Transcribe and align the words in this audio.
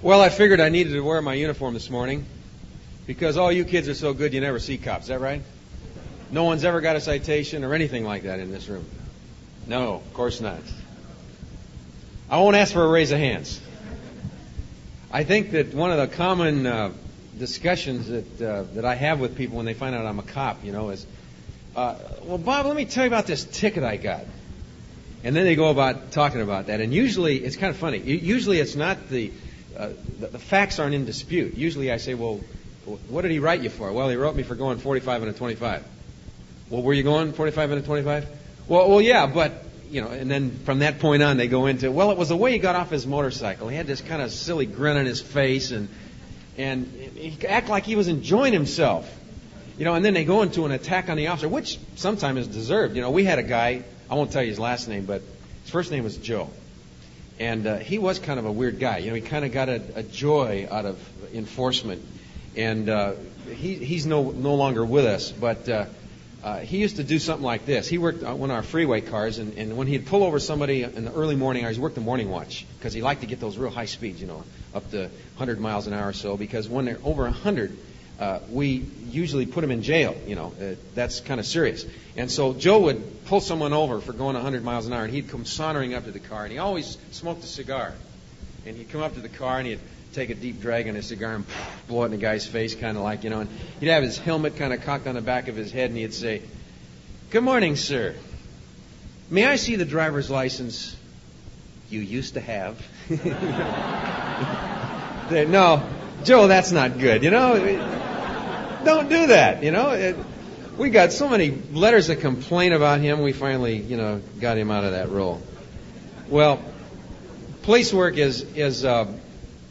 Well, 0.00 0.20
I 0.20 0.28
figured 0.28 0.60
I 0.60 0.68
needed 0.68 0.92
to 0.92 1.00
wear 1.00 1.20
my 1.20 1.34
uniform 1.34 1.74
this 1.74 1.90
morning 1.90 2.24
because 3.08 3.36
all 3.36 3.50
you 3.50 3.64
kids 3.64 3.88
are 3.88 3.94
so 3.94 4.14
good 4.14 4.32
you 4.32 4.40
never 4.40 4.60
see 4.60 4.78
cops. 4.78 5.06
Is 5.06 5.08
that 5.08 5.20
right? 5.20 5.42
No 6.30 6.44
one's 6.44 6.64
ever 6.64 6.80
got 6.80 6.94
a 6.94 7.00
citation 7.00 7.64
or 7.64 7.74
anything 7.74 8.04
like 8.04 8.22
that 8.22 8.38
in 8.38 8.52
this 8.52 8.68
room. 8.68 8.86
No, 9.66 9.94
of 9.94 10.14
course 10.14 10.40
not. 10.40 10.60
I 12.30 12.38
won't 12.38 12.54
ask 12.54 12.72
for 12.72 12.84
a 12.84 12.88
raise 12.88 13.10
of 13.10 13.18
hands. 13.18 13.60
I 15.10 15.24
think 15.24 15.50
that 15.50 15.74
one 15.74 15.90
of 15.90 15.98
the 15.98 16.16
common 16.16 16.64
uh, 16.64 16.92
discussions 17.36 18.06
that 18.06 18.40
uh, 18.40 18.62
that 18.74 18.84
I 18.84 18.94
have 18.94 19.18
with 19.18 19.36
people 19.36 19.56
when 19.56 19.66
they 19.66 19.74
find 19.74 19.96
out 19.96 20.06
I'm 20.06 20.20
a 20.20 20.22
cop, 20.22 20.64
you 20.64 20.70
know, 20.70 20.90
is, 20.90 21.04
uh, 21.74 21.96
well, 22.22 22.38
Bob, 22.38 22.66
let 22.66 22.76
me 22.76 22.84
tell 22.84 23.02
you 23.02 23.08
about 23.08 23.26
this 23.26 23.42
ticket 23.42 23.82
I 23.82 23.96
got. 23.96 24.26
And 25.24 25.34
then 25.34 25.44
they 25.44 25.56
go 25.56 25.70
about 25.70 26.12
talking 26.12 26.40
about 26.40 26.68
that. 26.68 26.80
And 26.80 26.94
usually, 26.94 27.38
it's 27.38 27.56
kind 27.56 27.70
of 27.70 27.76
funny. 27.76 27.98
Usually, 27.98 28.60
it's 28.60 28.76
not 28.76 29.08
the, 29.08 29.32
uh, 29.76 29.90
the, 30.18 30.28
the 30.28 30.38
facts 30.38 30.78
aren't 30.78 30.94
in 30.94 31.04
dispute. 31.04 31.54
Usually, 31.54 31.92
I 31.92 31.98
say, 31.98 32.14
well, 32.14 32.40
what 33.08 33.22
did 33.22 33.30
he 33.30 33.38
write 33.38 33.62
you 33.62 33.70
for? 33.70 33.92
Well, 33.92 34.08
he 34.08 34.16
wrote 34.16 34.34
me 34.34 34.42
for 34.42 34.54
going 34.54 34.78
45 34.78 35.22
and 35.22 35.30
a 35.30 35.34
25. 35.34 35.84
Well, 36.70 36.82
were 36.82 36.94
you 36.94 37.02
going 37.02 37.32
45 37.32 37.70
and 37.70 37.82
a 37.82 37.86
25? 37.86 38.26
Well, 38.68 38.88
well, 38.88 39.00
yeah, 39.00 39.26
but 39.26 39.64
you 39.90 40.02
know, 40.02 40.08
and 40.08 40.30
then 40.30 40.50
from 40.64 40.80
that 40.80 41.00
point 41.00 41.22
on, 41.22 41.36
they 41.36 41.48
go 41.48 41.66
into, 41.66 41.90
well, 41.90 42.10
it 42.10 42.18
was 42.18 42.28
the 42.28 42.36
way 42.36 42.52
he 42.52 42.58
got 42.58 42.76
off 42.76 42.90
his 42.90 43.06
motorcycle. 43.06 43.68
He 43.68 43.76
had 43.76 43.86
this 43.86 44.00
kind 44.00 44.20
of 44.20 44.30
silly 44.30 44.66
grin 44.66 44.96
on 44.96 45.06
his 45.06 45.20
face, 45.20 45.70
and 45.70 45.88
and 46.58 46.86
he 46.86 47.46
act 47.46 47.68
like 47.68 47.84
he 47.84 47.96
was 47.96 48.08
enjoying 48.08 48.52
himself. 48.52 49.14
You 49.78 49.84
know, 49.84 49.94
and 49.94 50.04
then 50.04 50.12
they 50.12 50.24
go 50.24 50.42
into 50.42 50.64
an 50.64 50.72
attack 50.72 51.08
on 51.08 51.16
the 51.16 51.28
officer, 51.28 51.48
which 51.48 51.78
sometimes 51.94 52.40
is 52.40 52.48
deserved. 52.48 52.96
You 52.96 53.02
know, 53.02 53.10
we 53.10 53.24
had 53.24 53.38
a 53.38 53.44
guy, 53.44 53.84
I 54.10 54.14
won't 54.16 54.32
tell 54.32 54.42
you 54.42 54.48
his 54.48 54.58
last 54.58 54.88
name, 54.88 55.04
but 55.04 55.22
his 55.62 55.70
first 55.70 55.92
name 55.92 56.02
was 56.02 56.16
Joe. 56.16 56.50
And 57.40 57.66
uh, 57.66 57.76
he 57.76 57.98
was 57.98 58.18
kind 58.18 58.38
of 58.38 58.46
a 58.46 58.52
weird 58.52 58.80
guy. 58.80 58.98
You 58.98 59.10
know, 59.10 59.14
he 59.14 59.20
kind 59.20 59.44
of 59.44 59.52
got 59.52 59.68
a, 59.68 59.82
a 59.94 60.02
joy 60.02 60.66
out 60.70 60.84
of 60.84 60.98
enforcement. 61.32 62.04
And 62.56 62.88
uh, 62.88 63.12
he, 63.48 63.74
he's 63.74 64.06
no, 64.06 64.30
no 64.30 64.54
longer 64.54 64.84
with 64.84 65.04
us, 65.04 65.30
but 65.30 65.68
uh, 65.68 65.86
uh, 66.42 66.58
he 66.58 66.78
used 66.78 66.96
to 66.96 67.04
do 67.04 67.18
something 67.18 67.44
like 67.44 67.66
this. 67.66 67.88
He 67.88 67.98
worked 67.98 68.22
on 68.22 68.38
one 68.38 68.50
of 68.50 68.56
our 68.56 68.62
freeway 68.62 69.00
cars, 69.00 69.38
and, 69.38 69.58
and 69.58 69.76
when 69.76 69.86
he'd 69.86 70.06
pull 70.06 70.22
over 70.22 70.38
somebody 70.38 70.82
in 70.82 71.04
the 71.04 71.12
early 71.12 71.34
morning 71.34 71.64
hours, 71.64 71.76
he 71.76 71.82
worked 71.82 71.96
the 71.96 72.00
morning 72.00 72.30
watch 72.30 72.66
because 72.78 72.92
he 72.92 73.02
liked 73.02 73.22
to 73.22 73.26
get 73.26 73.40
those 73.40 73.56
real 73.58 73.70
high 73.70 73.86
speeds, 73.86 74.20
you 74.20 74.26
know, 74.26 74.44
up 74.74 74.88
to 74.90 75.02
100 75.02 75.60
miles 75.60 75.86
an 75.86 75.94
hour 75.94 76.08
or 76.08 76.12
so. 76.12 76.36
Because 76.36 76.68
when 76.68 76.84
they're 76.84 77.00
over 77.02 77.24
100, 77.24 77.76
uh, 78.18 78.40
we 78.50 78.84
usually 79.10 79.46
put 79.46 79.60
them 79.60 79.70
in 79.70 79.82
jail. 79.82 80.16
You 80.26 80.34
know, 80.34 80.52
uh, 80.60 80.74
that's 80.94 81.20
kind 81.20 81.38
of 81.38 81.46
serious. 81.46 81.86
And 82.16 82.30
so 82.30 82.52
Joe 82.52 82.80
would 82.80 83.24
pull 83.26 83.40
someone 83.40 83.72
over 83.72 84.00
for 84.00 84.12
going 84.12 84.34
100 84.34 84.64
miles 84.64 84.86
an 84.86 84.92
hour, 84.92 85.04
and 85.04 85.14
he'd 85.14 85.28
come 85.28 85.44
sauntering 85.44 85.94
up 85.94 86.04
to 86.04 86.10
the 86.10 86.18
car, 86.18 86.44
and 86.44 86.52
he 86.52 86.58
always 86.58 86.98
smoked 87.12 87.44
a 87.44 87.46
cigar. 87.46 87.94
And 88.66 88.76
he'd 88.76 88.90
come 88.90 89.02
up 89.02 89.14
to 89.14 89.20
the 89.20 89.28
car, 89.28 89.58
and 89.58 89.68
he'd 89.68 89.80
take 90.14 90.30
a 90.30 90.34
deep 90.34 90.60
drag 90.60 90.88
on 90.88 90.96
his 90.96 91.06
cigar 91.06 91.34
and 91.34 91.44
blow 91.86 92.02
it 92.02 92.06
in 92.06 92.10
the 92.10 92.16
guy's 92.16 92.46
face, 92.46 92.74
kind 92.74 92.96
of 92.96 93.04
like, 93.04 93.22
you 93.22 93.30
know. 93.30 93.40
And 93.40 93.50
he'd 93.78 93.88
have 93.88 94.02
his 94.02 94.18
helmet 94.18 94.56
kind 94.56 94.72
of 94.72 94.82
cocked 94.82 95.06
on 95.06 95.14
the 95.14 95.20
back 95.20 95.48
of 95.48 95.54
his 95.54 95.70
head, 95.70 95.90
and 95.90 95.98
he'd 95.98 96.14
say, 96.14 96.42
Good 97.30 97.44
morning, 97.44 97.76
sir. 97.76 98.14
May 99.30 99.46
I 99.46 99.56
see 99.56 99.76
the 99.76 99.84
driver's 99.84 100.30
license 100.30 100.96
you 101.90 102.00
used 102.00 102.34
to 102.34 102.40
have? 102.40 102.80
no, 105.30 105.88
Joe, 106.24 106.46
that's 106.46 106.72
not 106.72 106.98
good. 106.98 107.22
You 107.22 107.30
know, 107.30 107.97
don't 108.84 109.08
do 109.08 109.28
that. 109.28 109.62
You 109.62 109.70
know, 109.70 109.90
it, 109.90 110.16
we 110.76 110.90
got 110.90 111.12
so 111.12 111.28
many 111.28 111.50
letters 111.72 112.08
of 112.08 112.20
complaint 112.20 112.74
about 112.74 113.00
him. 113.00 113.22
We 113.22 113.32
finally, 113.32 113.76
you 113.76 113.96
know, 113.96 114.20
got 114.40 114.56
him 114.56 114.70
out 114.70 114.84
of 114.84 114.92
that 114.92 115.10
role. 115.10 115.42
Well, 116.28 116.60
police 117.62 117.92
work 117.92 118.16
is 118.16 118.42
is 118.54 118.84
uh, 118.84 119.06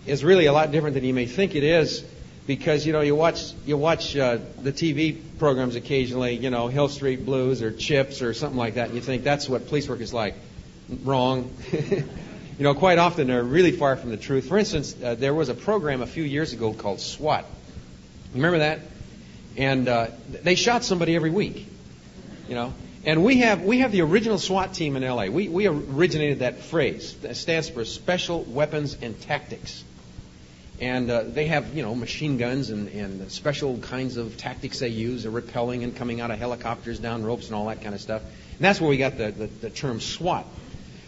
is 0.06 0.24
really 0.24 0.46
a 0.46 0.54
lot 0.54 0.72
different 0.72 0.96
than 0.96 1.04
you 1.04 1.14
may 1.14 1.26
think 1.26 1.56
it 1.56 1.64
is 1.64 2.04
because 2.46 2.86
you 2.86 2.94
know 2.94 3.02
you 3.02 3.16
watch 3.16 3.54
you 3.66 3.78
watch 3.78 4.16
uh, 4.16 4.40
the 4.62 4.72
TV 4.72 5.18
programs 5.40 5.76
occasionally, 5.76 6.36
you 6.36 6.50
know 6.50 6.68
Hill 6.68 6.90
Street 6.90 7.26
Blues 7.26 7.62
or 7.62 7.72
Chips 7.72 8.22
or 8.22 8.34
something 8.34 8.58
like 8.58 8.76
that, 8.76 8.88
and 8.88 8.96
you 8.96 9.02
think 9.02 9.24
that's 9.24 9.48
what 9.48 9.68
police 9.68 9.88
work 9.88 10.02
is 10.02 10.14
like. 10.14 10.36
Wrong. 11.04 11.52
you 11.72 12.04
know, 12.60 12.74
quite 12.74 12.98
often 12.98 13.28
they're 13.28 13.44
really 13.44 13.72
far 13.72 13.96
from 13.98 14.10
the 14.10 14.18
truth. 14.18 14.48
For 14.48 14.58
instance, 14.58 14.96
uh, 15.04 15.16
there 15.16 15.34
was 15.34 15.50
a 15.50 15.54
program 15.54 16.02
a 16.02 16.08
few 16.08 16.24
years 16.24 16.54
ago 16.54 16.74
called 16.74 17.02
SWAT. 17.02 17.46
Remember 18.34 18.60
that? 18.60 18.80
And 19.58 19.88
uh, 19.88 20.08
they 20.44 20.56
shot 20.56 20.84
somebody 20.84 21.16
every 21.16 21.32
week. 21.32 21.68
You 22.48 22.56
know, 22.56 22.74
and 23.04 23.24
we 23.24 23.40
have 23.40 23.64
we 23.64 23.80
have 23.80 23.92
the 23.92 24.02
original 24.02 24.38
SWAT 24.38 24.74
team 24.74 24.96
in 24.96 25.04
LA. 25.04 25.26
We 25.26 25.50
we 25.50 25.68
originated 25.68 26.40
that 26.40 26.60
phrase. 26.60 27.16
That 27.24 27.36
stands 27.36 27.70
for 27.70 27.84
Special 27.84 28.44
Weapons 28.44 28.98
and 29.02 29.20
Tactics. 29.22 29.84
And 30.80 31.10
uh, 31.10 31.24
they 31.24 31.48
have, 31.48 31.74
you 31.74 31.82
know, 31.82 31.96
machine 31.96 32.38
guns 32.38 32.70
and, 32.70 32.88
and 32.90 33.32
special 33.32 33.80
kinds 33.80 34.18
of 34.18 34.38
tactics 34.38 34.80
they 34.80 34.90
use, 34.90 35.26
are 35.26 35.32
rappelling 35.32 35.84
and 35.84 35.96
coming 35.96 36.22
out 36.22 36.30
of 36.30 36.38
helicopters 36.38 37.00
down 37.00 37.24
ropes 37.24 37.48
and 37.48 37.56
all 37.56 37.68
that 37.68 37.82
kind 37.82 37.96
of 37.96 38.02
stuff. 38.02 38.22
And 38.22 38.60
that's 38.60 38.80
where 38.80 38.90
we 38.90 38.98
got 38.98 39.18
the, 39.18 39.32
the, 39.32 39.48
the 39.48 39.70
term 39.72 40.00
SWAT. 40.00 40.46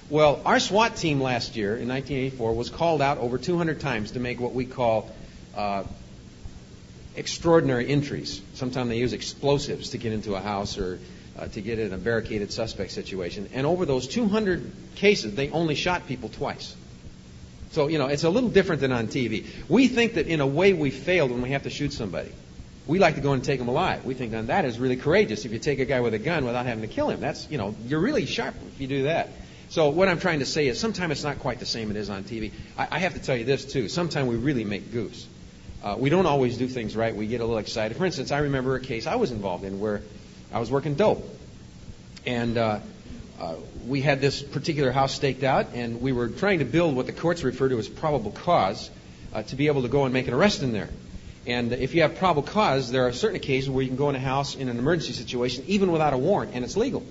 Well, 0.10 0.42
our 0.44 0.60
SWAT 0.60 0.96
team 0.96 1.22
last 1.22 1.56
year 1.56 1.78
in 1.78 1.88
1984 1.88 2.54
was 2.54 2.72
called 2.72 3.00
out 3.00 3.20
over 3.20 3.38
200 3.38 3.80
times 3.80 4.12
to 4.12 4.20
make 4.20 4.40
what 4.40 4.54
we 4.56 4.66
call 4.66 5.12
uh, 5.56 5.84
extraordinary 7.20 7.88
entries. 7.88 8.42
Sometimes 8.56 8.90
they 8.90 8.98
use 8.98 9.14
explosives 9.14 9.92
to 9.92 9.98
get 9.98 10.14
into 10.14 10.36
a 10.36 10.40
house 10.40 10.78
or 10.78 11.00
uh, 11.38 11.48
to 11.48 11.62
get 11.62 11.78
in 11.78 11.94
a 11.94 11.98
barricaded 11.98 12.52
suspect 12.52 12.92
situation. 12.92 13.50
And 13.54 13.68
over 13.68 13.86
those 13.86 14.08
200 14.08 14.72
cases, 14.96 15.36
they 15.36 15.50
only 15.50 15.76
shot 15.76 16.08
people 16.08 16.30
twice. 16.30 16.76
So, 17.72 17.88
you 17.88 18.00
know, 18.00 18.08
it's 18.08 18.24
a 18.24 18.30
little 18.30 18.50
different 18.50 18.82
than 18.82 18.92
on 18.92 19.08
TV. 19.08 19.46
We 19.68 19.88
think 19.88 20.16
that 20.16 20.28
in 20.28 20.42
a 20.42 20.48
way 20.48 20.74
we 20.74 20.90
failed 20.90 21.32
when 21.32 21.42
we 21.42 21.52
have 21.52 21.64
to 21.64 21.70
shoot 21.70 21.94
somebody. 21.94 22.32
We 22.88 22.98
like 22.98 23.16
to 23.16 23.22
go 23.22 23.34
and 23.34 23.44
take 23.44 23.60
them 23.60 23.68
alive. 23.68 24.04
We 24.04 24.16
think, 24.16 24.32
that 24.32 24.66
is 24.66 24.80
really 24.80 24.96
courageous 24.96 25.46
if 25.46 25.52
you 25.52 25.60
take 25.60 25.80
a 25.80 25.86
guy 25.86 26.00
with 26.00 26.16
a 26.16 26.20
gun 26.20 26.46
without 26.46 26.66
having 26.66 26.82
to 26.82 26.88
kill 26.88 27.10
him. 27.10 27.20
That's, 27.20 27.50
you 27.52 27.60
know, 27.60 27.76
you're 27.86 28.00
really 28.00 28.26
sharp 28.26 28.56
if 28.74 28.82
you 28.82 28.88
do 28.88 29.04
that. 29.04 29.30
So 29.70 29.90
what 29.90 30.08
I'm 30.08 30.20
trying 30.20 30.40
to 30.40 30.48
say 30.48 30.68
is 30.68 30.80
sometimes 30.80 31.12
it's 31.12 31.24
not 31.24 31.38
quite 31.40 31.60
the 31.60 31.68
same 31.68 31.92
it 31.92 31.98
is 31.98 32.10
on 32.10 32.24
TV. 32.24 32.52
I, 32.76 32.88
I 32.92 33.00
have 33.00 33.14
to 33.14 33.20
tell 33.20 33.36
you 33.36 33.46
this 33.46 33.66
too. 33.66 33.88
Sometimes 33.88 34.28
we 34.28 34.36
really 34.36 34.64
make 34.64 34.92
goofs. 34.92 35.26
Uh, 35.84 35.96
we 35.98 36.10
don't 36.10 36.26
always 36.26 36.58
do 36.58 36.68
things 36.68 36.96
right. 36.96 37.16
We 37.16 37.28
get 37.28 37.40
a 37.40 37.46
little 37.46 37.58
excited. 37.58 37.98
For 37.98 38.06
instance, 38.06 38.32
I 38.32 38.40
remember 38.40 38.76
a 38.76 38.82
case 38.82 39.08
I 39.08 39.16
was 39.16 39.32
involved 39.32 39.64
in 39.64 39.80
where 39.80 40.02
I 40.52 40.60
was 40.60 40.70
working 40.70 40.96
dope. 40.96 41.24
And 42.26 42.58
uh, 42.58 42.80
uh, 43.40 43.56
we 43.88 44.02
had 44.02 44.20
this 44.20 44.42
particular 44.42 44.92
house 44.92 45.14
staked 45.14 45.44
out, 45.44 45.68
and 45.74 46.02
we 46.02 46.12
were 46.12 46.28
trying 46.28 46.60
to 46.60 46.66
build 46.66 46.96
what 46.96 47.06
the 47.06 47.14
courts 47.14 47.44
refer 47.44 47.70
to 47.70 47.80
as 47.80 47.88
probable 47.88 48.32
cause 48.32 48.90
uh, 49.34 49.44
to 49.44 49.56
be 49.56 49.68
able 49.68 49.84
to 49.84 49.88
go 49.88 50.04
and 50.04 50.14
make 50.14 50.28
an 50.28 50.34
arrest 50.34 50.64
in 50.64 50.74
there. 50.74 50.90
And 51.48 51.72
if 51.72 51.96
you 51.96 52.02
have 52.02 52.18
probable 52.18 52.44
cause, 52.44 52.92
there 52.92 53.08
are 53.08 53.14
certain 53.14 53.38
occasions 53.38 53.70
where 53.70 53.82
you 53.82 53.88
can 53.88 53.98
go 53.98 54.10
in 54.10 54.16
a 54.16 54.20
house 54.20 54.56
in 54.56 54.68
an 54.68 54.78
emergency 54.78 55.14
situation 55.14 55.64
even 55.68 55.92
without 55.92 56.14
a 56.14 56.18
warrant, 56.18 56.52
and 56.54 56.66
it's 56.66 56.76
legal. 56.76 57.06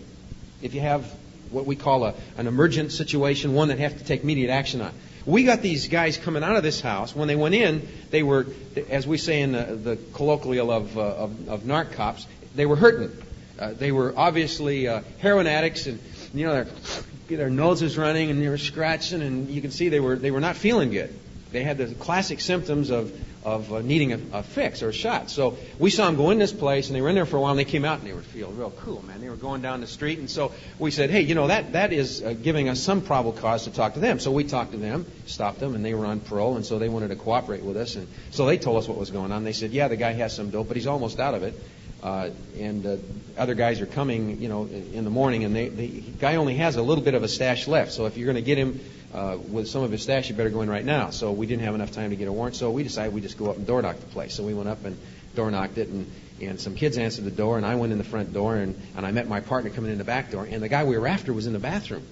If 0.60 0.74
you 0.74 0.82
have 0.82 1.10
what 1.50 1.64
we 1.64 1.76
call 1.76 2.04
a, 2.04 2.14
an 2.36 2.46
emergent 2.46 2.92
situation, 2.92 3.54
one 3.54 3.68
that 3.68 3.78
have 3.78 3.96
to 3.96 4.04
take 4.04 4.22
immediate 4.22 4.50
action 4.50 4.82
on. 4.82 4.92
We 5.28 5.44
got 5.44 5.60
these 5.60 5.88
guys 5.88 6.16
coming 6.16 6.42
out 6.42 6.56
of 6.56 6.62
this 6.62 6.80
house. 6.80 7.14
When 7.14 7.28
they 7.28 7.36
went 7.36 7.54
in, 7.54 7.86
they 8.08 8.22
were, 8.22 8.46
as 8.88 9.06
we 9.06 9.18
say 9.18 9.42
in 9.42 9.52
the, 9.52 9.64
the 9.64 9.96
colloquial 10.14 10.70
of, 10.70 10.96
uh, 10.96 11.02
of, 11.02 11.48
of 11.50 11.60
narc 11.64 11.92
cops, 11.92 12.26
they 12.54 12.64
were 12.64 12.76
hurting. 12.76 13.12
Uh, 13.58 13.74
they 13.74 13.92
were 13.92 14.14
obviously 14.16 14.88
uh, 14.88 15.02
heroin 15.18 15.46
addicts 15.46 15.86
and 15.86 16.00
you 16.32 16.46
know, 16.46 16.64
their, 16.64 17.36
their 17.36 17.50
noses 17.50 17.98
running 17.98 18.30
and 18.30 18.40
they 18.40 18.48
were 18.48 18.56
scratching, 18.56 19.20
and 19.20 19.50
you 19.50 19.60
can 19.60 19.70
see 19.70 19.90
they 19.90 20.00
were 20.00 20.16
they 20.16 20.30
were 20.30 20.40
not 20.40 20.56
feeling 20.56 20.90
good. 20.90 21.14
They 21.52 21.62
had 21.62 21.76
the 21.76 21.94
classic 21.94 22.40
symptoms 22.40 22.88
of 22.88 23.12
of 23.52 23.72
uh, 23.72 23.80
needing 23.80 24.12
a, 24.12 24.20
a 24.32 24.42
fix 24.42 24.82
or 24.82 24.90
a 24.90 24.92
shot. 24.92 25.30
So 25.30 25.56
we 25.78 25.90
saw 25.90 26.06
them 26.06 26.16
go 26.16 26.30
in 26.30 26.38
this 26.38 26.52
place, 26.52 26.88
and 26.88 26.96
they 26.96 27.00
were 27.00 27.08
in 27.08 27.14
there 27.14 27.26
for 27.26 27.36
a 27.36 27.40
while, 27.40 27.50
and 27.50 27.58
they 27.58 27.64
came 27.64 27.84
out, 27.84 27.98
and 27.98 28.08
they 28.08 28.12
were 28.12 28.22
feeling 28.22 28.56
real 28.56 28.70
cool, 28.70 29.02
man. 29.02 29.20
They 29.20 29.28
were 29.28 29.36
going 29.36 29.62
down 29.62 29.80
the 29.80 29.86
street, 29.86 30.18
and 30.18 30.30
so 30.30 30.52
we 30.78 30.90
said, 30.90 31.10
hey, 31.10 31.22
you 31.22 31.34
know, 31.34 31.46
that 31.48 31.72
that 31.72 31.92
is 31.92 32.22
uh, 32.22 32.34
giving 32.34 32.68
us 32.68 32.80
some 32.80 33.00
probable 33.00 33.32
cause 33.32 33.64
to 33.64 33.70
talk 33.70 33.94
to 33.94 34.00
them. 34.00 34.20
So 34.20 34.30
we 34.30 34.44
talked 34.44 34.72
to 34.72 34.78
them, 34.78 35.06
stopped 35.26 35.60
them, 35.60 35.74
and 35.74 35.84
they 35.84 35.94
were 35.94 36.06
on 36.06 36.20
parole, 36.20 36.56
and 36.56 36.64
so 36.64 36.78
they 36.78 36.88
wanted 36.88 37.08
to 37.08 37.16
cooperate 37.16 37.62
with 37.62 37.76
us, 37.76 37.96
and 37.96 38.06
so 38.30 38.46
they 38.46 38.58
told 38.58 38.78
us 38.78 38.88
what 38.88 38.98
was 38.98 39.10
going 39.10 39.32
on. 39.32 39.44
They 39.44 39.52
said, 39.52 39.72
yeah, 39.72 39.88
the 39.88 39.96
guy 39.96 40.12
has 40.12 40.34
some 40.34 40.50
dope, 40.50 40.68
but 40.68 40.76
he's 40.76 40.86
almost 40.86 41.18
out 41.20 41.34
of 41.34 41.42
it. 41.42 41.54
Uh, 42.00 42.30
and 42.56 42.86
uh, 42.86 42.96
other 43.36 43.54
guys 43.54 43.80
are 43.80 43.86
coming, 43.86 44.40
you 44.40 44.48
know, 44.48 44.66
in 44.66 45.02
the 45.02 45.10
morning, 45.10 45.42
and 45.42 45.54
they, 45.54 45.68
the 45.68 45.88
guy 46.20 46.36
only 46.36 46.54
has 46.54 46.76
a 46.76 46.82
little 46.82 47.02
bit 47.02 47.14
of 47.14 47.24
a 47.24 47.28
stash 47.28 47.66
left. 47.66 47.90
So 47.90 48.06
if 48.06 48.16
you're 48.16 48.26
going 48.26 48.36
to 48.36 48.42
get 48.42 48.56
him 48.56 48.78
uh, 49.12 49.38
with 49.50 49.68
some 49.68 49.82
of 49.82 49.90
his 49.90 50.02
stash, 50.02 50.28
you 50.28 50.34
better 50.34 50.50
go 50.50 50.60
in 50.60 50.70
right 50.70 50.84
now. 50.84 51.10
So 51.10 51.32
we 51.32 51.46
didn't 51.46 51.64
have 51.64 51.74
enough 51.74 51.92
time 51.92 52.10
to 52.10 52.16
get 52.16 52.28
a 52.28 52.32
warrant, 52.32 52.56
so 52.56 52.70
we 52.70 52.82
decided 52.82 53.14
we 53.14 53.20
just 53.20 53.38
go 53.38 53.50
up 53.50 53.56
and 53.56 53.66
door 53.66 53.80
knock 53.80 53.98
the 53.98 54.06
place. 54.06 54.34
So 54.34 54.42
we 54.44 54.54
went 54.54 54.68
up 54.68 54.84
and 54.84 54.98
door 55.34 55.50
knocked 55.50 55.78
it, 55.78 55.88
and 55.88 56.10
and 56.40 56.60
some 56.60 56.74
kids 56.74 56.98
answered 56.98 57.24
the 57.24 57.32
door, 57.32 57.56
and 57.56 57.66
I 57.66 57.74
went 57.74 57.92
in 57.92 57.98
the 57.98 58.04
front 58.04 58.32
door, 58.32 58.56
and 58.56 58.80
and 58.96 59.06
I 59.06 59.10
met 59.10 59.28
my 59.28 59.40
partner 59.40 59.70
coming 59.70 59.90
in 59.90 59.98
the 59.98 60.04
back 60.04 60.30
door, 60.30 60.46
and 60.48 60.62
the 60.62 60.68
guy 60.68 60.84
we 60.84 60.98
were 60.98 61.08
after 61.08 61.32
was 61.32 61.46
in 61.46 61.52
the 61.52 61.58
bathroom. 61.58 62.06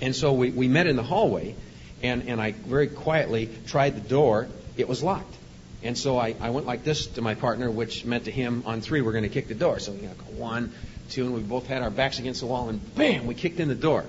And 0.00 0.14
so 0.14 0.32
we 0.32 0.50
we 0.50 0.68
met 0.68 0.86
in 0.86 0.96
the 0.96 1.02
hallway, 1.02 1.54
and 2.02 2.28
and 2.28 2.40
I 2.40 2.52
very 2.52 2.88
quietly 2.88 3.50
tried 3.66 3.96
the 3.96 4.08
door. 4.08 4.48
It 4.76 4.88
was 4.88 5.02
locked. 5.02 5.34
And 5.82 5.96
so 5.96 6.18
I, 6.18 6.34
I 6.40 6.50
went 6.50 6.66
like 6.66 6.84
this 6.84 7.06
to 7.06 7.22
my 7.22 7.34
partner, 7.34 7.70
which 7.70 8.04
meant 8.04 8.24
to 8.24 8.30
him 8.30 8.64
on 8.66 8.80
three 8.80 9.02
we're 9.02 9.12
going 9.12 9.24
to 9.24 9.30
kick 9.30 9.46
the 9.46 9.54
door. 9.54 9.78
So 9.78 9.92
you 9.92 10.02
know, 10.02 10.14
one, 10.36 10.72
two, 11.10 11.26
and 11.26 11.34
we 11.34 11.40
both 11.40 11.66
had 11.66 11.82
our 11.82 11.90
backs 11.90 12.18
against 12.18 12.40
the 12.40 12.46
wall, 12.46 12.68
and 12.70 12.94
bam, 12.94 13.26
we 13.26 13.34
kicked 13.34 13.60
in 13.60 13.68
the 13.68 13.74
door. 13.74 14.04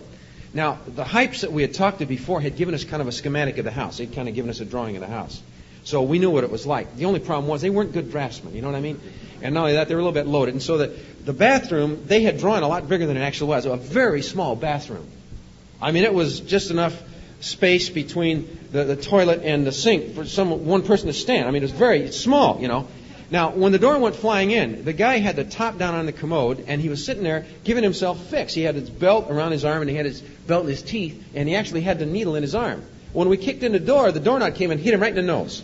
Now, 0.58 0.80
the 0.88 1.04
Hypes 1.04 1.42
that 1.42 1.52
we 1.52 1.62
had 1.62 1.76
talked 1.76 2.00
to 2.00 2.08
before 2.08 2.42
had 2.42 2.56
given 2.58 2.74
us 2.74 2.84
kind 2.84 3.00
of 3.00 3.08
a 3.08 3.12
schematic 3.12 3.60
of 3.60 3.64
the 3.64 3.70
house. 3.70 4.00
They'd 4.00 4.12
kind 4.16 4.28
of 4.28 4.34
given 4.34 4.50
us 4.50 4.60
a 4.60 4.66
drawing 4.66 4.96
of 4.96 5.02
the 5.02 5.08
house. 5.08 5.40
So 5.84 6.02
we 6.02 6.18
knew 6.18 6.32
what 6.32 6.44
it 6.44 6.50
was 6.50 6.66
like. 6.66 6.96
The 6.96 7.06
only 7.06 7.20
problem 7.20 7.48
was 7.48 7.62
they 7.62 7.70
weren't 7.70 7.94
good 7.94 8.10
draftsmen, 8.10 8.56
you 8.56 8.64
know 8.64 8.70
what 8.70 8.76
I 8.76 8.82
mean? 8.82 9.00
And 9.44 9.54
not 9.54 9.62
only 9.62 9.74
that, 9.74 9.88
they 9.88 9.94
were 9.94 10.02
a 10.02 10.04
little 10.04 10.20
bit 10.20 10.26
loaded. 10.26 10.56
And 10.56 10.64
so 10.64 10.80
the, 10.80 11.00
the 11.24 11.32
bathroom, 11.32 12.08
they 12.08 12.24
had 12.24 12.40
drawn 12.40 12.64
a 12.64 12.68
lot 12.68 12.90
bigger 12.90 13.06
than 13.06 13.18
it 13.18 13.22
actually 13.22 13.50
was. 13.50 13.68
A 13.68 13.78
very 13.78 14.24
small 14.24 14.56
bathroom. 14.56 15.06
I 15.80 15.92
mean, 15.92 16.06
it 16.06 16.14
was 16.14 16.40
just 16.40 16.72
enough 16.72 17.00
space 17.40 17.90
between 17.90 18.50
the, 18.72 18.84
the 18.84 18.96
toilet 18.96 19.42
and 19.44 19.64
the 19.64 19.72
sink 19.72 20.16
for 20.16 20.26
some 20.26 20.66
one 20.66 20.82
person 20.82 21.06
to 21.06 21.14
stand. 21.14 21.48
I 21.48 21.52
mean, 21.52 21.62
it 21.62 21.66
was 21.66 21.72
very 21.72 22.12
small, 22.12 22.60
you 22.60 22.68
know. 22.68 22.88
Now, 23.30 23.50
when 23.52 23.74
the 23.74 23.80
door 23.80 24.00
went 24.00 24.16
flying 24.16 24.52
in, 24.52 24.86
the 24.86 24.94
guy 24.94 25.18
had 25.18 25.36
the 25.36 25.44
top 25.44 25.78
down 25.78 25.96
on 25.96 26.06
the 26.06 26.14
commode, 26.14 26.64
and 26.68 26.82
he 26.82 26.88
was 26.88 27.06
sitting 27.06 27.24
there 27.24 27.46
giving 27.66 27.84
himself 27.84 28.26
fix. 28.28 28.54
He 28.54 28.62
had 28.62 28.76
his 28.76 28.90
belt 28.90 29.28
around 29.30 29.52
his 29.52 29.66
arm, 29.66 29.82
and 29.82 29.90
he 29.90 29.98
had 29.98 30.06
his 30.06 30.22
belt 30.22 30.64
in 30.64 30.70
his 30.70 30.82
teeth, 30.82 31.22
and 31.36 31.48
he 31.48 31.56
actually 31.56 31.82
had 31.82 32.00
the 32.00 32.06
needle 32.06 32.36
in 32.36 32.42
his 32.42 32.56
arm. 32.56 32.84
When 33.12 33.28
we 33.28 33.38
kicked 33.38 33.64
in 33.64 33.74
the 33.74 33.80
door, 33.80 34.12
the 34.12 34.20
doorknob 34.20 34.56
came 34.56 34.72
and 34.72 34.80
hit 34.80 34.94
him 34.94 35.02
right 35.02 35.10
in 35.10 35.16
the 35.16 35.22
nose. 35.22 35.64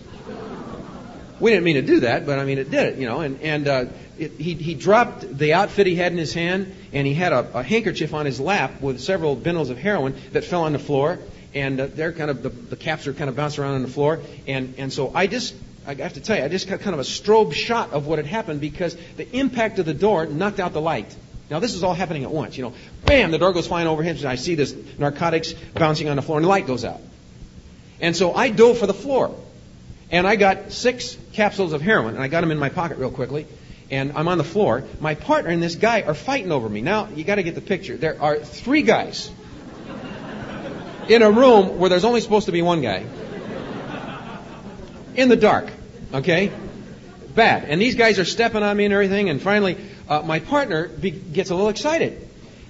We 1.40 1.52
didn't 1.52 1.64
mean 1.66 1.76
to 1.76 1.82
do 1.82 2.02
that, 2.02 2.26
but 2.26 2.40
I 2.40 2.46
mean 2.46 2.58
it 2.58 2.70
did 2.70 2.94
it, 2.94 3.00
you 3.00 3.08
know. 3.08 3.22
And 3.22 3.42
and 3.42 3.68
uh, 3.68 3.86
it, 4.18 4.32
he 4.34 4.54
he 4.54 4.76
dropped 4.76 5.38
the 5.38 5.54
outfit 5.54 5.88
he 5.88 5.96
had 5.96 6.12
in 6.12 6.18
his 6.18 6.34
hand, 6.34 6.74
and 6.94 7.06
he 7.06 7.14
had 7.14 7.34
a, 7.34 7.60
a 7.60 7.64
handkerchief 7.64 8.14
on 8.14 8.26
his 8.26 8.40
lap 8.40 8.82
with 8.82 9.02
several 9.02 9.36
bundles 9.36 9.70
of 9.70 9.78
heroin 9.78 10.16
that 10.32 10.46
fell 10.46 10.64
on 10.64 10.74
the 10.74 10.80
floor, 10.80 11.20
and 11.54 11.80
uh, 11.80 11.88
they're 11.88 12.14
kind 12.14 12.30
of 12.30 12.44
the, 12.44 12.50
the 12.50 12.76
caps 12.76 13.08
are 13.08 13.14
kind 13.14 13.30
of 13.30 13.36
bouncing 13.36 13.64
around 13.64 13.76
on 13.76 13.82
the 13.82 13.90
floor, 13.90 14.22
and 14.48 14.76
and 14.78 14.94
so 14.94 15.12
I 15.14 15.28
just 15.28 15.54
I 15.86 15.96
have 15.96 16.14
to 16.14 16.22
tell 16.22 16.38
you, 16.38 16.44
I 16.44 16.48
just 16.48 16.68
got 16.68 16.80
kind 16.80 16.94
of 16.94 17.00
a 17.00 17.04
strobe 17.04 17.54
shot 17.54 17.92
of 17.92 18.08
what 18.08 18.20
had 18.20 18.26
happened 18.26 18.62
because 18.62 18.96
the 19.18 19.30
impact 19.36 19.80
of 19.80 19.86
the 19.86 19.94
door 19.94 20.26
knocked 20.26 20.60
out 20.60 20.74
the 20.74 20.82
light. 20.82 21.14
Now 21.50 21.60
this 21.60 21.76
is 21.76 21.84
all 21.84 21.94
happening 21.94 22.24
at 22.24 22.32
once, 22.32 22.58
you 22.58 22.64
know. 22.64 22.74
Bam! 23.06 23.32
The 23.32 23.38
door 23.38 23.54
goes 23.54 23.68
flying 23.68 23.88
overhead, 23.88 24.16
and 24.18 24.26
I 24.26 24.36
see 24.36 24.56
this 24.56 24.76
narcotics 24.98 25.54
bouncing 25.74 26.08
on 26.08 26.16
the 26.16 26.22
floor, 26.22 26.38
and 26.38 26.46
the 26.46 26.50
light 26.50 26.68
goes 26.68 26.86
out. 26.86 27.02
And 28.00 28.16
so 28.16 28.34
I 28.34 28.50
dove 28.50 28.78
for 28.78 28.88
the 28.88 28.94
floor. 28.94 29.36
And 30.10 30.28
I 30.28 30.36
got 30.36 30.72
six 30.72 31.18
capsules 31.34 31.74
of 31.74 31.82
heroin, 31.82 32.16
and 32.16 32.24
I 32.24 32.28
got 32.28 32.42
them 32.42 32.52
in 32.52 32.60
my 32.60 32.70
pocket 32.70 32.98
real 32.98 33.12
quickly. 33.12 33.48
And 33.92 34.14
I'm 34.16 34.28
on 34.28 34.38
the 34.38 34.44
floor. 34.44 34.84
My 35.00 35.16
partner 35.16 35.52
and 35.52 35.62
this 35.62 35.76
guy 35.76 36.02
are 36.02 36.14
fighting 36.14 36.52
over 36.52 36.68
me. 36.70 36.82
Now, 36.82 37.10
you 37.10 37.24
got 37.24 37.36
to 37.36 37.44
get 37.44 37.56
the 37.56 37.62
picture. 37.62 37.98
There 37.98 38.22
are 38.22 38.40
three 38.40 38.84
guys 38.84 39.30
in 41.08 41.22
a 41.22 41.32
room 41.32 41.78
where 41.80 41.90
there's 41.90 42.06
only 42.06 42.22
supposed 42.22 42.46
to 42.46 42.52
be 42.52 42.62
one 42.62 42.82
guy. 42.82 43.06
In 45.16 45.30
the 45.30 45.36
dark. 45.36 45.72
Okay? 46.14 46.52
Bad. 47.36 47.66
And 47.66 47.82
these 47.82 47.96
guys 47.96 48.20
are 48.20 48.26
stepping 48.26 48.64
on 48.64 48.78
me 48.78 48.86
and 48.86 48.94
everything. 48.94 49.30
And 49.30 49.42
finally, 49.42 49.78
uh, 50.08 50.22
my 50.22 50.40
partner 50.40 50.88
be- 50.88 51.12
gets 51.12 51.50
a 51.50 51.56
little 51.56 51.70
excited. 51.70 52.28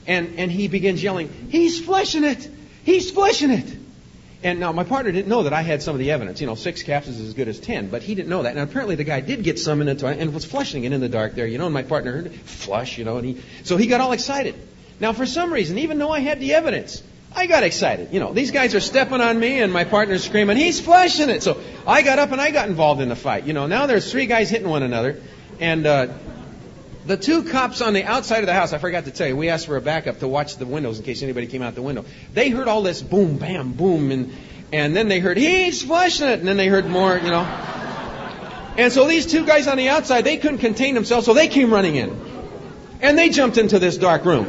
And, 0.08 0.36
and 0.38 0.52
he 0.52 0.68
begins 0.68 1.02
yelling, 1.02 1.30
He's 1.50 1.84
fleshing 1.84 2.24
it! 2.24 2.50
He's 2.84 3.12
fleshing 3.12 3.52
it! 3.52 3.78
And 4.44 4.60
now 4.60 4.74
my 4.74 4.84
partner 4.84 5.12
didn't 5.14 5.30
know 5.30 5.44
that 5.44 5.54
I 5.54 5.62
had 5.62 5.82
some 5.82 5.96
of 5.96 6.00
the 6.00 6.12
evidence. 6.12 6.42
You 6.42 6.48
know, 6.48 6.56
six 6.56 6.84
capsules 6.84 7.18
is 7.18 7.30
as 7.30 7.34
good 7.34 7.48
as 7.48 7.60
ten, 7.62 7.90
but 7.90 8.04
he 8.04 8.14
didn't 8.14 8.28
know 8.28 8.44
that. 8.44 8.50
And 8.50 8.60
apparently 8.60 8.96
the 8.96 9.06
guy 9.06 9.22
did 9.22 9.44
get 9.44 9.58
some 9.58 9.82
in 9.82 9.88
it 9.88 10.04
and 10.04 10.34
was 10.34 10.44
flushing 10.44 10.84
it 10.84 10.92
in 10.92 11.00
the 11.00 11.08
dark 11.08 11.34
there, 11.36 11.48
you 11.48 11.58
know, 11.58 11.66
and 11.66 11.74
my 11.74 11.84
partner 11.84 12.12
heard 12.12 12.34
flush, 12.34 12.98
you 12.98 13.06
know, 13.06 13.18
and 13.18 13.26
he, 13.26 13.42
so 13.64 13.78
he 13.78 13.88
got 13.88 14.02
all 14.02 14.12
excited. 14.12 14.56
Now 15.00 15.14
for 15.14 15.26
some 15.26 15.54
reason, 15.54 15.78
even 15.78 15.98
though 15.98 16.12
I 16.12 16.20
had 16.20 16.42
the 16.42 16.56
evidence, 16.56 17.02
I 17.36 17.48
got 17.48 17.64
excited. 17.64 18.14
You 18.14 18.20
know, 18.20 18.34
these 18.34 18.52
guys 18.52 18.76
are 18.76 18.80
stepping 18.80 19.22
on 19.22 19.40
me 19.40 19.60
and 19.60 19.74
my 19.74 19.84
partner's 19.86 20.24
screaming, 20.24 20.58
he's 20.58 20.80
flushing 20.80 21.30
it. 21.30 21.44
So 21.44 21.60
I 21.88 22.02
got 22.02 22.20
up 22.20 22.32
and 22.32 22.40
I 22.40 22.52
got 22.52 22.70
involved 22.70 23.02
in 23.02 23.10
the 23.10 23.16
fight. 23.16 23.46
You 23.46 23.54
know, 23.54 23.68
now 23.68 23.88
there's 23.88 24.12
three 24.12 24.28
guys 24.28 24.50
hitting 24.50 24.70
one 24.70 24.84
another 24.84 25.22
and, 25.60 25.86
uh, 25.86 26.08
the 27.06 27.18
two 27.18 27.44
cops 27.44 27.82
on 27.82 27.94
the 27.94 28.06
outside 28.06 28.40
of 28.40 28.46
the 28.46 28.54
house, 28.54 28.72
I 28.72 28.78
forgot 28.78 29.06
to 29.06 29.12
tell 29.12 29.28
you, 29.28 29.36
we 29.36 29.50
asked 29.50 29.66
for 29.66 29.76
a 29.76 29.82
backup 29.82 30.20
to 30.20 30.28
watch 30.28 30.56
the 30.56 30.66
windows 30.66 31.00
in 31.00 31.06
case 31.06 31.22
anybody 31.22 31.48
came 31.48 31.62
out 31.62 31.76
the 31.76 31.82
window. 31.82 32.06
They 32.34 32.50
heard 32.50 32.70
all 32.70 32.82
this 32.82 33.02
boom, 33.02 33.38
bam, 33.38 33.74
boom, 33.74 34.10
and, 34.12 34.34
and 34.72 34.96
then 34.96 35.10
they 35.10 35.20
heard, 35.20 35.38
he's 35.38 35.82
flushing 35.82 36.30
it, 36.30 36.40
and 36.40 36.48
then 36.48 36.56
they 36.56 36.68
heard 36.68 36.86
more, 36.86 37.18
you 37.18 37.30
know. 37.30 37.44
And 38.78 38.92
so 38.92 39.06
these 39.06 39.26
two 39.26 39.46
guys 39.46 39.68
on 39.68 39.78
the 39.78 39.90
outside, 39.90 40.24
they 40.24 40.38
couldn't 40.38 40.60
contain 40.60 40.96
themselves, 40.96 41.26
so 41.26 41.34
they 41.34 41.50
came 41.50 41.74
running 41.74 41.96
in. 41.96 42.18
And 43.02 43.18
they 43.18 43.30
jumped 43.30 43.58
into 43.58 43.80
this 43.80 43.98
dark 43.98 44.24
room. 44.24 44.48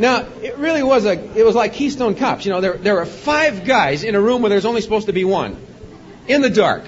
Now, 0.00 0.26
it 0.40 0.56
really 0.56 0.82
was 0.82 1.04
a, 1.04 1.12
it 1.38 1.44
was 1.44 1.54
like 1.54 1.74
Keystone 1.74 2.14
Cops. 2.14 2.46
You 2.46 2.52
know, 2.52 2.62
there, 2.62 2.72
there 2.78 2.94
were 2.94 3.04
five 3.04 3.66
guys 3.66 4.02
in 4.02 4.14
a 4.14 4.20
room 4.20 4.40
where 4.40 4.48
there's 4.48 4.64
only 4.64 4.80
supposed 4.80 5.08
to 5.08 5.12
be 5.12 5.24
one. 5.24 5.58
In 6.26 6.40
the 6.40 6.48
dark. 6.48 6.84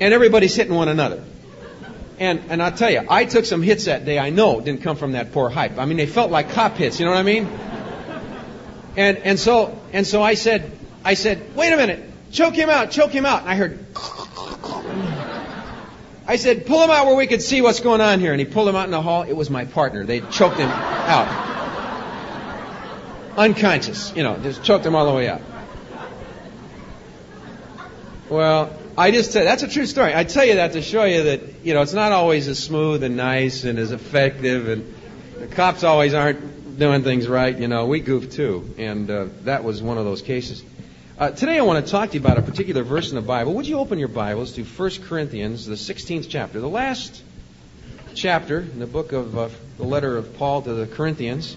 And 0.00 0.12
everybody's 0.12 0.56
hitting 0.56 0.74
one 0.74 0.88
another. 0.88 1.22
And, 2.18 2.42
and 2.48 2.60
I'll 2.60 2.72
tell 2.72 2.90
you, 2.90 3.06
I 3.08 3.24
took 3.24 3.44
some 3.44 3.62
hits 3.62 3.84
that 3.84 4.04
day 4.04 4.18
I 4.18 4.30
know 4.30 4.60
didn't 4.60 4.82
come 4.82 4.96
from 4.96 5.12
that 5.12 5.30
poor 5.30 5.48
hype. 5.48 5.78
I 5.78 5.84
mean, 5.84 5.96
they 5.96 6.06
felt 6.06 6.32
like 6.32 6.50
cop 6.50 6.76
hits, 6.76 6.98
you 6.98 7.06
know 7.06 7.12
what 7.12 7.18
I 7.18 7.22
mean? 7.22 7.46
And, 8.96 9.18
and 9.18 9.38
so, 9.38 9.80
and 9.92 10.04
so 10.04 10.20
I 10.20 10.34
said, 10.34 10.72
I 11.04 11.14
said, 11.14 11.54
wait 11.54 11.72
a 11.72 11.76
minute, 11.76 12.02
choke 12.32 12.56
him 12.56 12.68
out, 12.68 12.90
choke 12.90 13.12
him 13.12 13.26
out. 13.26 13.42
And 13.42 13.50
I 13.50 13.54
heard, 13.54 13.86
I 16.26 16.34
said, 16.34 16.66
pull 16.66 16.82
him 16.82 16.90
out 16.90 17.06
where 17.06 17.16
we 17.16 17.28
could 17.28 17.42
see 17.42 17.62
what's 17.62 17.78
going 17.78 18.00
on 18.00 18.18
here. 18.18 18.32
And 18.32 18.40
he 18.40 18.44
pulled 18.44 18.68
him 18.68 18.74
out 18.74 18.86
in 18.86 18.90
the 18.90 19.00
hall. 19.00 19.22
It 19.22 19.36
was 19.36 19.50
my 19.50 19.66
partner. 19.66 20.04
They 20.04 20.20
choked 20.20 20.56
him 20.56 20.68
out. 20.68 21.49
Unconscious, 23.36 24.14
you 24.16 24.22
know, 24.22 24.36
just 24.38 24.62
choked 24.64 24.84
him 24.84 24.94
all 24.94 25.06
the 25.06 25.14
way 25.14 25.28
out. 25.28 25.40
Well, 28.28 28.76
I 28.96 29.10
just 29.10 29.32
tell 29.32 29.44
that's 29.44 29.62
a 29.62 29.68
true 29.68 29.86
story. 29.86 30.14
I 30.14 30.24
tell 30.24 30.44
you 30.44 30.56
that 30.56 30.72
to 30.72 30.82
show 30.82 31.04
you 31.04 31.24
that 31.24 31.64
you 31.64 31.74
know 31.74 31.82
it's 31.82 31.92
not 31.92 32.12
always 32.12 32.48
as 32.48 32.58
smooth 32.58 33.02
and 33.02 33.16
nice 33.16 33.64
and 33.64 33.78
as 33.78 33.92
effective, 33.92 34.68
and 34.68 34.94
the 35.38 35.46
cops 35.48 35.84
always 35.84 36.14
aren't 36.14 36.78
doing 36.78 37.02
things 37.02 37.26
right. 37.28 37.56
You 37.56 37.66
know, 37.66 37.86
we 37.86 38.00
goof 38.00 38.30
too, 38.30 38.74
and 38.78 39.10
uh, 39.10 39.26
that 39.42 39.64
was 39.64 39.82
one 39.82 39.98
of 39.98 40.04
those 40.04 40.22
cases. 40.22 40.62
Uh, 41.18 41.30
today 41.30 41.58
I 41.58 41.62
want 41.62 41.84
to 41.84 41.90
talk 41.90 42.10
to 42.10 42.14
you 42.14 42.20
about 42.20 42.38
a 42.38 42.42
particular 42.42 42.82
verse 42.82 43.10
in 43.10 43.16
the 43.16 43.22
Bible. 43.22 43.54
Would 43.54 43.66
you 43.66 43.78
open 43.78 43.98
your 43.98 44.08
Bibles 44.08 44.52
to 44.54 44.64
1 44.64 44.90
Corinthians, 45.02 45.66
the 45.66 45.74
16th 45.74 46.26
chapter, 46.28 46.60
the 46.60 46.68
last 46.68 47.22
chapter 48.14 48.60
in 48.60 48.78
the 48.78 48.86
book 48.86 49.12
of 49.12 49.36
uh, 49.36 49.48
the 49.76 49.84
letter 49.84 50.16
of 50.16 50.36
Paul 50.36 50.62
to 50.62 50.72
the 50.72 50.86
Corinthians, 50.86 51.56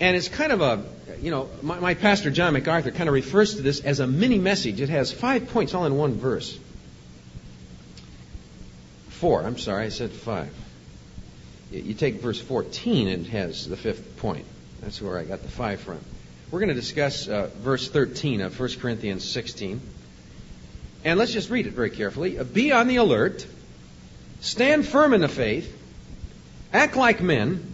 and 0.00 0.16
it's 0.16 0.28
kind 0.28 0.52
of 0.52 0.60
a 0.60 0.84
you 1.20 1.30
know, 1.30 1.48
my, 1.62 1.78
my, 1.78 1.94
pastor, 1.94 2.30
John 2.30 2.52
MacArthur, 2.52 2.90
kind 2.90 3.08
of 3.08 3.14
refers 3.14 3.54
to 3.54 3.62
this 3.62 3.80
as 3.80 4.00
a 4.00 4.06
mini 4.06 4.38
message. 4.38 4.80
It 4.80 4.90
has 4.90 5.12
five 5.12 5.48
points 5.48 5.72
all 5.74 5.86
in 5.86 5.96
one 5.96 6.14
verse. 6.14 6.58
Four, 9.08 9.42
I'm 9.42 9.58
sorry, 9.58 9.86
I 9.86 9.88
said 9.88 10.10
five. 10.10 10.52
You 11.70 11.94
take 11.94 12.16
verse 12.16 12.40
14 12.40 13.08
and 13.08 13.26
it 13.26 13.30
has 13.30 13.66
the 13.66 13.76
fifth 13.76 14.18
point. 14.18 14.44
That's 14.82 15.00
where 15.00 15.18
I 15.18 15.24
got 15.24 15.42
the 15.42 15.48
five 15.48 15.80
from. 15.80 15.98
We're 16.50 16.60
going 16.60 16.68
to 16.68 16.74
discuss 16.74 17.26
uh, 17.26 17.50
verse 17.56 17.88
13 17.88 18.42
of 18.42 18.58
1 18.58 18.68
Corinthians 18.80 19.28
16. 19.28 19.80
And 21.04 21.18
let's 21.18 21.32
just 21.32 21.50
read 21.50 21.66
it 21.66 21.72
very 21.72 21.90
carefully. 21.90 22.42
Be 22.44 22.72
on 22.72 22.86
the 22.86 22.96
alert, 22.96 23.46
stand 24.40 24.86
firm 24.86 25.14
in 25.14 25.20
the 25.20 25.28
faith, 25.28 25.74
act 26.72 26.96
like 26.96 27.20
men. 27.20 27.73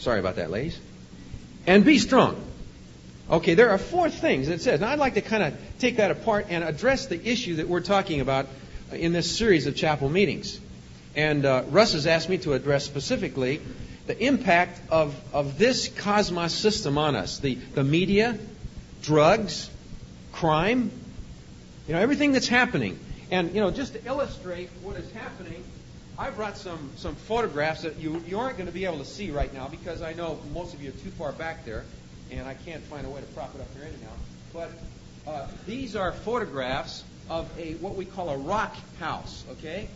Sorry 0.00 0.18
about 0.18 0.36
that, 0.36 0.50
ladies 0.50 0.78
and 1.66 1.84
be 1.84 1.98
strong. 1.98 2.42
Okay, 3.30 3.54
there 3.54 3.70
are 3.70 3.78
four 3.78 4.10
things 4.10 4.48
it 4.48 4.60
says. 4.60 4.80
Now, 4.80 4.88
I'd 4.88 4.98
like 4.98 5.14
to 5.14 5.20
kind 5.20 5.42
of 5.42 5.56
take 5.78 5.98
that 5.98 6.10
apart 6.10 6.46
and 6.48 6.64
address 6.64 7.06
the 7.06 7.28
issue 7.28 7.56
that 7.56 7.68
we're 7.68 7.80
talking 7.80 8.20
about 8.20 8.46
in 8.92 9.12
this 9.12 9.36
series 9.36 9.66
of 9.66 9.76
chapel 9.76 10.08
meetings. 10.08 10.58
And 11.14 11.44
uh, 11.44 11.64
Russ 11.68 11.92
has 11.92 12.06
asked 12.06 12.28
me 12.28 12.38
to 12.38 12.54
address 12.54 12.84
specifically 12.84 13.60
the 14.06 14.18
impact 14.20 14.80
of, 14.90 15.14
of 15.32 15.58
this 15.58 15.88
cosmos 15.88 16.52
system 16.52 16.98
on 16.98 17.14
us 17.14 17.38
the, 17.38 17.54
the 17.54 17.84
media, 17.84 18.36
drugs, 19.02 19.70
crime, 20.32 20.90
you 21.86 21.94
know, 21.94 22.00
everything 22.00 22.32
that's 22.32 22.48
happening. 22.48 22.98
And, 23.30 23.54
you 23.54 23.60
know, 23.60 23.70
just 23.70 23.92
to 23.92 24.04
illustrate 24.04 24.70
what 24.82 24.96
is 24.96 25.10
happening, 25.12 25.62
I 26.20 26.28
brought 26.28 26.58
some, 26.58 26.90
some 26.96 27.14
photographs 27.14 27.80
that 27.80 27.96
you, 27.96 28.22
you 28.28 28.38
aren't 28.38 28.58
going 28.58 28.66
to 28.66 28.74
be 28.74 28.84
able 28.84 28.98
to 28.98 29.06
see 29.06 29.30
right 29.30 29.52
now 29.54 29.68
because 29.68 30.02
I 30.02 30.12
know 30.12 30.38
most 30.52 30.74
of 30.74 30.82
you 30.82 30.90
are 30.90 30.92
too 30.92 31.08
far 31.12 31.32
back 31.32 31.64
there, 31.64 31.84
and 32.30 32.46
I 32.46 32.52
can't 32.52 32.82
find 32.82 33.06
a 33.06 33.08
way 33.08 33.22
to 33.22 33.26
prop 33.28 33.54
it 33.54 33.60
up 33.62 33.68
here 33.74 33.88
anyhow. 33.88 34.12
But 34.52 34.70
uh, 35.26 35.46
these 35.66 35.96
are 35.96 36.12
photographs 36.12 37.04
of 37.30 37.48
a 37.58 37.72
what 37.76 37.96
we 37.96 38.04
call 38.04 38.28
a 38.28 38.36
rock 38.36 38.76
house, 38.98 39.44
okay? 39.52 39.88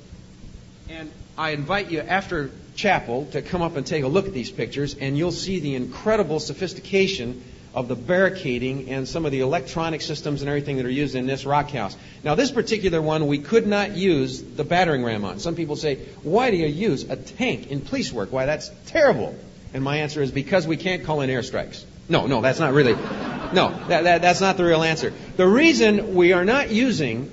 And 0.89 1.11
I 1.37 1.51
invite 1.51 1.91
you 1.91 2.01
after 2.01 2.51
chapel 2.75 3.27
to 3.33 3.43
come 3.43 3.61
up 3.61 3.77
and 3.77 3.87
take 3.87 4.03
a 4.03 4.09
look 4.09 4.27
at 4.27 4.33
these 4.33 4.51
pictures, 4.51 4.95
and 4.95 5.19
you'll 5.19 5.31
see 5.31 5.61
the 5.61 5.75
incredible 5.75 6.41
sophistication 6.41 7.45
of 7.75 7.89
the 7.89 7.97
barricading 7.97 8.89
and 8.91 9.09
some 9.09 9.27
of 9.27 9.33
the 9.33 9.41
electronic 9.41 10.01
systems 10.01 10.43
and 10.43 10.49
everything 10.49 10.77
that 10.77 10.87
are 10.87 10.91
used 10.91 11.17
in 11.17 11.27
this 11.27 11.45
rock 11.45 11.71
house. 11.71 11.97
Now, 12.23 12.37
this 12.37 12.53
particular 12.53 13.03
one, 13.03 13.27
we 13.27 13.39
could 13.39 13.67
not 13.67 13.97
use 13.97 14.41
the 14.41 14.65
battering 14.65 15.05
ram 15.05 15.25
on. 15.25 15.41
Some 15.41 15.57
people 15.57 15.75
say, 15.75 15.97
why 16.23 16.51
do 16.51 16.57
you 16.57 16.69
use 16.69 17.03
a 17.11 17.17
tank 17.17 17.71
in 17.71 17.81
police 17.81 18.13
work? 18.13 18.31
Why, 18.31 18.47
that's 18.47 18.71
terrible. 18.87 19.37
And 19.73 19.83
my 19.83 19.99
answer 19.99 20.23
is 20.23 20.31
because 20.31 20.69
we 20.69 20.77
can't 20.77 21.05
call 21.05 21.21
in 21.21 21.31
airstrikes. 21.31 21.85
No, 22.09 22.27
no, 22.27 22.41
that's 22.41 22.61
not 22.61 22.75
really. 22.75 22.93
No, 22.93 23.77
that, 23.89 24.05
that, 24.05 24.23
that's 24.23 24.41
not 24.41 24.57
the 24.57 24.65
real 24.65 24.83
answer. 24.83 25.13
The 25.37 25.47
reason 25.47 26.15
we 26.15 26.33
are 26.33 26.45
not 26.45 26.71
using 26.71 27.31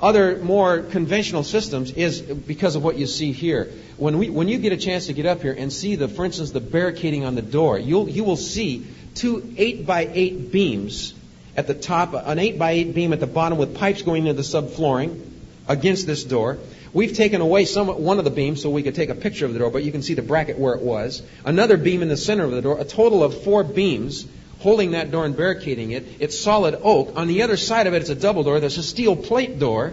other 0.00 0.38
more 0.38 0.80
conventional 0.80 1.42
systems 1.42 1.90
is 1.92 2.20
because 2.20 2.76
of 2.76 2.82
what 2.82 2.96
you 2.96 3.06
see 3.06 3.32
here. 3.32 3.70
When 3.96 4.18
we 4.18 4.30
when 4.30 4.48
you 4.48 4.58
get 4.58 4.72
a 4.72 4.76
chance 4.76 5.06
to 5.06 5.12
get 5.12 5.26
up 5.26 5.42
here 5.42 5.52
and 5.52 5.72
see 5.72 5.96
the, 5.96 6.08
for 6.08 6.24
instance, 6.24 6.52
the 6.52 6.60
barricading 6.60 7.24
on 7.24 7.34
the 7.34 7.42
door, 7.42 7.78
you'll 7.78 8.08
you 8.08 8.24
will 8.24 8.36
see 8.36 8.86
two 9.18 9.54
eight 9.56 9.86
by 9.86 10.08
eight 10.12 10.52
beams 10.52 11.14
at 11.56 11.66
the 11.66 11.74
top, 11.74 12.14
an 12.14 12.38
eight 12.38 12.58
by 12.58 12.72
eight 12.72 12.94
beam 12.94 13.12
at 13.12 13.20
the 13.20 13.26
bottom 13.26 13.58
with 13.58 13.76
pipes 13.76 14.02
going 14.02 14.26
into 14.26 14.40
the 14.40 14.42
subflooring 14.42 15.20
against 15.66 16.06
this 16.06 16.24
door. 16.24 16.58
We've 16.92 17.12
taken 17.12 17.40
away 17.40 17.64
some 17.64 17.88
one 17.88 18.18
of 18.18 18.24
the 18.24 18.30
beams 18.30 18.62
so 18.62 18.70
we 18.70 18.82
could 18.82 18.94
take 18.94 19.10
a 19.10 19.14
picture 19.14 19.44
of 19.44 19.52
the 19.52 19.58
door, 19.58 19.70
but 19.70 19.82
you 19.82 19.92
can 19.92 20.02
see 20.02 20.14
the 20.14 20.22
bracket 20.22 20.58
where 20.58 20.74
it 20.74 20.80
was. 20.80 21.22
Another 21.44 21.76
beam 21.76 22.00
in 22.00 22.08
the 22.08 22.16
center 22.16 22.44
of 22.44 22.52
the 22.52 22.62
door, 22.62 22.80
a 22.80 22.84
total 22.84 23.22
of 23.22 23.42
four 23.42 23.64
beams 23.64 24.26
holding 24.60 24.92
that 24.92 25.10
door 25.10 25.24
and 25.24 25.36
barricading 25.36 25.90
it. 25.90 26.06
It's 26.18 26.38
solid 26.38 26.78
oak. 26.82 27.12
On 27.16 27.28
the 27.28 27.42
other 27.42 27.56
side 27.56 27.86
of 27.86 27.94
it, 27.94 28.00
it's 28.00 28.10
a 28.10 28.14
double 28.14 28.42
door. 28.42 28.60
There's 28.60 28.78
a 28.78 28.82
steel 28.82 29.16
plate 29.16 29.58
door. 29.58 29.92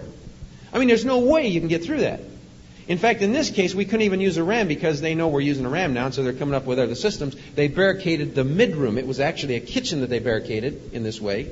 I 0.72 0.78
mean, 0.78 0.88
there's 0.88 1.04
no 1.04 1.18
way 1.18 1.48
you 1.48 1.60
can 1.60 1.68
get 1.68 1.84
through 1.84 2.00
that. 2.00 2.20
In 2.88 2.98
fact, 2.98 3.20
in 3.20 3.32
this 3.32 3.50
case, 3.50 3.74
we 3.74 3.84
couldn't 3.84 4.02
even 4.02 4.20
use 4.20 4.36
a 4.36 4.44
ram 4.44 4.68
because 4.68 5.00
they 5.00 5.14
know 5.14 5.28
we're 5.28 5.40
using 5.40 5.66
a 5.66 5.68
ram 5.68 5.92
now, 5.92 6.06
and 6.06 6.14
so 6.14 6.22
they're 6.22 6.32
coming 6.32 6.54
up 6.54 6.66
with 6.66 6.78
other 6.78 6.94
systems. 6.94 7.34
They 7.54 7.66
barricaded 7.66 8.34
the 8.34 8.44
midroom. 8.44 8.96
It 8.96 9.06
was 9.06 9.18
actually 9.18 9.56
a 9.56 9.60
kitchen 9.60 10.00
that 10.02 10.10
they 10.10 10.20
barricaded 10.20 10.92
in 10.92 11.02
this 11.02 11.20
way. 11.20 11.50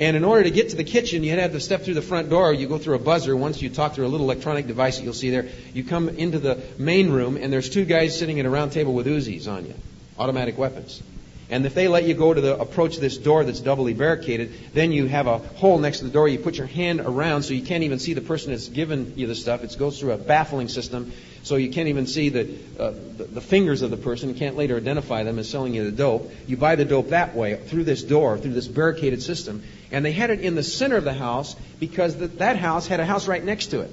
And 0.00 0.16
in 0.16 0.24
order 0.24 0.42
to 0.42 0.50
get 0.50 0.70
to 0.70 0.76
the 0.76 0.84
kitchen, 0.84 1.22
you 1.22 1.30
had 1.30 1.52
to 1.52 1.60
step 1.60 1.82
through 1.82 1.94
the 1.94 2.02
front 2.02 2.30
door. 2.30 2.52
You 2.52 2.66
go 2.66 2.78
through 2.78 2.96
a 2.96 2.98
buzzer. 2.98 3.36
Once 3.36 3.62
you 3.62 3.70
talk 3.70 3.94
through 3.94 4.06
a 4.06 4.08
little 4.08 4.26
electronic 4.26 4.66
device 4.66 4.96
that 4.96 5.04
you'll 5.04 5.12
see 5.12 5.30
there, 5.30 5.48
you 5.72 5.84
come 5.84 6.08
into 6.08 6.38
the 6.38 6.62
main 6.78 7.10
room, 7.10 7.36
and 7.36 7.52
there's 7.52 7.68
two 7.68 7.84
guys 7.84 8.18
sitting 8.18 8.40
at 8.40 8.46
a 8.46 8.50
round 8.50 8.72
table 8.72 8.94
with 8.94 9.06
Uzis 9.06 9.46
on 9.46 9.66
you, 9.66 9.74
automatic 10.18 10.58
weapons. 10.58 11.02
And 11.50 11.66
if 11.66 11.74
they 11.74 11.88
let 11.88 12.04
you 12.04 12.14
go 12.14 12.32
to 12.32 12.40
the 12.40 12.58
approach 12.58 12.96
this 12.96 13.18
door 13.18 13.44
that's 13.44 13.60
doubly 13.60 13.92
barricaded, 13.92 14.54
then 14.72 14.92
you 14.92 15.06
have 15.06 15.26
a 15.26 15.38
hole 15.38 15.78
next 15.78 15.98
to 15.98 16.04
the 16.04 16.10
door. 16.10 16.26
You 16.26 16.38
put 16.38 16.56
your 16.56 16.66
hand 16.66 17.00
around 17.00 17.42
so 17.42 17.52
you 17.52 17.62
can't 17.62 17.84
even 17.84 17.98
see 17.98 18.14
the 18.14 18.22
person 18.22 18.52
that's 18.52 18.68
given 18.68 19.12
you 19.16 19.26
the 19.26 19.34
stuff. 19.34 19.62
It 19.62 19.76
goes 19.78 20.00
through 20.00 20.12
a 20.12 20.16
baffling 20.16 20.68
system, 20.68 21.12
so 21.42 21.56
you 21.56 21.70
can't 21.70 21.88
even 21.88 22.06
see 22.06 22.30
the, 22.30 22.56
uh, 22.78 22.92
the, 23.16 23.24
the 23.24 23.40
fingers 23.42 23.82
of 23.82 23.90
the 23.90 23.98
person. 23.98 24.30
You 24.30 24.34
can't 24.34 24.56
later 24.56 24.76
identify 24.76 25.22
them 25.22 25.38
as 25.38 25.48
selling 25.48 25.74
you 25.74 25.84
the 25.84 25.92
dope. 25.92 26.32
You 26.46 26.56
buy 26.56 26.76
the 26.76 26.86
dope 26.86 27.10
that 27.10 27.36
way 27.36 27.56
through 27.56 27.84
this 27.84 28.02
door, 28.02 28.38
through 28.38 28.54
this 28.54 28.66
barricaded 28.66 29.22
system. 29.22 29.62
And 29.92 30.02
they 30.02 30.12
had 30.12 30.30
it 30.30 30.40
in 30.40 30.54
the 30.54 30.62
center 30.62 30.96
of 30.96 31.04
the 31.04 31.12
house 31.12 31.54
because 31.78 32.16
the, 32.16 32.28
that 32.28 32.56
house 32.56 32.86
had 32.86 33.00
a 33.00 33.04
house 33.04 33.28
right 33.28 33.44
next 33.44 33.66
to 33.66 33.82
it. 33.82 33.90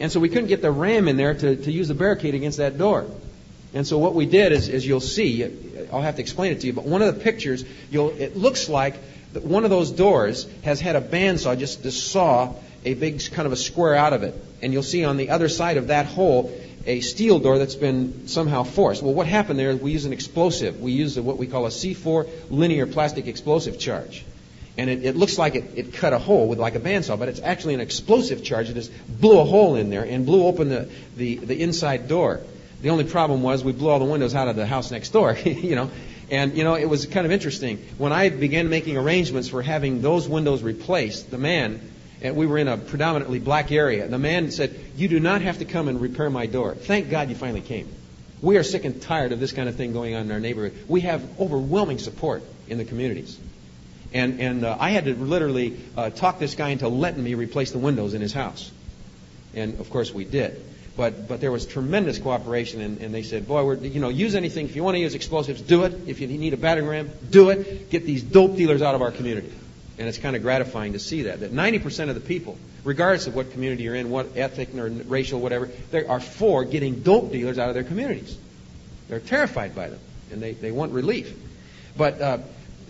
And 0.00 0.10
so 0.10 0.18
we 0.18 0.28
couldn't 0.28 0.48
get 0.48 0.60
the 0.60 0.72
ram 0.72 1.06
in 1.06 1.16
there 1.16 1.34
to, 1.34 1.56
to 1.56 1.70
use 1.70 1.86
the 1.86 1.94
barricade 1.94 2.34
against 2.34 2.58
that 2.58 2.78
door. 2.78 3.06
And 3.72 3.86
so 3.86 3.98
what 3.98 4.14
we 4.14 4.26
did 4.26 4.52
is, 4.52 4.68
as 4.68 4.86
you'll 4.86 5.00
see, 5.00 5.44
I'll 5.92 6.02
have 6.02 6.16
to 6.16 6.22
explain 6.22 6.52
it 6.52 6.60
to 6.60 6.66
you, 6.66 6.72
but 6.72 6.84
one 6.84 7.02
of 7.02 7.14
the 7.14 7.20
pictures, 7.20 7.64
you'll, 7.90 8.10
it 8.10 8.36
looks 8.36 8.68
like 8.68 8.96
that 9.32 9.44
one 9.44 9.64
of 9.64 9.70
those 9.70 9.90
doors 9.92 10.48
has 10.62 10.80
had 10.80 10.96
a 10.96 11.00
bandsaw 11.00 11.56
just 11.58 11.84
to 11.84 11.92
saw 11.92 12.52
a 12.84 12.94
big 12.94 13.22
kind 13.32 13.46
of 13.46 13.52
a 13.52 13.56
square 13.56 13.94
out 13.94 14.12
of 14.12 14.22
it. 14.22 14.34
And 14.62 14.72
you'll 14.72 14.82
see 14.82 15.04
on 15.04 15.16
the 15.16 15.30
other 15.30 15.48
side 15.48 15.76
of 15.76 15.88
that 15.88 16.06
hole 16.06 16.52
a 16.86 17.00
steel 17.00 17.38
door 17.38 17.58
that's 17.58 17.74
been 17.74 18.26
somehow 18.26 18.64
forced. 18.64 19.02
Well, 19.02 19.14
what 19.14 19.26
happened 19.26 19.58
there 19.58 19.76
we 19.76 19.92
use 19.92 20.04
an 20.04 20.12
explosive. 20.12 20.80
We 20.80 20.92
use 20.92 21.18
what 21.18 21.36
we 21.36 21.46
call 21.46 21.66
a 21.66 21.70
C4 21.70 22.50
linear 22.50 22.86
plastic 22.86 23.26
explosive 23.26 23.78
charge. 23.78 24.24
And 24.78 24.88
it, 24.88 25.04
it 25.04 25.16
looks 25.16 25.36
like 25.36 25.56
it, 25.56 25.64
it 25.76 25.94
cut 25.94 26.12
a 26.12 26.18
hole 26.18 26.48
with 26.48 26.58
like 26.58 26.74
a 26.74 26.80
bandsaw, 26.80 27.18
but 27.18 27.28
it's 27.28 27.40
actually 27.40 27.74
an 27.74 27.80
explosive 27.80 28.42
charge 28.42 28.68
that 28.68 28.74
just 28.74 28.92
blew 29.08 29.38
a 29.38 29.44
hole 29.44 29.76
in 29.76 29.90
there 29.90 30.04
and 30.04 30.24
blew 30.24 30.46
open 30.46 30.70
the, 30.70 30.88
the, 31.16 31.36
the 31.36 31.62
inside 31.62 32.08
door. 32.08 32.40
The 32.82 32.88
only 32.90 33.04
problem 33.04 33.42
was 33.42 33.62
we 33.62 33.72
blew 33.72 33.90
all 33.90 33.98
the 33.98 34.04
windows 34.04 34.34
out 34.34 34.48
of 34.48 34.56
the 34.56 34.66
house 34.66 34.90
next 34.90 35.10
door, 35.10 35.36
you 35.44 35.76
know. 35.76 35.90
And, 36.30 36.56
you 36.56 36.62
know, 36.62 36.74
it 36.74 36.88
was 36.88 37.06
kind 37.06 37.26
of 37.26 37.32
interesting. 37.32 37.84
When 37.98 38.12
I 38.12 38.28
began 38.28 38.68
making 38.68 38.96
arrangements 38.96 39.48
for 39.48 39.62
having 39.62 40.00
those 40.00 40.28
windows 40.28 40.62
replaced, 40.62 41.30
the 41.30 41.38
man, 41.38 41.80
and 42.22 42.36
we 42.36 42.46
were 42.46 42.58
in 42.58 42.68
a 42.68 42.76
predominantly 42.76 43.40
black 43.40 43.72
area, 43.72 44.06
the 44.06 44.18
man 44.18 44.50
said, 44.52 44.78
You 44.96 45.08
do 45.08 45.18
not 45.18 45.42
have 45.42 45.58
to 45.58 45.64
come 45.64 45.88
and 45.88 46.00
repair 46.00 46.30
my 46.30 46.46
door. 46.46 46.74
Thank 46.74 47.10
God 47.10 47.28
you 47.30 47.34
finally 47.34 47.60
came. 47.60 47.88
We 48.42 48.56
are 48.56 48.62
sick 48.62 48.84
and 48.84 49.02
tired 49.02 49.32
of 49.32 49.40
this 49.40 49.52
kind 49.52 49.68
of 49.68 49.76
thing 49.76 49.92
going 49.92 50.14
on 50.14 50.22
in 50.22 50.30
our 50.30 50.40
neighborhood. 50.40 50.74
We 50.88 51.02
have 51.02 51.40
overwhelming 51.40 51.98
support 51.98 52.42
in 52.68 52.78
the 52.78 52.84
communities. 52.84 53.38
And, 54.12 54.40
and 54.40 54.64
uh, 54.64 54.76
I 54.78 54.90
had 54.90 55.04
to 55.04 55.14
literally 55.14 55.78
uh, 55.96 56.10
talk 56.10 56.38
this 56.38 56.54
guy 56.54 56.70
into 56.70 56.88
letting 56.88 57.22
me 57.22 57.34
replace 57.34 57.72
the 57.72 57.78
windows 57.78 58.14
in 58.14 58.20
his 58.20 58.32
house. 58.32 58.70
And 59.54 59.78
of 59.78 59.90
course 59.90 60.12
we 60.12 60.24
did. 60.24 60.64
But, 60.96 61.28
but 61.28 61.40
there 61.40 61.52
was 61.52 61.66
tremendous 61.66 62.18
cooperation, 62.18 62.80
and, 62.80 63.00
and 63.00 63.14
they 63.14 63.22
said, 63.22 63.46
boy, 63.46 63.64
we're, 63.64 63.76
you 63.76 64.00
know, 64.00 64.08
use 64.08 64.34
anything. 64.34 64.66
If 64.66 64.76
you 64.76 64.82
want 64.82 64.96
to 64.96 65.00
use 65.00 65.14
explosives, 65.14 65.60
do 65.60 65.84
it. 65.84 65.94
If 66.06 66.20
you 66.20 66.26
need 66.26 66.52
a 66.52 66.56
battering 66.56 66.88
ram, 66.88 67.10
do 67.30 67.50
it. 67.50 67.90
Get 67.90 68.04
these 68.04 68.22
dope 68.22 68.56
dealers 68.56 68.82
out 68.82 68.94
of 68.94 69.02
our 69.02 69.10
community. 69.10 69.52
And 69.98 70.08
it's 70.08 70.18
kind 70.18 70.34
of 70.34 70.42
gratifying 70.42 70.94
to 70.94 70.98
see 70.98 71.22
that. 71.22 71.40
That 71.40 71.52
90% 71.52 72.08
of 72.08 72.14
the 72.14 72.20
people, 72.20 72.58
regardless 72.84 73.26
of 73.26 73.34
what 73.34 73.52
community 73.52 73.84
you're 73.84 73.94
in, 73.94 74.10
what 74.10 74.36
ethnic 74.36 74.74
or 74.74 74.88
racial, 74.88 75.40
whatever, 75.40 75.66
they 75.90 76.04
are 76.04 76.20
for 76.20 76.64
getting 76.64 77.00
dope 77.00 77.30
dealers 77.30 77.58
out 77.58 77.68
of 77.68 77.74
their 77.74 77.84
communities. 77.84 78.36
They're 79.08 79.20
terrified 79.20 79.74
by 79.74 79.90
them, 79.90 80.00
and 80.32 80.42
they, 80.42 80.52
they 80.52 80.70
want 80.70 80.92
relief. 80.92 81.36
But 81.96 82.20
uh, 82.20 82.38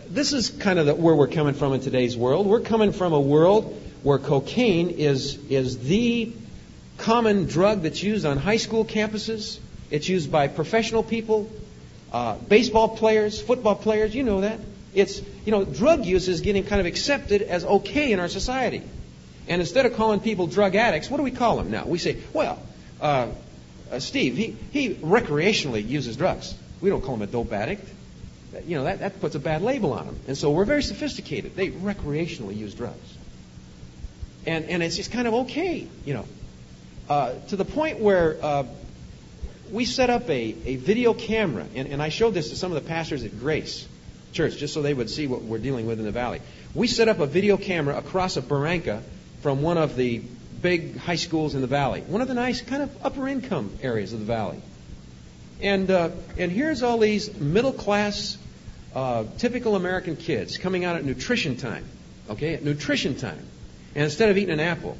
this 0.08 0.32
is 0.32 0.50
kind 0.50 0.78
of 0.78 0.86
the, 0.86 0.94
where 0.94 1.14
we're 1.14 1.28
coming 1.28 1.54
from 1.54 1.72
in 1.72 1.80
today's 1.80 2.16
world. 2.16 2.46
We're 2.46 2.60
coming 2.60 2.92
from 2.92 3.12
a 3.12 3.20
world 3.20 3.80
where 4.02 4.18
cocaine 4.18 4.90
is, 4.90 5.36
is 5.48 5.78
the 5.78 6.32
common 7.00 7.46
drug 7.46 7.82
that's 7.82 8.02
used 8.02 8.24
on 8.26 8.36
high 8.36 8.58
school 8.58 8.84
campuses. 8.84 9.58
It's 9.90 10.08
used 10.08 10.30
by 10.30 10.48
professional 10.48 11.02
people, 11.02 11.50
uh, 12.12 12.36
baseball 12.36 12.96
players, 12.96 13.40
football 13.40 13.74
players. 13.74 14.14
You 14.14 14.22
know 14.22 14.42
that. 14.42 14.60
It's, 14.94 15.20
you 15.44 15.52
know, 15.52 15.64
drug 15.64 16.04
use 16.04 16.28
is 16.28 16.40
getting 16.40 16.64
kind 16.64 16.80
of 16.80 16.86
accepted 16.86 17.42
as 17.42 17.64
okay 17.64 18.12
in 18.12 18.20
our 18.20 18.28
society. 18.28 18.82
And 19.48 19.60
instead 19.60 19.86
of 19.86 19.94
calling 19.94 20.20
people 20.20 20.46
drug 20.46 20.74
addicts, 20.74 21.10
what 21.10 21.16
do 21.16 21.22
we 21.22 21.30
call 21.30 21.56
them 21.56 21.70
now? 21.70 21.84
We 21.86 21.98
say, 21.98 22.18
well, 22.32 22.58
uh, 23.00 23.28
uh, 23.90 23.98
Steve, 23.98 24.36
he, 24.36 24.56
he 24.72 24.94
recreationally 24.94 25.86
uses 25.86 26.16
drugs. 26.16 26.54
We 26.80 26.90
don't 26.90 27.02
call 27.02 27.14
him 27.14 27.22
a 27.22 27.26
dope 27.26 27.52
addict. 27.52 27.88
You 28.66 28.78
know, 28.78 28.84
that, 28.84 29.00
that 29.00 29.20
puts 29.20 29.34
a 29.36 29.38
bad 29.38 29.62
label 29.62 29.92
on 29.92 30.06
him. 30.06 30.20
And 30.26 30.36
so 30.36 30.50
we're 30.50 30.64
very 30.64 30.82
sophisticated. 30.82 31.56
They 31.56 31.70
recreationally 31.70 32.56
use 32.56 32.74
drugs. 32.74 33.16
And, 34.46 34.64
and 34.66 34.82
it's 34.82 34.96
just 34.96 35.12
kind 35.12 35.28
of 35.28 35.34
okay, 35.34 35.86
you 36.04 36.14
know. 36.14 36.26
Uh, 37.10 37.34
to 37.48 37.56
the 37.56 37.64
point 37.64 37.98
where 37.98 38.36
uh, 38.40 38.64
we 39.72 39.84
set 39.84 40.10
up 40.10 40.30
a, 40.30 40.54
a 40.64 40.76
video 40.76 41.12
camera, 41.12 41.66
and, 41.74 41.88
and 41.88 42.00
I 42.00 42.08
showed 42.08 42.34
this 42.34 42.50
to 42.50 42.56
some 42.56 42.70
of 42.70 42.80
the 42.80 42.88
pastors 42.88 43.24
at 43.24 43.36
Grace 43.40 43.84
Church 44.32 44.56
just 44.58 44.72
so 44.72 44.80
they 44.80 44.94
would 44.94 45.10
see 45.10 45.26
what 45.26 45.42
we're 45.42 45.58
dealing 45.58 45.88
with 45.88 45.98
in 45.98 46.04
the 46.04 46.12
valley. 46.12 46.40
We 46.72 46.86
set 46.86 47.08
up 47.08 47.18
a 47.18 47.26
video 47.26 47.56
camera 47.56 47.98
across 47.98 48.36
a 48.36 48.42
barranca 48.42 49.02
from 49.42 49.60
one 49.60 49.76
of 49.76 49.96
the 49.96 50.22
big 50.62 50.98
high 50.98 51.16
schools 51.16 51.56
in 51.56 51.62
the 51.62 51.66
valley, 51.66 52.02
one 52.02 52.20
of 52.20 52.28
the 52.28 52.34
nice 52.34 52.60
kind 52.60 52.80
of 52.80 53.04
upper 53.04 53.26
income 53.26 53.72
areas 53.82 54.12
of 54.12 54.20
the 54.20 54.26
valley. 54.26 54.62
And, 55.60 55.90
uh, 55.90 56.10
and 56.38 56.52
here's 56.52 56.84
all 56.84 56.98
these 56.98 57.34
middle 57.34 57.72
class, 57.72 58.38
uh, 58.94 59.24
typical 59.36 59.74
American 59.74 60.14
kids 60.14 60.58
coming 60.58 60.84
out 60.84 60.94
at 60.94 61.04
nutrition 61.04 61.56
time. 61.56 61.86
Okay, 62.28 62.54
at 62.54 62.62
nutrition 62.62 63.16
time. 63.16 63.44
And 63.96 64.04
instead 64.04 64.30
of 64.30 64.38
eating 64.38 64.54
an 64.54 64.60
apple, 64.60 64.96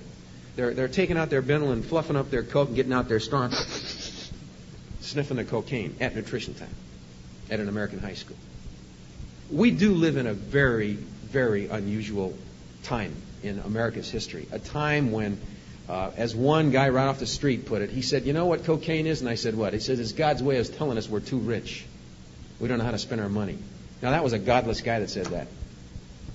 they're, 0.60 0.74
they're 0.74 0.88
taking 0.88 1.16
out 1.16 1.30
their 1.30 1.40
Benadryl 1.40 1.72
and 1.72 1.82
fluffing 1.82 2.16
up 2.16 2.30
their 2.30 2.42
Coke 2.42 2.68
and 2.68 2.76
getting 2.76 2.92
out 2.92 3.08
their 3.08 3.18
straw 3.18 3.48
sniffing 5.00 5.38
the 5.38 5.44
cocaine 5.44 5.96
at 6.00 6.14
nutrition 6.14 6.52
time 6.52 6.74
at 7.50 7.60
an 7.60 7.68
American 7.68 7.98
high 7.98 8.14
school. 8.14 8.36
We 9.50 9.70
do 9.70 9.94
live 9.94 10.18
in 10.18 10.26
a 10.26 10.34
very, 10.34 10.92
very 10.92 11.68
unusual 11.68 12.36
time 12.82 13.14
in 13.42 13.58
America's 13.60 14.10
history. 14.10 14.46
A 14.52 14.58
time 14.58 15.12
when, 15.12 15.40
uh, 15.88 16.10
as 16.18 16.36
one 16.36 16.70
guy 16.70 16.90
right 16.90 17.06
off 17.06 17.18
the 17.18 17.26
street 17.26 17.64
put 17.64 17.80
it, 17.80 17.88
he 17.88 18.02
said, 18.02 18.26
You 18.26 18.34
know 18.34 18.44
what 18.44 18.64
cocaine 18.64 19.06
is? 19.06 19.22
And 19.22 19.30
I 19.30 19.36
said, 19.36 19.56
What? 19.56 19.72
He 19.72 19.80
said, 19.80 19.98
It's 19.98 20.12
God's 20.12 20.42
way 20.42 20.58
of 20.58 20.76
telling 20.76 20.98
us 20.98 21.08
we're 21.08 21.20
too 21.20 21.38
rich. 21.38 21.86
We 22.60 22.68
don't 22.68 22.76
know 22.76 22.84
how 22.84 22.90
to 22.90 22.98
spend 22.98 23.22
our 23.22 23.30
money. 23.30 23.56
Now, 24.02 24.10
that 24.10 24.22
was 24.22 24.34
a 24.34 24.38
godless 24.38 24.82
guy 24.82 25.00
that 25.00 25.08
said 25.08 25.26
that. 25.28 25.48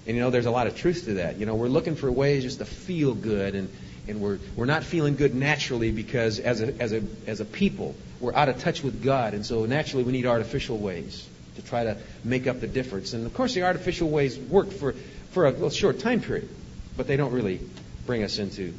And 0.08 0.16
you 0.16 0.22
know, 0.22 0.32
there's 0.32 0.48
a 0.48 0.52
lot 0.52 0.66
of 0.68 0.76
truth 0.76 1.06
to 1.06 1.14
that. 1.16 1.38
You 1.38 1.46
know, 1.46 1.56
we're 1.56 1.68
looking 1.68 1.96
for 1.96 2.12
ways 2.12 2.44
just 2.44 2.58
to 2.58 2.66
feel 2.66 3.14
good 3.14 3.56
and 3.56 3.70
and 4.08 4.22
we're, 4.22 4.40
we're 4.56 4.66
not 4.66 4.84
feeling 4.84 5.16
good 5.16 5.34
naturally 5.36 5.92
because 5.92 6.40
as 6.40 6.62
a, 6.62 6.74
as, 6.82 6.94
a, 6.94 7.04
as 7.28 7.40
a 7.40 7.46
people, 7.46 7.96
we're 8.20 8.34
out 8.34 8.50
of 8.50 8.60
touch 8.60 8.84
with 8.84 9.04
God. 9.04 9.34
And 9.34 9.46
so 9.46 9.66
naturally, 9.66 10.04
we 10.04 10.12
need 10.12 10.26
artificial 10.26 10.78
ways 10.78 11.28
to 11.56 11.62
try 11.62 11.86
to 11.86 11.98
make 12.24 12.48
up 12.48 12.60
the 12.60 12.68
difference. 12.68 13.14
And 13.14 13.26
of 13.26 13.34
course, 13.34 13.54
the 13.54 13.64
artificial 13.64 14.10
ways 14.10 14.38
work 14.38 14.72
for, 14.72 14.94
for 15.32 15.46
a, 15.46 15.72
short 15.72 16.00
time 16.00 16.22
period, 16.22 16.50
but 16.98 17.08
they 17.08 17.18
don't 17.18 17.32
really 17.32 17.60
bring 18.06 18.24
us 18.24 18.38
into 18.40 18.74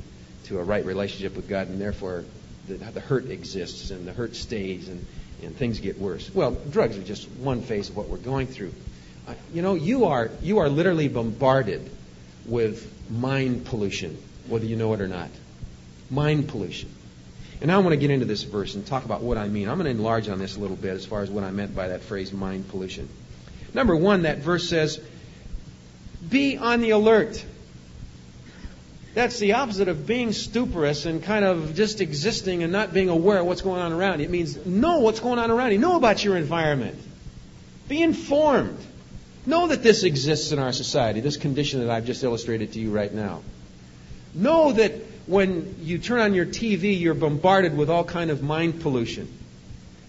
to 0.44 0.58
a 0.58 0.62
right 0.62 0.84
relationship 0.84 1.34
with 1.34 1.48
God, 1.48 1.68
and 1.68 1.80
therefore 1.80 2.24
the, 2.68 2.74
the 2.74 3.00
hurt 3.00 3.30
exists 3.30 3.90
and 3.90 4.06
the 4.06 4.12
hurt 4.12 4.36
stays 4.36 4.88
and, 4.88 5.04
and 5.42 5.56
things 5.56 5.80
get 5.80 5.98
worse. 5.98 6.32
Well, 6.32 6.56
drugs 6.70 6.96
are 6.96 7.02
just 7.02 7.28
one 7.28 7.62
phase 7.62 7.88
of 7.88 7.96
what 7.96 8.08
we're 8.08 8.18
going 8.18 8.46
through. 8.46 8.72
Uh, 9.26 9.34
you 9.52 9.62
know, 9.62 9.74
you 9.74 10.04
are, 10.06 10.30
you 10.40 10.58
are 10.58 10.68
literally 10.68 11.08
bombarded 11.08 11.90
with 12.46 12.92
mind 13.10 13.64
pollution 13.66 14.16
whether 14.48 14.64
you 14.64 14.76
know 14.76 14.92
it 14.94 15.00
or 15.00 15.08
not. 15.08 15.30
Mind 16.10 16.48
pollution. 16.48 16.90
And 17.60 17.72
I 17.72 17.78
want 17.78 17.90
to 17.90 17.96
get 17.96 18.10
into 18.10 18.26
this 18.26 18.42
verse 18.42 18.74
and 18.74 18.86
talk 18.86 19.04
about 19.04 19.22
what 19.22 19.38
I 19.38 19.48
mean. 19.48 19.68
I'm 19.68 19.78
going 19.78 19.86
to 19.86 19.90
enlarge 19.90 20.28
on 20.28 20.38
this 20.38 20.56
a 20.56 20.60
little 20.60 20.76
bit 20.76 20.92
as 20.92 21.06
far 21.06 21.22
as 21.22 21.30
what 21.30 21.42
I 21.42 21.50
meant 21.50 21.74
by 21.74 21.88
that 21.88 22.02
phrase, 22.02 22.32
mind 22.32 22.68
pollution. 22.68 23.08
Number 23.72 23.96
one, 23.96 24.22
that 24.22 24.38
verse 24.38 24.68
says, 24.68 25.00
be 26.28 26.58
on 26.58 26.80
the 26.80 26.90
alert. 26.90 27.44
That's 29.14 29.38
the 29.38 29.54
opposite 29.54 29.88
of 29.88 30.06
being 30.06 30.30
stuporous 30.30 31.06
and 31.06 31.22
kind 31.22 31.44
of 31.44 31.74
just 31.74 32.02
existing 32.02 32.62
and 32.62 32.70
not 32.70 32.92
being 32.92 33.08
aware 33.08 33.38
of 33.38 33.46
what's 33.46 33.62
going 33.62 33.80
on 33.80 33.92
around 33.92 34.18
you. 34.18 34.26
It 34.26 34.30
means 34.30 34.66
know 34.66 34.98
what's 34.98 35.20
going 35.20 35.38
on 35.38 35.50
around 35.50 35.72
you. 35.72 35.78
Know 35.78 35.96
about 35.96 36.22
your 36.22 36.36
environment. 36.36 36.98
Be 37.88 38.02
informed. 38.02 38.78
Know 39.46 39.68
that 39.68 39.82
this 39.82 40.02
exists 40.02 40.52
in 40.52 40.58
our 40.58 40.72
society, 40.72 41.20
this 41.20 41.36
condition 41.36 41.80
that 41.80 41.88
I've 41.88 42.04
just 42.04 42.22
illustrated 42.24 42.72
to 42.72 42.80
you 42.80 42.90
right 42.90 43.12
now. 43.12 43.42
Know 44.36 44.72
that 44.72 44.92
when 45.26 45.76
you 45.80 45.98
turn 45.98 46.20
on 46.20 46.34
your 46.34 46.46
TV, 46.46 47.00
you're 47.00 47.14
bombarded 47.14 47.76
with 47.76 47.90
all 47.90 48.04
kind 48.04 48.30
of 48.30 48.42
mind 48.42 48.80
pollution. 48.80 49.28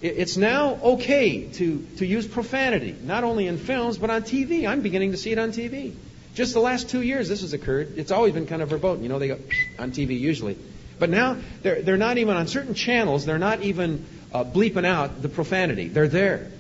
It's 0.02 0.38
now 0.38 0.76
okay 0.84 1.46
to, 1.54 1.88
to 1.98 2.06
use 2.06 2.28
profanity, 2.28 2.96
not 3.04 3.24
only 3.24 3.48
in 3.48 3.58
films, 3.58 3.98
but 3.98 4.12
on 4.12 4.22
TV. 4.22 4.68
I'm 4.68 4.82
beginning 4.82 5.12
to 5.12 5.18
see 5.18 5.32
it 5.32 5.40
on 5.40 5.52
TV. 5.52 5.94
Just 6.36 6.54
the 6.54 6.60
last 6.60 6.90
two 6.90 7.02
years, 7.02 7.28
this 7.28 7.42
has 7.42 7.54
occurred. 7.54 7.98
It's 7.98 8.12
always 8.12 8.34
been 8.34 8.46
kind 8.46 8.62
of 8.62 8.70
verboten. 8.70 9.02
You 9.02 9.10
know, 9.10 9.18
they 9.18 9.30
go 9.30 9.40
on 9.80 9.92
TV 9.92 10.20
usually. 10.20 10.58
But 11.00 11.10
now, 11.10 11.38
they're, 11.64 11.82
they're 11.82 11.98
not 11.98 12.18
even 12.18 12.36
on 12.36 12.48
certain 12.48 12.74
channels, 12.74 13.26
they're 13.26 13.40
not 13.40 13.62
even 13.62 14.06
uh, 14.34 14.44
bleeping 14.44 14.86
out 14.86 15.22
the 15.22 15.30
profanity. 15.30 15.88
They're 15.88 16.08
there. 16.08 16.52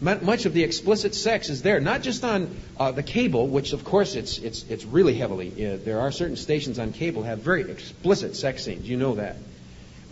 Much 0.00 0.46
of 0.46 0.54
the 0.54 0.62
explicit 0.62 1.14
sex 1.14 1.48
is 1.48 1.62
there, 1.62 1.80
not 1.80 2.02
just 2.02 2.22
on 2.22 2.54
uh, 2.78 2.92
the 2.92 3.02
cable, 3.02 3.48
which 3.48 3.72
of 3.72 3.84
course 3.84 4.14
it's 4.14 4.38
it's 4.38 4.62
it's 4.68 4.84
really 4.84 5.14
heavily. 5.14 5.48
Uh, 5.50 5.78
there 5.84 6.00
are 6.00 6.12
certain 6.12 6.36
stations 6.36 6.78
on 6.78 6.92
cable 6.92 7.24
have 7.24 7.40
very 7.40 7.68
explicit 7.68 8.36
sex 8.36 8.64
scenes. 8.64 8.88
You 8.88 8.96
know 8.96 9.16
that, 9.16 9.36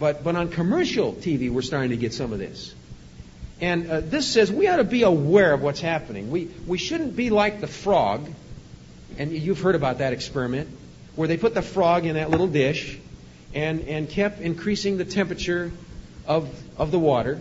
but 0.01 0.25
but 0.25 0.35
on 0.35 0.49
commercial 0.49 1.13
TV 1.13 1.51
we're 1.51 1.63
starting 1.63 1.91
to 1.91 1.97
get 1.97 2.13
some 2.13 2.33
of 2.33 2.41
this. 2.41 2.75
And 3.61 3.91
uh, 3.91 4.01
this 4.01 4.27
says 4.27 4.51
we 4.51 4.67
ought 4.67 4.77
to 4.77 4.85
be 4.85 5.03
aware 5.03 5.53
of 5.53 5.63
what's 5.63 5.81
happening. 5.81 6.31
We 6.33 6.51
we 6.67 6.79
shouldn't 6.79 7.15
be 7.15 7.31
like 7.31 7.61
the 7.61 7.69
frog 7.69 8.29
and 9.19 9.33
you've 9.33 9.61
heard 9.61 9.75
about 9.75 9.99
that 9.99 10.13
experiment 10.13 10.69
where 11.15 11.29
they 11.29 11.37
put 11.37 11.55
the 11.55 11.63
frog 11.63 12.05
in 12.05 12.15
that 12.15 12.31
little 12.31 12.47
dish 12.47 12.99
and, 13.55 13.81
and 13.89 14.09
kept 14.09 14.41
increasing 14.41 14.99
the 14.99 15.05
temperature 15.05 15.73
of, 16.27 16.49
of 16.79 16.91
the 16.91 16.99
water. 16.99 17.41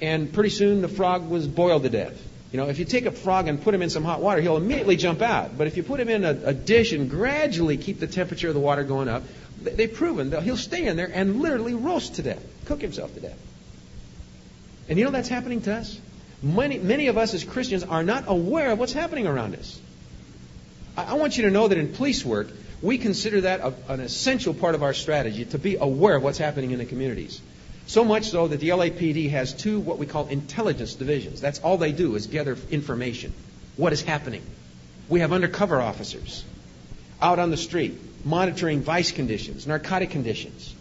And 0.00 0.32
pretty 0.32 0.50
soon 0.50 0.82
the 0.82 0.88
frog 0.88 1.28
was 1.28 1.46
boiled 1.46 1.84
to 1.84 1.88
death. 1.88 2.20
You 2.52 2.58
know, 2.58 2.68
if 2.68 2.78
you 2.78 2.84
take 2.84 3.06
a 3.06 3.10
frog 3.10 3.48
and 3.48 3.62
put 3.62 3.74
him 3.74 3.82
in 3.82 3.90
some 3.90 4.04
hot 4.04 4.20
water, 4.20 4.40
he'll 4.40 4.56
immediately 4.56 4.96
jump 4.96 5.20
out. 5.20 5.58
But 5.58 5.66
if 5.66 5.76
you 5.76 5.82
put 5.82 6.00
him 6.00 6.08
in 6.08 6.24
a, 6.24 6.30
a 6.44 6.54
dish 6.54 6.92
and 6.92 7.10
gradually 7.10 7.76
keep 7.76 7.98
the 7.98 8.06
temperature 8.06 8.48
of 8.48 8.54
the 8.54 8.60
water 8.60 8.84
going 8.84 9.08
up, 9.08 9.24
they've 9.62 9.92
proven 9.92 10.30
that 10.30 10.42
he'll 10.42 10.56
stay 10.56 10.86
in 10.86 10.96
there 10.96 11.10
and 11.12 11.40
literally 11.40 11.74
roast 11.74 12.16
to 12.16 12.22
death, 12.22 12.44
cook 12.66 12.80
himself 12.80 13.14
to 13.14 13.20
death. 13.20 13.38
And 14.88 14.98
you 14.98 15.04
know 15.04 15.10
that's 15.10 15.28
happening 15.28 15.62
to 15.62 15.74
us? 15.74 15.98
Many, 16.42 16.78
many 16.78 17.08
of 17.08 17.18
us 17.18 17.34
as 17.34 17.42
Christians 17.42 17.82
are 17.82 18.02
not 18.02 18.24
aware 18.26 18.70
of 18.70 18.78
what's 18.78 18.92
happening 18.92 19.26
around 19.26 19.56
us. 19.56 19.80
I 20.96 21.14
want 21.14 21.36
you 21.36 21.44
to 21.44 21.50
know 21.50 21.68
that 21.68 21.76
in 21.76 21.92
police 21.92 22.24
work, 22.24 22.48
we 22.80 22.98
consider 22.98 23.42
that 23.42 23.60
a, 23.60 23.74
an 23.88 24.00
essential 24.00 24.54
part 24.54 24.74
of 24.74 24.82
our 24.82 24.94
strategy 24.94 25.44
to 25.46 25.58
be 25.58 25.76
aware 25.76 26.16
of 26.16 26.22
what's 26.22 26.38
happening 26.38 26.70
in 26.70 26.78
the 26.78 26.84
communities. 26.84 27.40
So 27.86 28.04
much 28.04 28.30
so 28.30 28.48
that 28.48 28.58
the 28.60 28.70
LAPD 28.70 29.30
has 29.30 29.52
two 29.52 29.78
what 29.78 29.98
we 29.98 30.06
call 30.06 30.26
intelligence 30.26 30.94
divisions. 30.94 31.40
That's 31.40 31.60
all 31.60 31.78
they 31.78 31.92
do 31.92 32.16
is 32.16 32.26
gather 32.26 32.56
information. 32.70 33.32
What 33.76 33.92
is 33.92 34.02
happening? 34.02 34.42
We 35.08 35.20
have 35.20 35.32
undercover 35.32 35.80
officers 35.80 36.44
out 37.22 37.38
on 37.38 37.50
the 37.50 37.56
street 37.56 37.98
monitoring 38.24 38.82
vice 38.82 39.12
conditions, 39.12 39.66
narcotic 39.66 40.10
conditions. 40.10 40.74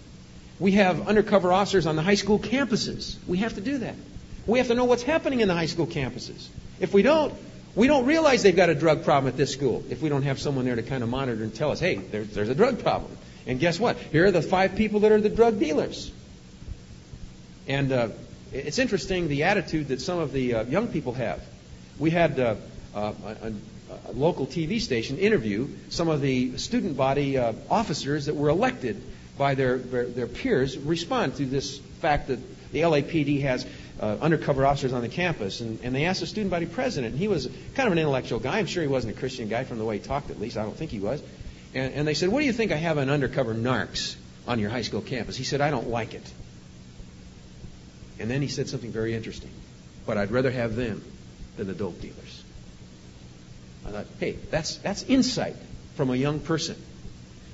We 0.60 0.72
have 0.74 1.08
undercover 1.08 1.52
officers 1.54 1.86
on 1.86 1.96
the 1.96 2.02
high 2.02 2.16
school 2.16 2.40
campuses. 2.40 3.16
We 3.28 3.38
have 3.40 3.54
to 3.56 3.62
do 3.62 3.80
that. 3.80 3.96
We 4.48 4.58
have 4.60 4.68
to 4.68 4.76
know 4.76 4.86
what's 4.86 5.04
happening 5.04 5.42
in 5.42 5.48
the 5.48 5.54
high 5.54 5.66
school 5.68 5.86
campuses. 5.86 6.48
If 6.80 6.94
we 6.94 7.04
don't, 7.04 7.34
we 7.76 7.88
don't 7.88 8.06
realize 8.06 8.42
they've 8.42 8.56
got 8.56 8.70
a 8.70 8.76
drug 8.76 9.04
problem 9.04 9.32
at 9.32 9.38
this 9.38 9.52
school 9.52 9.84
if 9.90 10.02
we 10.02 10.10
don't 10.10 10.24
have 10.24 10.40
someone 10.40 10.66
there 10.66 10.76
to 10.76 10.84
kind 10.84 11.04
of 11.04 11.10
monitor 11.10 11.44
and 11.44 11.54
tell 11.54 11.72
us, 11.72 11.80
hey, 11.80 11.96
there's, 11.96 12.30
there's 12.30 12.50
a 12.50 12.56
drug 12.56 12.82
problem. 12.82 13.16
And 13.46 13.60
guess 13.60 13.80
what? 13.80 13.98
Here 13.98 14.26
are 14.26 14.32
the 14.32 14.42
five 14.42 14.76
people 14.76 15.02
that 15.02 15.12
are 15.12 15.22
the 15.22 15.30
drug 15.30 15.60
dealers. 15.60 16.12
And 17.67 17.91
uh, 17.91 18.10
it's 18.51 18.79
interesting 18.79 19.27
the 19.27 19.43
attitude 19.43 19.89
that 19.89 20.01
some 20.01 20.19
of 20.19 20.31
the 20.31 20.55
uh, 20.55 20.63
young 20.63 20.88
people 20.88 21.13
have. 21.13 21.41
We 22.00 22.12
had 22.12 22.39
uh, 22.39 22.55
uh 22.93 23.13
a, 23.25 23.53
a, 24.10 24.12
local 24.13 24.48
TV 24.48 24.81
station 24.81 25.17
interview 25.17 25.67
some 25.89 26.10
of 26.10 26.22
the 26.22 26.57
student 26.57 26.98
body 26.98 27.38
uh, 27.38 27.54
officers 27.69 28.25
that 28.25 28.36
were 28.36 28.49
elected 28.49 29.01
by 29.38 29.56
their, 29.56 29.78
their, 29.78 30.28
peers 30.28 30.78
respond 30.78 31.36
to 31.36 31.45
this 31.45 31.78
fact 32.01 32.28
that 32.28 32.39
the 32.71 32.82
LAPD 32.82 33.41
has 33.41 33.65
uh, 33.99 34.17
undercover 34.21 34.65
officers 34.65 34.93
on 34.93 35.01
the 35.01 35.10
campus, 35.10 35.62
and, 35.62 35.80
and 35.84 35.93
they 35.93 36.06
asked 36.06 36.21
the 36.21 36.28
student 36.28 36.51
body 36.51 36.65
president, 36.65 37.13
and 37.13 37.19
he 37.19 37.28
was 37.28 37.47
kind 37.75 37.88
of 37.88 37.93
an 37.93 37.99
intellectual 37.99 38.39
guy. 38.39 38.60
I'm 38.60 38.65
sure 38.65 38.82
he 38.82 38.89
wasn't 38.89 39.15
a 39.15 39.19
Christian 39.19 39.49
guy 39.49 39.63
from 39.63 39.78
the 39.78 39.86
way 39.86 39.97
he 39.97 40.04
talked, 40.04 40.30
at 40.30 40.39
least. 40.39 40.58
I 40.58 40.63
don't 40.63 40.75
think 40.75 40.91
he 40.91 40.99
was. 40.99 41.21
And, 41.73 41.93
and 41.93 42.08
they 42.08 42.13
said, 42.13 42.30
What 42.30 42.39
do 42.39 42.45
you 42.45 42.54
think 42.54 42.71
I 42.71 42.78
have 42.78 42.97
an 42.97 43.10
undercover 43.10 43.54
narcs 43.54 44.15
on 44.47 44.60
your 44.60 44.69
high 44.69 44.84
school 44.84 45.01
campus? 45.01 45.36
He 45.36 45.43
said, 45.43 45.62
I 45.62 45.69
don't 45.69 45.89
like 45.89 46.13
it. 46.13 46.23
And 48.19 48.30
then 48.30 48.41
he 48.41 48.47
said 48.47 48.69
something 48.69 48.91
very 48.91 49.13
interesting. 49.13 49.51
But 50.06 50.17
I'd 50.17 50.32
rather 50.32 50.51
have 50.51 50.75
them 50.75 51.04
than 51.58 51.67
the 51.67 51.73
dope 51.73 51.99
dealers. 52.01 52.43
I 53.86 53.91
thought, 53.91 54.06
hey, 54.19 54.38
that's, 54.49 54.78
that's 54.78 55.04
insight 55.04 55.56
from 55.95 56.10
a 56.10 56.15
young 56.15 56.39
person. 56.39 56.75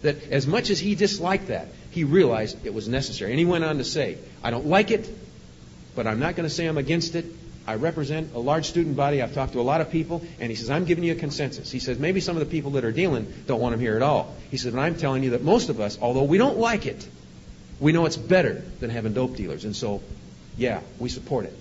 That 0.01 0.31
as 0.31 0.47
much 0.47 0.69
as 0.69 0.79
he 0.79 0.95
disliked 0.95 1.47
that, 1.47 1.67
he 1.91 2.03
realized 2.03 2.65
it 2.65 2.73
was 2.73 2.87
necessary. 2.87 3.31
And 3.31 3.39
he 3.39 3.45
went 3.45 3.63
on 3.63 3.77
to 3.77 3.83
say, 3.83 4.17
I 4.43 4.49
don't 4.49 4.65
like 4.65 4.91
it, 4.91 5.09
but 5.95 6.07
I'm 6.07 6.19
not 6.19 6.35
going 6.35 6.47
to 6.47 6.53
say 6.53 6.65
I'm 6.65 6.77
against 6.77 7.15
it. 7.15 7.25
I 7.67 7.75
represent 7.75 8.33
a 8.33 8.39
large 8.39 8.67
student 8.67 8.95
body. 8.95 9.21
I've 9.21 9.33
talked 9.33 9.53
to 9.53 9.59
a 9.59 9.61
lot 9.61 9.81
of 9.81 9.91
people, 9.91 10.25
and 10.39 10.49
he 10.49 10.55
says, 10.55 10.71
I'm 10.71 10.85
giving 10.85 11.03
you 11.03 11.11
a 11.11 11.15
consensus. 11.15 11.69
He 11.71 11.79
says, 11.79 11.99
maybe 11.99 12.19
some 12.19 12.35
of 12.35 12.39
the 12.39 12.49
people 12.49 12.71
that 12.71 12.85
are 12.85 12.91
dealing 12.91 13.31
don't 13.45 13.61
want 13.61 13.75
him 13.75 13.79
here 13.79 13.95
at 13.95 14.01
all. 14.01 14.35
He 14.49 14.57
says, 14.57 14.73
but 14.73 14.79
I'm 14.79 14.95
telling 14.95 15.23
you 15.23 15.31
that 15.31 15.43
most 15.43 15.69
of 15.69 15.79
us, 15.79 15.99
although 16.01 16.23
we 16.23 16.39
don't 16.39 16.57
like 16.57 16.87
it, 16.87 17.07
we 17.79 17.91
know 17.91 18.05
it's 18.05 18.17
better 18.17 18.63
than 18.79 18.89
having 18.89 19.13
dope 19.13 19.35
dealers. 19.35 19.63
And 19.63 19.75
so, 19.75 20.01
yeah, 20.61 20.81
we 20.99 21.09
support 21.09 21.45
it. 21.45 21.57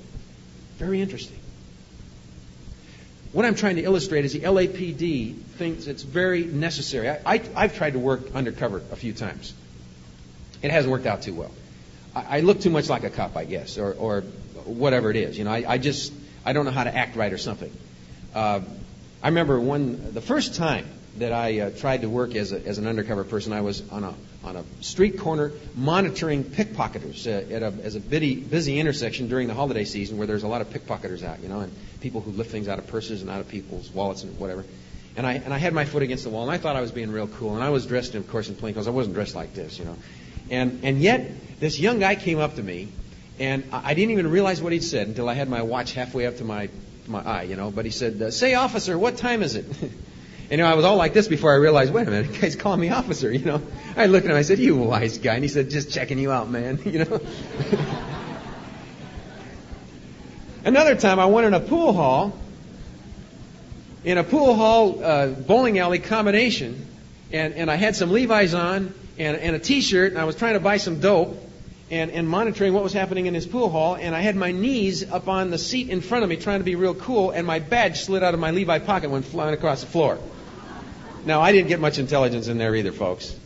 Very 0.77 1.01
interesting. 1.01 1.39
What 3.33 3.47
I'm 3.47 3.55
trying 3.55 3.77
to 3.77 3.83
illustrate 3.83 4.27
is 4.27 4.35
the 4.35 4.41
LAPD 4.41 5.37
thinks 5.57 5.87
it's 5.87 6.03
very 6.03 6.45
necessary. 6.45 7.09
I, 7.09 7.39
have 7.39 7.77
tried 7.77 7.95
to 7.95 7.99
work 7.99 8.35
undercover 8.35 8.83
a 8.93 8.97
few 8.97 9.15
times. 9.15 9.55
It 10.61 10.71
hasn't 10.71 10.93
worked 10.93 11.07
out 11.07 11.23
too 11.23 11.33
well. 11.33 11.51
I, 12.15 12.39
I 12.39 12.41
look 12.41 12.61
too 12.61 12.69
much 12.69 12.91
like 12.91 13.05
a 13.05 13.11
cop, 13.11 13.39
I 13.39 13.47
guess, 13.47 13.79
or, 13.79 13.95
or 13.95 14.21
whatever 14.67 15.11
it 15.11 15.17
is. 15.17 15.39
You 15.39 15.45
know, 15.45 15.53
I, 15.53 15.65
I 15.67 15.79
just 15.79 16.13
I 16.45 16.53
don't 16.53 16.67
know 16.67 16.71
how 16.71 16.85
to 16.85 16.95
act 16.95 17.17
right 17.17 17.33
or 17.33 17.39
something. 17.39 17.73
Uh, 18.35 18.61
I 19.23 19.29
remember 19.29 19.59
one 19.59 20.13
the 20.13 20.21
first 20.21 20.57
time 20.57 20.87
that 21.19 21.33
I 21.33 21.61
uh, 21.61 21.71
tried 21.71 22.03
to 22.03 22.09
work 22.09 22.35
as, 22.35 22.53
a, 22.53 22.65
as 22.65 22.79
an 22.79 22.87
undercover 22.87 23.25
person. 23.25 23.53
I 23.53 23.61
was 23.61 23.89
on 23.91 24.05
a 24.05 24.15
on 24.43 24.57
a 24.57 24.65
street 24.81 25.19
corner 25.19 25.53
monitoring 25.75 26.45
pickpocketers 26.45 27.27
uh, 27.27 27.55
at 27.55 27.63
a, 27.63 27.67
as 27.83 27.95
a 27.95 28.01
busy, 28.01 28.37
busy 28.37 28.79
intersection 28.81 29.29
during 29.29 29.49
the 29.49 29.55
holiday 29.55 29.85
season 29.85 30.17
where 30.17 30.27
there's 30.27 30.45
a 30.45 30.49
lot 30.49 30.63
of 30.63 30.71
pickpocketers 30.71 31.23
out, 31.23 31.41
you 31.41 31.49
know, 31.49 31.61
and 31.61 31.73
people 32.01 32.23
who 32.23 32.31
lift 32.31 32.51
things 32.51 32.67
out 32.67 32.79
of 32.79 32.87
purses 32.87 33.21
and 33.21 33.31
out 33.31 33.41
of 33.41 33.49
people's 33.49 33.91
wallets 33.91 34.23
and 34.23 34.39
whatever. 34.39 34.65
And 35.17 35.27
I 35.27 35.35
and 35.35 35.53
I 35.53 35.59
had 35.59 35.75
my 35.75 35.85
foot 35.85 36.03
against 36.03 36.25
the 36.25 36.31
wall, 36.31 36.45
and 36.45 36.53
I 36.53 36.59
thought 36.59 36.77
I 36.77 36.81
was 36.81 36.93
being 36.93 37.11
real 37.11 37.27
cool. 37.27 37.55
And 37.55 37.65
I 37.65 37.71
was 37.71 37.85
dressed, 37.85 38.15
of 38.15 38.29
course, 38.29 38.49
in 38.49 38.55
plain 38.55 38.75
clothes. 38.75 38.87
I 38.87 38.93
wasn't 38.93 39.15
dressed 39.15 39.35
like 39.35 39.55
this, 39.55 39.79
you 39.79 39.85
know. 39.85 39.97
And 40.51 40.81
and 40.85 41.01
yet 41.01 41.61
this 41.61 41.79
young 41.79 41.99
guy 41.99 42.15
came 42.15 42.39
up 42.39 42.55
to 42.55 42.63
me, 42.63 42.89
and 43.39 43.65
I 43.73 43.95
didn't 43.95 44.13
even 44.13 44.31
realize 44.31 44.63
what 44.63 44.73
he'd 44.73 44.85
said 44.85 45.09
until 45.09 45.29
I 45.29 45.35
had 45.35 45.49
my 45.49 45.63
watch 45.63 45.93
halfway 45.93 46.27
up 46.27 46.37
to 46.37 46.45
my 46.45 46.71
my 47.09 47.21
eye, 47.21 47.43
you 47.43 47.57
know. 47.57 47.71
But 47.71 47.85
he 47.85 47.91
said, 47.91 48.23
uh, 48.23 48.31
"Say, 48.31 48.55
officer, 48.55 48.97
what 48.97 49.17
time 49.17 49.43
is 49.43 49.57
it?" 49.57 49.67
and 50.51 50.59
you 50.59 50.65
know, 50.65 50.71
I 50.71 50.75
was 50.75 50.85
all 50.85 50.97
like 50.97 51.15
this 51.15 51.29
before 51.29 51.53
I 51.53 51.57
realized, 51.57 51.95
wait 51.95 52.09
a 52.09 52.11
minute, 52.11 52.33
the 52.33 52.39
guy's 52.41 52.57
calling 52.57 52.81
me 52.81 52.89
officer, 52.89 53.33
you 53.33 53.45
know. 53.45 53.63
I 53.97 54.07
looked 54.07 54.25
at 54.25 54.33
him, 54.33 54.37
I 54.37 54.43
said, 54.43 54.59
"You 54.59 54.77
wise 54.77 55.19
guy," 55.19 55.35
and 55.35 55.45
he 55.45 55.49
said, 55.49 55.71
"Just 55.71 55.93
checking 55.93 56.19
you 56.19 56.33
out, 56.33 56.51
man," 56.51 56.81
you 56.85 57.05
know. 57.05 57.21
Another 60.65 60.97
time, 60.97 61.21
I 61.21 61.27
went 61.27 61.47
in 61.47 61.55
a 61.55 61.61
pool 61.61 61.93
hall, 61.93 62.37
in 64.05 64.19
a 64.19 64.25
pool 64.25 64.55
hall 64.55 65.03
uh, 65.05 65.29
bowling 65.29 65.79
alley 65.79 66.01
combination, 66.01 66.85
and 67.31 67.55
and 67.55 67.71
I 67.71 67.77
had 67.77 67.95
some 67.95 68.11
Levi's 68.11 68.53
on 68.53 68.93
and, 69.19 69.37
and 69.37 69.55
a 69.55 69.61
T-shirt, 69.61 70.11
and 70.11 70.21
I 70.21 70.25
was 70.25 70.35
trying 70.35 70.55
to 70.55 70.61
buy 70.61 70.79
some 70.79 70.99
dope 70.99 71.41
and, 71.93 72.11
and 72.11 72.29
monitoring 72.29 72.73
what 72.73 72.83
was 72.83 72.93
happening 72.93 73.27
in 73.27 73.35
his 73.35 73.47
pool 73.47 73.69
hall, 73.69 73.95
and 73.95 74.17
I 74.17 74.21
had 74.21 74.35
my 74.35 74.51
knees 74.51 75.09
up 75.09 75.29
on 75.29 75.51
the 75.51 75.59
seat 75.59 75.91
in 75.91 76.01
front 76.01 76.25
of 76.25 76.31
me 76.31 76.37
trying 76.37 76.59
to 76.59 76.65
be 76.65 76.75
real 76.75 76.95
cool, 76.95 77.31
and 77.31 77.47
my 77.47 77.61
badge 77.61 78.01
slid 78.01 78.25
out 78.25 78.35
of 78.35 78.41
my 78.41 78.51
Levi 78.51 78.81
pocket 78.81 79.05
and 79.05 79.13
went 79.13 79.27
flying 79.27 79.55
across 79.55 79.83
the 79.83 79.87
floor. 79.87 80.19
Now, 81.25 81.41
I 81.41 81.53
didn't 81.53 81.69
get 81.69 81.81
much 81.81 81.99
intelligence 81.99 82.49
in 82.49 82.59
there 82.59 82.75
either, 82.75 82.93
folks. 82.93 83.37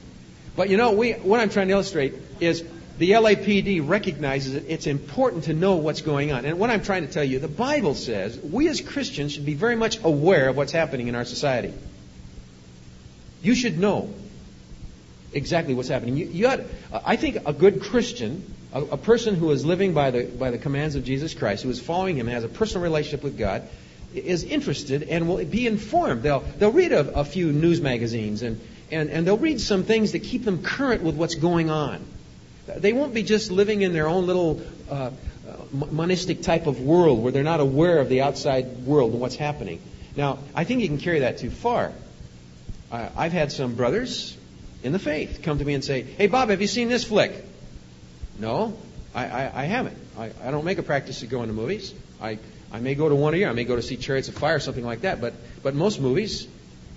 But 0.56 0.70
you 0.70 0.76
know, 0.76 0.92
we, 0.92 1.12
what 1.12 1.40
I'm 1.40 1.50
trying 1.50 1.68
to 1.68 1.74
illustrate 1.74 2.14
is 2.40 2.64
the 2.98 3.10
LAPD 3.10 3.86
recognizes 3.86 4.54
it's 4.54 4.86
important 4.86 5.44
to 5.44 5.52
know 5.52 5.76
what's 5.76 6.00
going 6.00 6.30
on. 6.30 6.44
And 6.44 6.58
what 6.58 6.70
I'm 6.70 6.82
trying 6.82 7.06
to 7.06 7.12
tell 7.12 7.24
you, 7.24 7.40
the 7.40 7.48
Bible 7.48 7.94
says 7.94 8.38
we 8.38 8.68
as 8.68 8.80
Christians 8.80 9.32
should 9.32 9.46
be 9.46 9.54
very 9.54 9.74
much 9.74 9.98
aware 10.04 10.48
of 10.48 10.56
what's 10.56 10.72
happening 10.72 11.08
in 11.08 11.14
our 11.14 11.24
society. 11.24 11.74
You 13.42 13.54
should 13.54 13.78
know 13.78 14.14
exactly 15.32 15.74
what's 15.74 15.88
happening. 15.88 16.16
You, 16.16 16.26
you 16.26 16.46
ought, 16.46 16.60
I 17.04 17.16
think 17.16 17.38
a 17.46 17.52
good 17.52 17.82
Christian, 17.82 18.54
a, 18.72 18.82
a, 18.82 18.96
person 18.96 19.34
who 19.34 19.50
is 19.50 19.64
living 19.64 19.92
by 19.92 20.12
the, 20.12 20.24
by 20.24 20.50
the 20.52 20.58
commands 20.58 20.94
of 20.94 21.04
Jesus 21.04 21.34
Christ, 21.34 21.64
who 21.64 21.70
is 21.70 21.80
following 21.80 22.16
Him, 22.16 22.28
has 22.28 22.44
a 22.44 22.48
personal 22.48 22.84
relationship 22.84 23.24
with 23.24 23.36
God, 23.36 23.68
is 24.14 24.44
interested 24.44 25.02
and 25.04 25.28
will 25.28 25.44
be 25.44 25.66
informed. 25.66 26.22
They'll, 26.22 26.40
they'll 26.58 26.72
read 26.72 26.92
a, 26.92 27.20
a 27.20 27.24
few 27.24 27.52
news 27.52 27.80
magazines 27.80 28.42
and, 28.42 28.60
and, 28.90 29.10
and 29.10 29.26
they'll 29.26 29.36
read 29.36 29.60
some 29.60 29.84
things 29.84 30.12
that 30.12 30.20
keep 30.20 30.44
them 30.44 30.62
current 30.62 31.02
with 31.02 31.16
what's 31.16 31.34
going 31.34 31.70
on. 31.70 32.04
They 32.66 32.92
won't 32.92 33.12
be 33.12 33.22
just 33.22 33.50
living 33.50 33.82
in 33.82 33.92
their 33.92 34.08
own 34.08 34.26
little 34.26 34.62
uh, 34.90 35.10
monistic 35.72 36.42
type 36.42 36.66
of 36.66 36.80
world 36.80 37.22
where 37.22 37.32
they're 37.32 37.42
not 37.42 37.60
aware 37.60 37.98
of 37.98 38.08
the 38.08 38.22
outside 38.22 38.86
world 38.86 39.12
and 39.12 39.20
what's 39.20 39.36
happening. 39.36 39.80
Now, 40.16 40.38
I 40.54 40.64
think 40.64 40.80
you 40.80 40.88
can 40.88 40.98
carry 40.98 41.20
that 41.20 41.38
too 41.38 41.50
far. 41.50 41.92
Uh, 42.90 43.08
I've 43.16 43.32
had 43.32 43.52
some 43.52 43.74
brothers 43.74 44.36
in 44.82 44.92
the 44.92 44.98
faith 44.98 45.40
come 45.42 45.58
to 45.58 45.64
me 45.64 45.74
and 45.74 45.84
say, 45.84 46.02
Hey, 46.02 46.26
Bob, 46.26 46.50
have 46.50 46.60
you 46.60 46.66
seen 46.66 46.88
this 46.88 47.04
flick? 47.04 47.32
No, 48.38 48.76
I, 49.14 49.26
I, 49.26 49.62
I 49.62 49.64
haven't. 49.64 49.96
I, 50.18 50.30
I 50.42 50.50
don't 50.50 50.64
make 50.64 50.78
a 50.78 50.82
practice 50.82 51.22
of 51.22 51.30
going 51.30 51.48
to 51.48 51.54
movies. 51.54 51.92
I, 52.20 52.38
I 52.74 52.80
may 52.80 52.96
go 52.96 53.08
to 53.08 53.14
one 53.14 53.34
a 53.34 53.36
year. 53.36 53.48
I 53.48 53.52
may 53.52 53.62
go 53.62 53.76
to 53.76 53.82
see 53.82 53.96
Chariots 53.96 54.26
of 54.26 54.34
Fire 54.34 54.56
or 54.56 54.60
something 54.60 54.84
like 54.84 55.02
that. 55.02 55.20
But, 55.20 55.34
but 55.62 55.76
most 55.76 56.00
movies, 56.00 56.48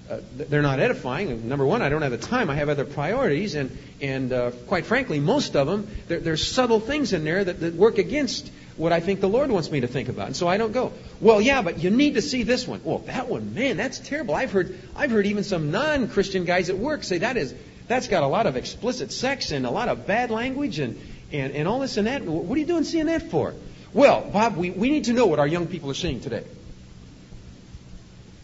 uh, 0.09 0.21
they're 0.35 0.63
not 0.63 0.79
edifying. 0.79 1.47
Number 1.47 1.67
one, 1.67 1.83
I 1.83 1.89
don't 1.89 2.01
have 2.01 2.09
the 2.09 2.17
time. 2.17 2.49
I 2.49 2.55
have 2.55 2.67
other 2.67 2.83
priorities, 2.83 3.53
and 3.53 3.77
and 4.01 4.33
uh, 4.33 4.51
quite 4.65 4.87
frankly, 4.87 5.19
most 5.19 5.55
of 5.55 5.67
them 5.67 5.87
there, 6.07 6.19
there's 6.19 6.47
subtle 6.47 6.79
things 6.79 7.13
in 7.13 7.23
there 7.23 7.43
that, 7.43 7.59
that 7.59 7.75
work 7.75 7.99
against 7.99 8.51
what 8.75 8.91
I 8.91 9.01
think 9.01 9.19
the 9.19 9.29
Lord 9.29 9.51
wants 9.51 9.69
me 9.69 9.81
to 9.81 9.87
think 9.87 10.09
about, 10.09 10.27
and 10.27 10.35
so 10.35 10.47
I 10.47 10.57
don't 10.57 10.71
go. 10.71 10.93
Well, 11.21 11.41
yeah, 11.41 11.61
but 11.61 11.83
you 11.83 11.91
need 11.91 12.15
to 12.15 12.23
see 12.23 12.41
this 12.41 12.67
one. 12.67 12.81
Well, 12.83 12.99
that 12.99 13.27
one, 13.27 13.53
man, 13.53 13.77
that's 13.77 13.99
terrible. 13.99 14.33
I've 14.33 14.51
heard 14.51 14.79
I've 14.95 15.11
heard 15.11 15.27
even 15.27 15.43
some 15.43 15.69
non-Christian 15.69 16.45
guys 16.45 16.71
at 16.71 16.77
work 16.79 17.03
say 17.03 17.19
that 17.19 17.37
is 17.37 17.53
that's 17.87 18.07
got 18.07 18.23
a 18.23 18.27
lot 18.27 18.47
of 18.47 18.55
explicit 18.55 19.11
sex 19.11 19.51
and 19.51 19.67
a 19.67 19.71
lot 19.71 19.89
of 19.89 20.07
bad 20.07 20.31
language 20.31 20.79
and 20.79 20.99
and, 21.31 21.53
and 21.53 21.67
all 21.67 21.79
this 21.79 21.97
and 21.97 22.07
that. 22.07 22.23
What 22.23 22.55
are 22.55 22.59
you 22.59 22.65
doing 22.65 22.83
seeing 22.83 23.07
that 23.07 23.29
for? 23.29 23.53
Well, 23.97 24.21
Bob, 24.21 24.55
we, 24.57 24.69
we 24.69 24.91
need 24.91 25.05
to 25.05 25.13
know 25.13 25.25
what 25.25 25.39
our 25.39 25.47
young 25.47 25.65
people 25.65 25.89
are 25.89 25.95
seeing 25.95 26.19
today. 26.19 26.43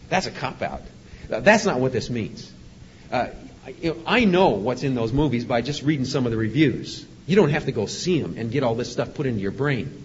That's 0.08 0.26
a 0.26 0.32
cop 0.32 0.60
out. 0.62 0.82
That's 1.28 1.64
not 1.64 1.78
what 1.78 1.92
this 1.92 2.10
means. 2.10 2.52
Uh, 3.12 3.28
I 4.04 4.24
know 4.24 4.48
what's 4.48 4.82
in 4.82 4.96
those 4.96 5.12
movies 5.12 5.44
by 5.44 5.62
just 5.62 5.84
reading 5.84 6.06
some 6.06 6.26
of 6.26 6.32
the 6.32 6.36
reviews. 6.36 7.06
You 7.28 7.36
don't 7.36 7.50
have 7.50 7.66
to 7.66 7.72
go 7.72 7.86
see 7.86 8.20
them 8.20 8.34
and 8.36 8.50
get 8.50 8.64
all 8.64 8.74
this 8.74 8.90
stuff 8.90 9.14
put 9.14 9.26
into 9.26 9.42
your 9.42 9.52
brain. 9.52 10.02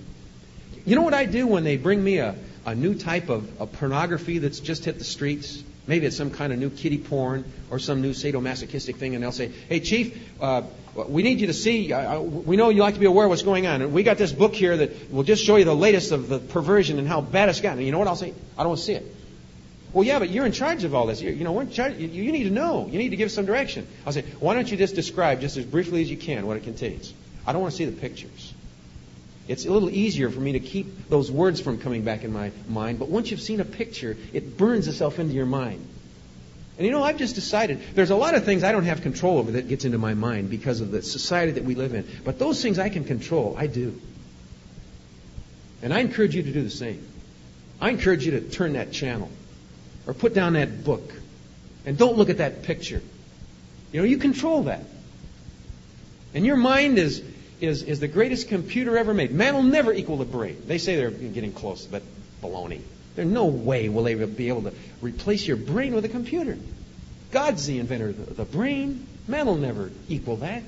You 0.86 0.96
know 0.96 1.02
what 1.02 1.16
I 1.16 1.26
do 1.26 1.48
when 1.48 1.64
they 1.64 1.78
bring 1.78 2.04
me 2.04 2.20
a, 2.20 2.36
a 2.68 2.76
new 2.76 2.94
type 2.94 3.30
of, 3.30 3.60
of 3.60 3.74
pornography 3.74 4.38
that's 4.38 4.60
just 4.60 4.86
hit 4.86 5.00
the 5.00 5.04
streets? 5.04 5.64
Maybe 5.90 6.06
it's 6.06 6.16
some 6.16 6.30
kind 6.30 6.54
of 6.54 6.60
new 6.60 6.70
kiddie 6.70 7.00
porn 7.00 7.44
or 7.72 7.80
some 7.80 8.00
new 8.04 8.12
sadomasochistic 8.12 8.98
thing, 8.98 9.16
and 9.16 9.24
they'll 9.24 9.32
say, 9.32 9.52
"Hey, 9.68 9.80
Chief, 9.80 10.16
uh, 10.40 10.62
we 11.08 11.24
need 11.24 11.42
you 11.42 11.48
to 11.48 11.54
see. 11.54 11.92
Uh, 11.92 12.20
we 12.20 12.58
know 12.58 12.70
you 12.70 12.84
like 12.84 12.94
to 12.94 13.00
be 13.00 13.08
aware 13.08 13.26
of 13.26 13.30
what's 13.30 13.42
going 13.42 13.66
on, 13.66 13.82
and 13.82 13.92
we 13.92 14.04
got 14.04 14.20
this 14.20 14.32
book 14.32 14.54
here 14.54 14.78
that 14.78 15.12
will 15.12 15.24
just 15.24 15.44
show 15.44 15.56
you 15.56 15.66
the 15.66 15.76
latest 15.76 16.12
of 16.12 16.30
the 16.30 16.38
perversion 16.38 17.00
and 17.00 17.08
how 17.08 17.22
bad 17.22 17.50
it's 17.50 17.60
gotten." 17.60 17.80
And 17.80 17.88
you 17.88 17.92
know 17.92 17.98
what 17.98 18.08
I'll 18.08 18.16
say? 18.16 18.36
I 18.56 18.64
don't 18.64 18.78
see 18.78 18.94
it. 18.94 19.16
Well, 19.92 20.04
yeah, 20.04 20.20
but 20.20 20.30
you're 20.30 20.46
in 20.46 20.52
charge 20.52 20.84
of 20.84 20.94
all 20.94 21.08
this. 21.08 21.24
You're, 21.24 21.34
you 21.34 21.44
know, 21.44 21.66
charge, 21.66 21.98
you, 21.98 22.08
you 22.08 22.32
need 22.32 22.44
to 22.44 22.52
know. 22.52 22.88
You 22.92 23.00
need 23.00 23.10
to 23.10 23.16
give 23.16 23.32
some 23.32 23.48
direction. 23.48 23.88
I'll 24.06 24.14
say, 24.14 24.22
why 24.40 24.54
don't 24.54 24.70
you 24.70 24.78
just 24.78 24.94
describe, 24.94 25.42
just 25.42 25.58
as 25.58 25.66
briefly 25.66 26.04
as 26.04 26.12
you 26.12 26.18
can, 26.18 26.46
what 26.46 26.56
it 26.56 26.64
contains? 26.64 27.12
I 27.48 27.52
don't 27.52 27.64
want 27.64 27.72
to 27.72 27.78
see 27.78 27.86
the 27.86 28.00
pictures. 28.00 28.49
It's 29.50 29.66
a 29.66 29.72
little 29.72 29.90
easier 29.90 30.30
for 30.30 30.40
me 30.40 30.52
to 30.52 30.60
keep 30.60 31.10
those 31.10 31.32
words 31.32 31.60
from 31.60 31.80
coming 31.80 32.04
back 32.04 32.24
in 32.24 32.32
my 32.32 32.52
mind, 32.68 33.00
but 33.00 33.10
once 33.10 33.32
you've 33.32 33.42
seen 33.42 33.60
a 33.60 33.66
picture, 33.66 34.16
it 34.32 34.58
burns 34.58 34.88
itself 34.88 35.18
into 35.18 35.34
your 35.34 35.48
mind. 35.48 35.86
And 36.78 36.86
you 36.86 36.92
know, 36.92 37.04
I've 37.04 37.18
just 37.18 37.34
decided 37.34 37.82
there's 37.96 38.12
a 38.12 38.16
lot 38.16 38.36
of 38.36 38.46
things 38.46 38.64
I 38.64 38.72
don't 38.72 38.86
have 38.86 39.02
control 39.02 39.40
over 39.40 39.54
that 39.54 39.68
gets 39.68 39.86
into 39.86 39.98
my 39.98 40.14
mind 40.14 40.52
because 40.52 40.82
of 40.82 40.92
the 40.92 41.02
society 41.02 41.54
that 41.54 41.64
we 41.64 41.74
live 41.74 41.96
in. 41.96 42.08
But 42.24 42.38
those 42.38 42.62
things 42.62 42.78
I 42.78 42.90
can 42.90 43.06
control, 43.06 43.56
I 43.58 43.66
do. 43.66 44.00
And 45.82 45.92
I 45.96 46.00
encourage 46.00 46.36
you 46.36 46.44
to 46.44 46.52
do 46.52 46.62
the 46.62 46.70
same. 46.70 47.04
I 47.82 47.90
encourage 47.90 48.28
you 48.28 48.32
to 48.34 48.42
turn 48.42 48.74
that 48.74 48.92
channel 48.92 49.32
or 50.06 50.14
put 50.14 50.36
down 50.36 50.54
that 50.54 50.84
book 50.84 51.12
and 51.88 51.98
don't 51.98 52.18
look 52.18 52.30
at 52.30 52.38
that 52.38 52.62
picture. 52.62 53.02
You 53.92 54.02
know, 54.02 54.06
you 54.06 54.20
control 54.20 54.64
that. 54.64 54.84
And 56.36 56.46
your 56.46 56.58
mind 56.58 57.00
is, 57.00 57.24
is, 57.62 57.84
is 57.84 58.00
the 58.00 58.08
greatest 58.08 58.48
computer 58.48 58.98
ever 58.98 59.14
made. 59.14 59.32
Man 59.32 59.54
will 59.54 59.64
never 59.64 59.94
equal 59.94 60.18
the 60.18 60.26
brain. 60.26 60.62
They 60.68 60.78
say 60.78 60.96
they're 60.96 61.12
getting 61.12 61.54
close, 61.54 61.86
but 61.86 62.04
baloney. 62.42 62.82
There's 63.16 63.28
no 63.28 63.46
way 63.46 63.90
will 63.90 64.04
they 64.04 64.14
be 64.14 64.48
able 64.48 64.64
to 64.64 64.74
replace 65.02 65.46
your 65.46 65.58
brain 65.58 65.94
with 65.94 66.06
a 66.06 66.10
computer. 66.10 66.58
God's 67.32 67.66
the 67.66 67.80
inventor 67.80 68.10
of 68.10 68.38
the 68.38 68.46
brain. 68.46 69.06
Man 69.28 69.46
will 69.46 69.58
never 69.58 69.92
equal 70.08 70.38
that. 70.38 70.64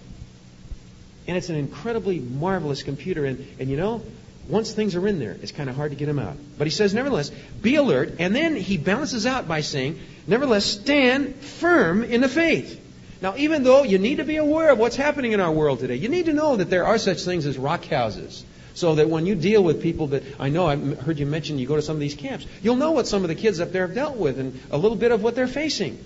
And 1.27 1.37
it's 1.37 1.49
an 1.49 1.55
incredibly 1.55 2.19
marvelous 2.19 2.83
computer. 2.83 3.25
And, 3.25 3.47
and 3.59 3.69
you 3.69 3.77
know, 3.77 4.03
once 4.47 4.73
things 4.73 4.95
are 4.95 5.07
in 5.07 5.19
there, 5.19 5.37
it's 5.41 5.51
kind 5.51 5.69
of 5.69 5.75
hard 5.75 5.91
to 5.91 5.97
get 5.97 6.07
them 6.07 6.19
out. 6.19 6.35
But 6.57 6.67
he 6.67 6.71
says, 6.71 6.93
nevertheless, 6.93 7.29
be 7.61 7.75
alert. 7.75 8.15
And 8.19 8.35
then 8.35 8.55
he 8.55 8.77
balances 8.77 9.25
out 9.25 9.47
by 9.47 9.61
saying, 9.61 9.99
nevertheless, 10.27 10.65
stand 10.65 11.35
firm 11.35 12.03
in 12.03 12.21
the 12.21 12.29
faith. 12.29 12.79
Now, 13.21 13.35
even 13.37 13.63
though 13.63 13.83
you 13.83 13.99
need 13.99 14.17
to 14.17 14.23
be 14.23 14.37
aware 14.37 14.71
of 14.71 14.79
what's 14.79 14.95
happening 14.95 15.33
in 15.33 15.39
our 15.39 15.51
world 15.51 15.79
today, 15.79 15.95
you 15.95 16.09
need 16.09 16.25
to 16.25 16.33
know 16.33 16.55
that 16.55 16.69
there 16.69 16.85
are 16.85 16.97
such 16.97 17.21
things 17.21 17.45
as 17.45 17.57
rock 17.57 17.85
houses. 17.85 18.43
So 18.73 18.95
that 18.95 19.09
when 19.09 19.25
you 19.25 19.35
deal 19.35 19.61
with 19.61 19.81
people 19.83 20.07
that 20.07 20.23
I 20.39 20.47
know, 20.47 20.65
I 20.65 20.77
heard 20.77 21.19
you 21.19 21.25
mention 21.25 21.59
you 21.59 21.67
go 21.67 21.75
to 21.75 21.81
some 21.81 21.97
of 21.97 21.99
these 21.99 22.15
camps, 22.15 22.45
you'll 22.63 22.77
know 22.77 22.91
what 22.91 23.05
some 23.05 23.23
of 23.23 23.27
the 23.27 23.35
kids 23.35 23.59
up 23.59 23.73
there 23.73 23.85
have 23.85 23.93
dealt 23.93 24.15
with 24.15 24.39
and 24.39 24.57
a 24.71 24.77
little 24.77 24.95
bit 24.95 25.11
of 25.11 25.21
what 25.21 25.35
they're 25.35 25.45
facing. 25.45 26.03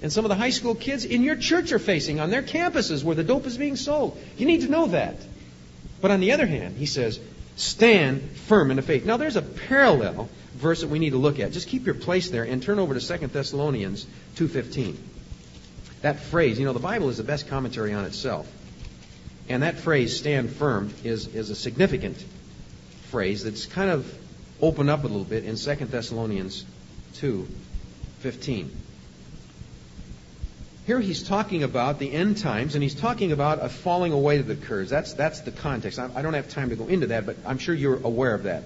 And 0.00 0.12
some 0.12 0.24
of 0.24 0.28
the 0.28 0.36
high 0.36 0.50
school 0.50 0.76
kids 0.76 1.04
in 1.04 1.22
your 1.22 1.34
church 1.34 1.72
are 1.72 1.78
facing 1.80 2.20
on 2.20 2.30
their 2.30 2.42
campuses 2.42 3.02
where 3.02 3.16
the 3.16 3.24
dope 3.24 3.46
is 3.46 3.58
being 3.58 3.74
sold. 3.74 4.16
You 4.36 4.46
need 4.46 4.60
to 4.60 4.68
know 4.68 4.86
that. 4.86 5.16
But 6.00 6.12
on 6.12 6.20
the 6.20 6.32
other 6.32 6.46
hand, 6.46 6.76
he 6.76 6.86
says, 6.86 7.18
stand 7.56 8.22
firm 8.22 8.70
in 8.70 8.76
the 8.76 8.82
faith. 8.82 9.04
Now 9.04 9.16
there's 9.16 9.36
a 9.36 9.42
parallel 9.42 10.28
verse 10.54 10.82
that 10.82 10.90
we 10.90 11.00
need 11.00 11.10
to 11.10 11.18
look 11.18 11.40
at. 11.40 11.50
Just 11.52 11.68
keep 11.68 11.84
your 11.84 11.96
place 11.96 12.30
there 12.30 12.44
and 12.44 12.62
turn 12.62 12.78
over 12.78 12.94
to 12.94 13.00
2 13.00 13.26
Thessalonians 13.26 14.06
2:15. 14.36 14.94
That 16.04 16.20
phrase, 16.20 16.58
you 16.58 16.66
know, 16.66 16.74
the 16.74 16.80
Bible 16.80 17.08
is 17.08 17.16
the 17.16 17.24
best 17.24 17.48
commentary 17.48 17.94
on 17.94 18.04
itself. 18.04 18.46
And 19.48 19.62
that 19.62 19.78
phrase, 19.78 20.14
stand 20.14 20.50
firm, 20.50 20.92
is, 21.02 21.28
is 21.28 21.48
a 21.48 21.54
significant 21.54 22.22
phrase 23.04 23.42
that's 23.42 23.64
kind 23.64 23.88
of 23.88 24.14
opened 24.60 24.90
up 24.90 25.04
a 25.04 25.06
little 25.06 25.24
bit 25.24 25.46
in 25.46 25.56
2 25.56 25.74
Thessalonians 25.86 26.66
2:15. 27.14 28.68
Here 30.86 31.00
he's 31.00 31.22
talking 31.22 31.62
about 31.62 31.98
the 31.98 32.12
end 32.12 32.36
times, 32.36 32.74
and 32.74 32.82
he's 32.82 32.94
talking 32.94 33.32
about 33.32 33.64
a 33.64 33.70
falling 33.70 34.12
away 34.12 34.42
that 34.42 34.52
occurs. 34.52 34.90
That's, 34.90 35.14
that's 35.14 35.40
the 35.40 35.52
context. 35.52 35.98
I, 35.98 36.10
I 36.14 36.20
don't 36.20 36.34
have 36.34 36.50
time 36.50 36.68
to 36.68 36.76
go 36.76 36.86
into 36.86 37.06
that, 37.06 37.24
but 37.24 37.38
I'm 37.46 37.56
sure 37.56 37.74
you're 37.74 38.02
aware 38.02 38.34
of 38.34 38.42
that. 38.42 38.64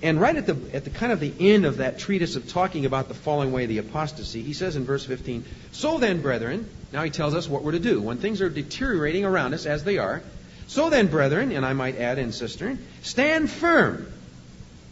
And 0.00 0.20
right 0.20 0.36
at 0.36 0.46
the, 0.46 0.56
at 0.72 0.84
the 0.84 0.90
kind 0.90 1.10
of 1.10 1.18
the 1.18 1.32
end 1.40 1.64
of 1.64 1.78
that 1.78 1.98
treatise 1.98 2.36
of 2.36 2.48
talking 2.48 2.86
about 2.86 3.08
the 3.08 3.14
falling 3.14 3.50
away, 3.50 3.66
the 3.66 3.78
apostasy, 3.78 4.42
he 4.42 4.52
says 4.52 4.76
in 4.76 4.84
verse 4.84 5.04
15, 5.04 5.44
So 5.72 5.98
then, 5.98 6.22
brethren, 6.22 6.68
now 6.92 7.02
he 7.02 7.10
tells 7.10 7.34
us 7.34 7.48
what 7.48 7.64
we're 7.64 7.72
to 7.72 7.80
do. 7.80 8.00
When 8.00 8.18
things 8.18 8.40
are 8.40 8.48
deteriorating 8.48 9.24
around 9.24 9.54
us, 9.54 9.66
as 9.66 9.82
they 9.82 9.98
are, 9.98 10.22
so 10.68 10.90
then, 10.90 11.08
brethren, 11.08 11.50
and 11.50 11.66
I 11.66 11.72
might 11.72 11.98
add 11.98 12.18
in 12.18 12.30
sister, 12.30 12.78
stand 13.02 13.50
firm 13.50 14.12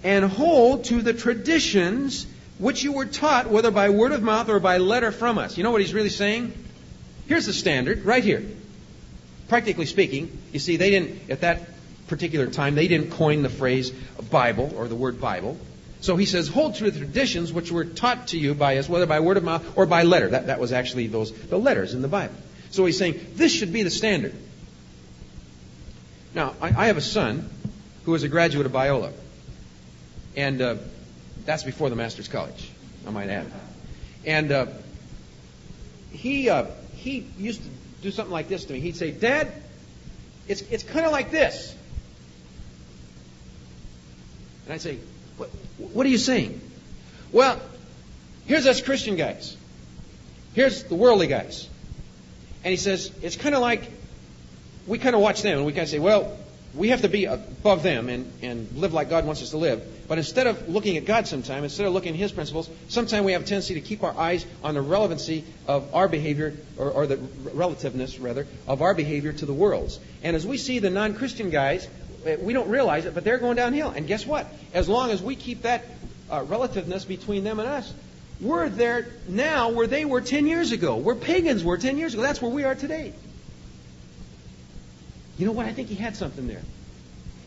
and 0.02 0.24
hold 0.24 0.84
to 0.86 1.02
the 1.02 1.12
traditions 1.12 2.26
which 2.58 2.82
you 2.82 2.92
were 2.92 3.06
taught, 3.06 3.48
whether 3.48 3.70
by 3.70 3.90
word 3.90 4.12
of 4.12 4.22
mouth 4.22 4.48
or 4.48 4.58
by 4.58 4.78
letter 4.78 5.12
from 5.12 5.38
us. 5.38 5.56
You 5.56 5.64
know 5.64 5.70
what 5.70 5.82
he's 5.82 5.94
really 5.94 6.08
saying? 6.08 6.52
Here's 7.28 7.46
the 7.46 7.52
standard, 7.52 8.04
right 8.04 8.24
here. 8.24 8.44
Practically 9.48 9.86
speaking, 9.86 10.36
you 10.52 10.58
see, 10.58 10.76
they 10.76 10.90
didn't, 10.90 11.30
at 11.30 11.42
that 11.42 11.68
particular 12.08 12.46
time, 12.46 12.74
they 12.74 12.88
didn't 12.88 13.10
coin 13.12 13.42
the 13.42 13.48
phrase 13.48 13.90
Bible 14.30 14.72
or 14.76 14.88
the 14.88 14.94
word 14.94 15.20
Bible. 15.20 15.58
So 16.00 16.16
he 16.16 16.26
says, 16.26 16.48
hold 16.48 16.76
to 16.76 16.90
the 16.90 16.98
traditions 16.98 17.52
which 17.52 17.72
were 17.72 17.84
taught 17.84 18.28
to 18.28 18.38
you 18.38 18.54
by 18.54 18.78
us, 18.78 18.88
whether 18.88 19.06
by 19.06 19.20
word 19.20 19.36
of 19.36 19.44
mouth 19.44 19.76
or 19.76 19.86
by 19.86 20.02
letter. 20.02 20.28
That, 20.28 20.48
that 20.48 20.60
was 20.60 20.72
actually 20.72 21.06
those, 21.06 21.32
the 21.32 21.58
letters 21.58 21.94
in 21.94 22.02
the 22.02 22.08
Bible. 22.08 22.34
So 22.70 22.84
he's 22.84 22.98
saying, 22.98 23.20
this 23.34 23.52
should 23.52 23.72
be 23.72 23.82
the 23.82 23.90
standard. 23.90 24.34
Now, 26.34 26.54
I, 26.60 26.68
I 26.68 26.86
have 26.86 26.96
a 26.96 27.02
son 27.02 27.48
who 28.04 28.14
is 28.14 28.22
a 28.22 28.28
graduate 28.28 28.66
of 28.66 28.72
Biola. 28.72 29.12
And 30.36 30.60
uh, 30.60 30.76
that's 31.46 31.64
before 31.64 31.88
the 31.88 31.96
Master's 31.96 32.28
College, 32.28 32.70
I 33.06 33.10
might 33.10 33.30
add. 33.30 33.46
And 34.26 34.52
uh, 34.52 34.66
he 36.12 36.50
uh, 36.50 36.66
he 36.94 37.26
used 37.38 37.62
to 37.62 37.68
do 38.02 38.10
something 38.10 38.32
like 38.32 38.48
this 38.48 38.64
to 38.66 38.72
me. 38.72 38.80
He'd 38.80 38.96
say, 38.96 39.12
"Dad, 39.12 39.50
it's 40.46 40.60
it's 40.62 40.82
kind 40.82 41.06
of 41.06 41.12
like 41.12 41.30
this." 41.30 41.74
And 44.66 44.74
I'd 44.74 44.80
say, 44.80 44.98
what, 45.36 45.48
"What 45.78 46.06
are 46.06 46.10
you 46.10 46.18
saying?" 46.18 46.60
Well, 47.32 47.60
here's 48.46 48.66
us 48.66 48.80
Christian 48.80 49.16
guys. 49.16 49.56
Here's 50.54 50.84
the 50.84 50.94
worldly 50.94 51.26
guys. 51.26 51.68
And 52.64 52.70
he 52.70 52.76
says, 52.76 53.10
"It's 53.22 53.36
kind 53.36 53.54
of 53.54 53.60
like 53.60 53.90
we 54.86 54.98
kind 54.98 55.14
of 55.14 55.22
watch 55.22 55.42
them, 55.42 55.58
and 55.58 55.66
we 55.66 55.72
kind 55.72 55.84
of 55.84 55.88
say, 55.88 55.98
well." 55.98 56.36
we 56.76 56.90
have 56.90 57.02
to 57.02 57.08
be 57.08 57.24
above 57.24 57.82
them 57.82 58.08
and, 58.08 58.30
and 58.42 58.70
live 58.76 58.92
like 58.92 59.08
God 59.08 59.24
wants 59.24 59.42
us 59.42 59.50
to 59.50 59.56
live. 59.56 59.82
But 60.08 60.18
instead 60.18 60.46
of 60.46 60.68
looking 60.68 60.96
at 60.96 61.06
God 61.06 61.26
sometime, 61.26 61.64
instead 61.64 61.86
of 61.86 61.92
looking 61.94 62.12
at 62.12 62.18
His 62.18 62.32
principles, 62.32 62.68
sometimes 62.88 63.24
we 63.24 63.32
have 63.32 63.42
a 63.42 63.46
tendency 63.46 63.74
to 63.74 63.80
keep 63.80 64.02
our 64.02 64.16
eyes 64.16 64.44
on 64.62 64.74
the 64.74 64.82
relevancy 64.82 65.44
of 65.66 65.94
our 65.94 66.06
behavior, 66.06 66.54
or, 66.76 66.90
or 66.90 67.06
the 67.06 67.18
relativeness, 67.54 68.18
rather, 68.18 68.46
of 68.68 68.82
our 68.82 68.94
behavior 68.94 69.32
to 69.32 69.46
the 69.46 69.54
world's. 69.54 69.98
And 70.22 70.36
as 70.36 70.46
we 70.46 70.58
see 70.58 70.78
the 70.78 70.90
non 70.90 71.14
Christian 71.14 71.50
guys, 71.50 71.88
we 72.40 72.52
don't 72.52 72.68
realize 72.68 73.06
it, 73.06 73.14
but 73.14 73.24
they're 73.24 73.38
going 73.38 73.56
downhill. 73.56 73.90
And 73.90 74.06
guess 74.06 74.26
what? 74.26 74.46
As 74.74 74.88
long 74.88 75.10
as 75.10 75.22
we 75.22 75.36
keep 75.36 75.62
that 75.62 75.84
uh, 76.30 76.44
relativeness 76.48 77.04
between 77.04 77.44
them 77.44 77.60
and 77.60 77.68
us, 77.68 77.92
We're 78.40 78.68
there 78.68 79.08
now 79.28 79.70
where 79.70 79.86
they 79.86 80.04
were 80.04 80.20
10 80.20 80.46
years 80.46 80.72
ago, 80.72 80.96
where 80.96 81.14
pagans 81.14 81.64
were 81.64 81.78
10 81.78 81.96
years 81.96 82.12
ago. 82.12 82.22
That's 82.22 82.42
where 82.42 82.50
we 82.50 82.64
are 82.64 82.74
today. 82.74 83.14
You 85.38 85.46
know 85.46 85.52
what? 85.52 85.66
I 85.66 85.72
think 85.72 85.88
he 85.88 85.94
had 85.94 86.16
something 86.16 86.46
there. 86.46 86.62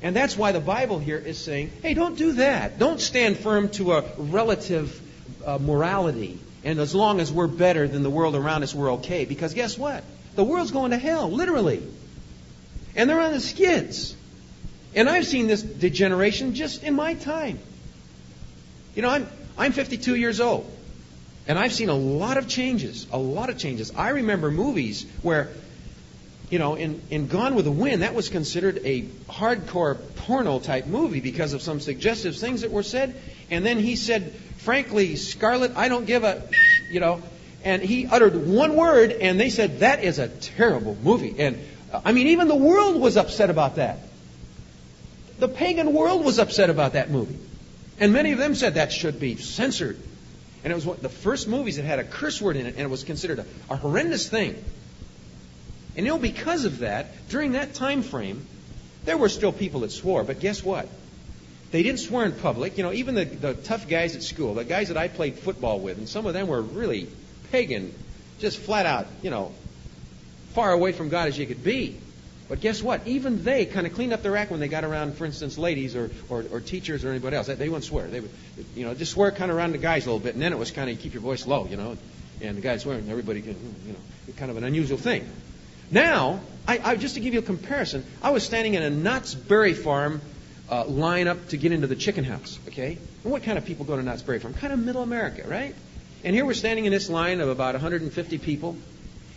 And 0.02 0.16
that's 0.16 0.38
why 0.38 0.52
the 0.52 0.60
Bible 0.60 0.98
here 0.98 1.18
is 1.18 1.38
saying, 1.38 1.72
hey, 1.82 1.94
don't 1.94 2.18
do 2.18 2.34
that. 2.34 2.80
Don't 2.80 3.00
stand 3.00 3.38
firm 3.38 3.70
to 3.70 3.94
a 3.94 4.04
relative 4.18 5.00
uh, 5.46 5.58
morality. 5.60 6.40
And 6.64 6.80
as 6.80 6.96
long 6.96 7.20
as 7.20 7.32
we're 7.32 7.48
better 7.48 7.88
than 7.88 8.02
the 8.02 8.10
world 8.10 8.36
around 8.36 8.64
us, 8.64 8.74
we're 8.74 8.94
okay. 8.94 9.26
Because 9.26 9.54
guess 9.54 9.78
what? 9.78 10.04
The 10.36 10.44
world's 10.44 10.72
going 10.72 10.92
to 10.92 10.98
hell, 10.98 11.30
literally. 11.30 11.84
And 12.96 13.10
they're 13.10 13.20
on 13.20 13.34
the 13.34 13.42
skids. 13.42 14.16
And 14.96 15.10
I've 15.10 15.26
seen 15.26 15.48
this 15.48 15.62
degeneration 15.62 16.56
just 16.56 16.84
in 16.84 16.96
my 16.96 17.14
time. 17.14 17.60
You 18.96 19.02
know, 19.02 19.10
I'm, 19.10 19.28
I'm 19.58 19.72
52 19.72 20.16
years 20.16 20.40
old. 20.40 20.70
And 21.48 21.58
I've 21.58 21.74
seen 21.74 21.90
a 21.90 21.96
lot 21.96 22.38
of 22.38 22.48
changes, 22.48 23.08
a 23.12 23.18
lot 23.18 23.50
of 23.50 23.58
changes. 23.58 23.92
I 23.96 24.10
remember 24.10 24.52
movies 24.52 25.06
where 25.22 25.50
you 26.50 26.58
know, 26.58 26.76
in, 26.76 27.02
in 27.10 27.28
Gone 27.28 27.54
with 27.54 27.66
the 27.66 27.72
Wind, 27.72 28.02
that 28.02 28.16
was 28.16 28.30
considered 28.30 28.80
a 28.84 29.04
hardcore 29.30 29.98
porno 30.16 30.60
type 30.60 30.88
movie 30.88 31.20
because 31.20 31.54
of 31.54 31.62
some 31.62 31.80
suggestive 31.80 32.36
things 32.36 32.62
that 32.62 32.72
were 32.72 32.84
said. 32.84 33.16
And 33.52 33.66
then 33.66 33.78
he 33.78 33.96
said, 33.96 34.34
frankly, 34.58 35.16
Scarlett, 35.16 35.78
I 35.78 35.90
don't 35.90 36.06
give 36.06 36.24
a, 36.24 36.50
you 36.92 37.00
know, 37.00 37.22
and 37.64 37.82
he 37.84 38.08
uttered 38.08 38.48
one 38.48 38.76
word, 38.76 39.12
and 39.12 39.40
they 39.40 39.50
said, 39.50 39.82
that 39.82 40.04
is 40.04 40.18
a 40.18 40.28
terrible 40.28 40.98
movie. 41.04 41.36
And 41.38 41.60
uh, 41.92 42.02
I 42.04 42.14
mean, 42.14 42.28
even 42.28 42.48
the 42.48 42.56
world 42.56 43.00
was 43.00 43.16
upset 43.16 43.50
about 43.50 43.76
that. 43.76 44.00
The 45.40 45.48
pagan 45.48 45.94
world 45.94 46.24
was 46.24 46.38
upset 46.38 46.70
about 46.70 46.94
that 46.94 47.10
movie. 47.10 47.38
And 48.00 48.14
many 48.14 48.32
of 48.32 48.38
them 48.38 48.56
said 48.56 48.76
that 48.76 48.92
should 48.92 49.20
be 49.20 49.36
censored. 49.38 50.00
And 50.64 50.72
it 50.72 50.76
was 50.76 50.86
one 50.86 50.98
of 50.98 51.02
the 51.02 51.10
first 51.10 51.48
movies 51.48 51.78
that 51.78 51.86
had 51.86 52.00
a 52.00 52.04
curse 52.04 52.42
word 52.42 52.58
in 52.58 52.66
it, 52.66 52.76
and 52.76 52.82
it 52.82 52.90
was 52.90 53.04
considered 53.04 53.40
a, 53.40 53.46
a 53.70 53.76
horrendous 53.76 54.28
thing. 54.28 54.62
And 55.96 56.06
you 56.06 56.12
know, 56.12 56.20
because 56.20 56.66
of 56.66 56.80
that, 56.80 57.30
during 57.30 57.54
that 57.54 57.74
time 57.74 58.04
frame, 58.04 58.46
there 59.06 59.18
were 59.18 59.30
still 59.30 59.52
people 59.52 59.82
that 59.82 59.92
swore. 59.92 60.24
But 60.24 60.40
guess 60.40 60.64
what? 60.64 60.88
They 61.72 61.84
didn't 61.84 62.00
swear 62.00 62.26
in 62.26 62.34
public. 62.34 62.78
You 62.78 62.84
know, 62.84 62.92
even 62.92 63.16
the, 63.16 63.26
the 63.26 63.54
tough 63.54 63.88
guys 63.88 64.16
at 64.16 64.24
school, 64.24 64.56
the 64.56 64.66
guys 64.66 64.90
that 64.90 64.98
I 64.98 65.08
played 65.08 65.40
football 65.40 65.80
with, 65.80 65.98
and 65.98 66.10
some 66.10 66.26
of 66.26 66.34
them 66.34 66.48
were 66.48 66.62
really 66.62 67.08
pagan, 67.52 67.94
just 68.40 68.58
flat 68.58 68.86
out, 68.86 69.08
you 69.22 69.30
know, 69.30 69.54
far 70.54 70.72
away 70.72 70.92
from 70.92 71.10
God 71.10 71.28
as 71.28 71.38
you 71.38 71.46
could 71.46 71.64
be. 71.64 71.98
But 72.50 72.62
guess 72.62 72.82
what? 72.82 73.06
Even 73.06 73.44
they 73.44 73.66
kind 73.66 73.86
of 73.86 73.94
cleaned 73.94 74.12
up 74.12 74.24
their 74.24 74.36
act 74.36 74.50
when 74.50 74.60
they 74.60 74.68
got 74.68 74.84
around, 74.84 75.16
for 75.16 75.26
instance, 75.26 75.60
ladies 75.60 75.96
or, 75.96 76.10
or, 76.30 76.44
or 76.52 76.60
teachers 76.60 77.06
or 77.06 77.10
anybody 77.10 77.36
else. 77.36 77.46
They, 77.46 77.54
they 77.54 77.70
wouldn't 77.70 77.86
swear. 77.86 78.08
They 78.08 78.22
would, 78.22 78.32
you 78.76 78.86
know, 78.86 78.96
just 78.96 79.12
swear 79.12 79.32
kind 79.32 79.52
of 79.52 79.58
around 79.58 79.74
the 79.74 79.78
guys 79.78 80.08
a 80.08 80.10
little 80.10 80.20
bit, 80.20 80.34
and 80.34 80.42
then 80.42 80.52
it 80.52 80.58
was 80.58 80.72
kind 80.72 80.90
of 80.90 81.00
keep 81.00 81.14
your 81.14 81.22
voice 81.22 81.46
low, 81.46 81.68
you 81.68 81.78
know, 81.78 81.96
and 82.42 82.58
the 82.58 82.62
guys 82.62 82.82
swearing, 82.82 83.08
everybody 83.10 83.44
can, 83.44 83.56
you 83.86 83.94
know, 83.94 84.00
kind 84.38 84.50
of 84.50 84.58
an 84.58 84.64
unusual 84.64 84.98
thing. 84.98 85.30
Now, 85.92 86.40
I, 86.68 86.80
I, 86.84 86.96
just 86.96 87.16
to 87.16 87.20
give 87.20 87.34
you 87.34 87.40
a 87.40 87.44
comparison, 87.44 88.04
I 88.22 88.32
was 88.32 88.44
standing 88.44 88.74
in 88.74 88.82
a 88.82 88.90
Knott's 88.90 89.36
Berry 89.36 89.74
Farm 89.74 90.20
uh, 90.72 90.86
line 90.86 91.28
up 91.28 91.50
to 91.50 91.58
get 91.58 91.72
into 91.72 91.88
the 91.88 91.96
chicken 91.96 92.24
house, 92.24 92.58
okay? 92.68 92.98
And 93.24 93.32
what 93.32 93.44
kind 93.44 93.60
of 93.60 93.66
people 93.66 93.86
go 93.86 93.96
to 93.96 94.02
Knott's 94.02 94.24
Berry 94.24 94.40
Farm? 94.40 94.56
Kind 94.56 94.74
of 94.74 94.80
middle 94.80 95.04
America, 95.04 95.48
right? 95.48 95.76
And 96.24 96.36
here 96.36 96.46
we're 96.46 96.54
standing 96.56 96.86
in 96.86 96.92
this 96.92 97.10
line 97.10 97.42
of 97.42 97.50
about 97.50 97.76
150 97.76 98.38
people. 98.40 98.76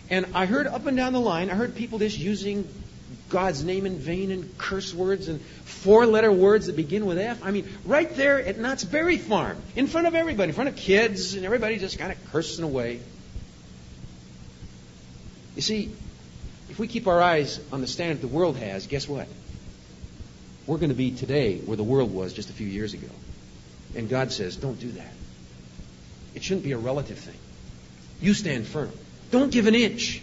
And 0.08 0.26
I 0.34 0.46
heard 0.46 0.66
up 0.66 0.86
and 0.86 0.96
down 0.96 1.12
the 1.12 1.20
line, 1.20 1.50
I 1.50 1.54
heard 1.54 1.74
people 1.74 1.98
just 1.98 2.18
using 2.18 2.68
God's 3.32 3.64
name 3.64 3.86
in 3.86 3.98
vain 3.98 4.30
and 4.30 4.56
curse 4.58 4.94
words 4.94 5.26
and 5.26 5.40
four 5.40 6.06
letter 6.06 6.30
words 6.30 6.66
that 6.66 6.76
begin 6.76 7.06
with 7.06 7.18
F. 7.18 7.42
I 7.42 7.50
mean, 7.50 7.68
right 7.84 8.14
there 8.14 8.38
at 8.38 8.58
Knott's 8.58 8.84
Berry 8.84 9.16
Farm, 9.16 9.56
in 9.74 9.88
front 9.88 10.06
of 10.06 10.14
everybody, 10.14 10.50
in 10.50 10.54
front 10.54 10.68
of 10.68 10.76
kids, 10.76 11.34
and 11.34 11.44
everybody 11.44 11.78
just 11.78 11.98
kind 11.98 12.12
of 12.12 12.18
cursing 12.30 12.62
away. 12.64 13.00
You 15.56 15.62
see, 15.62 15.90
if 16.70 16.78
we 16.78 16.86
keep 16.86 17.06
our 17.08 17.20
eyes 17.20 17.58
on 17.72 17.80
the 17.80 17.86
standard 17.86 18.20
the 18.20 18.28
world 18.28 18.56
has, 18.58 18.86
guess 18.86 19.08
what? 19.08 19.26
We're 20.66 20.78
going 20.78 20.90
to 20.90 20.94
be 20.94 21.10
today 21.10 21.58
where 21.58 21.76
the 21.76 21.82
world 21.82 22.14
was 22.14 22.32
just 22.32 22.50
a 22.50 22.52
few 22.52 22.66
years 22.66 22.94
ago. 22.94 23.08
And 23.96 24.08
God 24.08 24.30
says, 24.30 24.56
don't 24.56 24.78
do 24.78 24.92
that. 24.92 25.12
It 26.34 26.42
shouldn't 26.42 26.64
be 26.64 26.72
a 26.72 26.78
relative 26.78 27.18
thing. 27.18 27.36
You 28.20 28.34
stand 28.34 28.66
firm. 28.66 28.92
Don't 29.30 29.50
give 29.50 29.66
an 29.66 29.74
inch. 29.74 30.22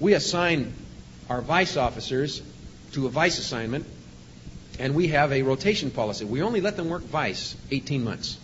We 0.00 0.14
assign 0.14 0.72
our 1.28 1.40
vice 1.40 1.76
officers 1.76 2.42
to 2.92 3.06
a 3.06 3.10
vice 3.10 3.38
assignment, 3.38 3.86
and 4.78 4.94
we 4.94 5.08
have 5.08 5.32
a 5.32 5.42
rotation 5.42 5.90
policy. 5.90 6.24
We 6.24 6.42
only 6.42 6.60
let 6.60 6.76
them 6.76 6.88
work 6.88 7.02
vice 7.02 7.56
18 7.70 8.04
months. 8.04 8.38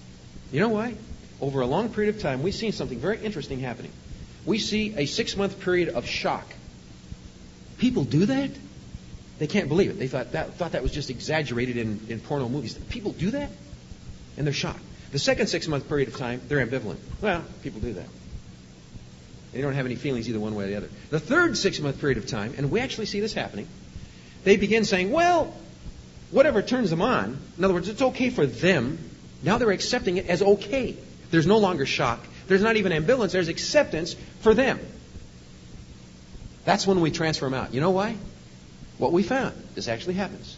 You 0.53 0.61
know 0.61 0.69
why? 0.69 0.95
Over 1.41 1.61
a 1.61 1.67
long 1.67 1.89
period 1.89 2.15
of 2.15 2.21
time, 2.23 2.43
we've 2.43 2.55
seen 2.55 2.73
something 2.73 2.99
very 2.99 3.19
interesting 3.19 3.61
happening 3.61 3.93
we 4.45 4.59
see 4.59 4.95
a 4.97 5.07
six 5.07 5.37
month 5.37 5.61
period 5.61 5.91
of 5.91 6.07
shock. 6.07 6.47
People 7.79 8.05
do 8.05 8.27
that? 8.27 8.51
They 9.39 9.47
can't 9.47 9.69
believe 9.69 9.91
it. 9.91 9.99
They 9.99 10.09
thought 10.09 10.33
that, 10.33 10.55
thought 10.55 10.73
that 10.73 10.83
was 10.83 10.93
just 10.93 11.09
exaggerated 11.11 11.77
in, 11.77 12.01
in 12.09 12.21
porno 12.21 12.49
movies. 12.49 12.75
People 12.75 13.13
do 13.13 13.31
that? 13.31 13.51
And 14.37 14.47
they're 14.47 14.53
shocked. 14.53 14.81
The 15.13 15.19
second 15.19 15.49
six 15.49 15.67
month 15.67 15.89
period 15.89 16.09
of 16.09 16.17
time, 16.17 16.41
they're 16.49 16.65
ambivalent. 16.65 16.99
Well, 17.21 17.45
people 17.63 17.81
do 17.81 17.95
that. 17.95 18.07
They 19.53 19.61
don't 19.61 19.75
have 19.75 19.87
any 19.87 19.97
feelings 19.97 20.29
either 20.29 20.39
one 20.39 20.55
way 20.55 20.65
or 20.65 20.69
the 20.69 20.77
other. 20.77 20.91
The 21.11 21.21
third 21.21 21.57
six 21.57 21.81
month 21.81 22.01
period 22.01 22.19
of 22.19 22.27
time, 22.27 22.55
and 22.57 22.71
we 22.71 22.81
actually 22.81 23.07
see 23.07 23.21
this 23.21 23.33
happening, 23.33 23.67
they 24.45 24.57
begin 24.57 24.85
saying, 24.85 25.11
well, 25.11 25.55
whatever 26.31 26.63
turns 26.63 26.91
them 26.91 27.03
on, 27.03 27.39
in 27.59 27.65
other 27.65 27.75
words, 27.75 27.89
it's 27.89 28.03
okay 28.03 28.31
for 28.31 28.47
them. 28.47 28.99
Now 29.43 29.59
they're 29.59 29.71
accepting 29.71 30.17
it 30.19 30.29
as 30.29 30.43
okay. 30.43 30.97
There's 31.31 31.47
no 31.47 31.59
longer 31.59 31.87
shock. 31.87 32.21
There's 32.47 32.63
not 32.63 32.77
even 32.77 32.93
ambivalence, 32.93 33.33
there's 33.33 33.49
acceptance 33.49 34.15
for 34.41 34.55
them. 34.55 34.79
That's 36.65 36.87
when 36.87 37.01
we 37.01 37.11
transfer 37.11 37.47
them 37.47 37.55
out. 37.55 37.75
You 37.75 37.81
know 37.81 37.91
why? 37.91 38.17
What 38.99 39.13
we 39.13 39.23
found, 39.23 39.55
this 39.75 39.89
actually 39.89 40.15
happens. 40.15 40.57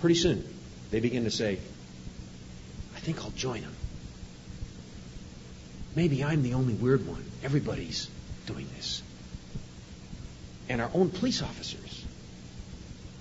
Pretty 0.00 0.14
soon, 0.14 0.48
they 0.90 1.00
begin 1.00 1.24
to 1.24 1.30
say, 1.30 1.58
I 2.96 3.00
think 3.00 3.22
I'll 3.22 3.30
join 3.30 3.60
them. 3.60 3.74
Maybe 5.98 6.22
I'm 6.22 6.44
the 6.44 6.54
only 6.54 6.74
weird 6.74 7.08
one. 7.08 7.24
Everybody's 7.42 8.08
doing 8.46 8.68
this. 8.76 9.02
And 10.68 10.80
our 10.80 10.88
own 10.94 11.10
police 11.10 11.42
officers 11.42 12.04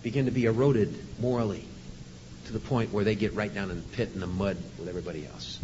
begin 0.04 0.26
to 0.26 0.32
be 0.32 0.46
eroded 0.46 0.96
morally 1.20 1.66
to 2.46 2.54
the 2.54 2.60
point 2.60 2.94
where 2.94 3.04
they 3.04 3.16
get 3.16 3.34
right 3.34 3.52
down 3.52 3.72
in 3.72 3.78
the 3.78 3.88
pit 3.96 4.12
in 4.13 4.20
the 4.20 4.28
mud 4.28 4.58
with 4.78 4.88
everybody 4.88 5.26
else. 5.26 5.58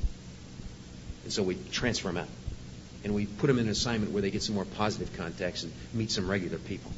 And 1.23 1.31
so 1.31 1.43
we 1.43 1.55
transfer 1.71 2.07
them 2.07 2.17
out. 2.17 2.27
And 3.03 3.13
we 3.13 3.27
put 3.27 3.45
them 3.45 3.59
in 3.59 3.65
an 3.65 3.71
assignment 3.71 4.11
where 4.11 4.23
they 4.23 4.31
get 4.31 4.41
some 4.41 4.55
more 4.55 4.65
positive 4.65 5.15
context 5.15 5.65
and 5.65 5.73
meet 5.93 6.09
some 6.09 6.27
regular 6.27 6.57
people. 6.57 6.91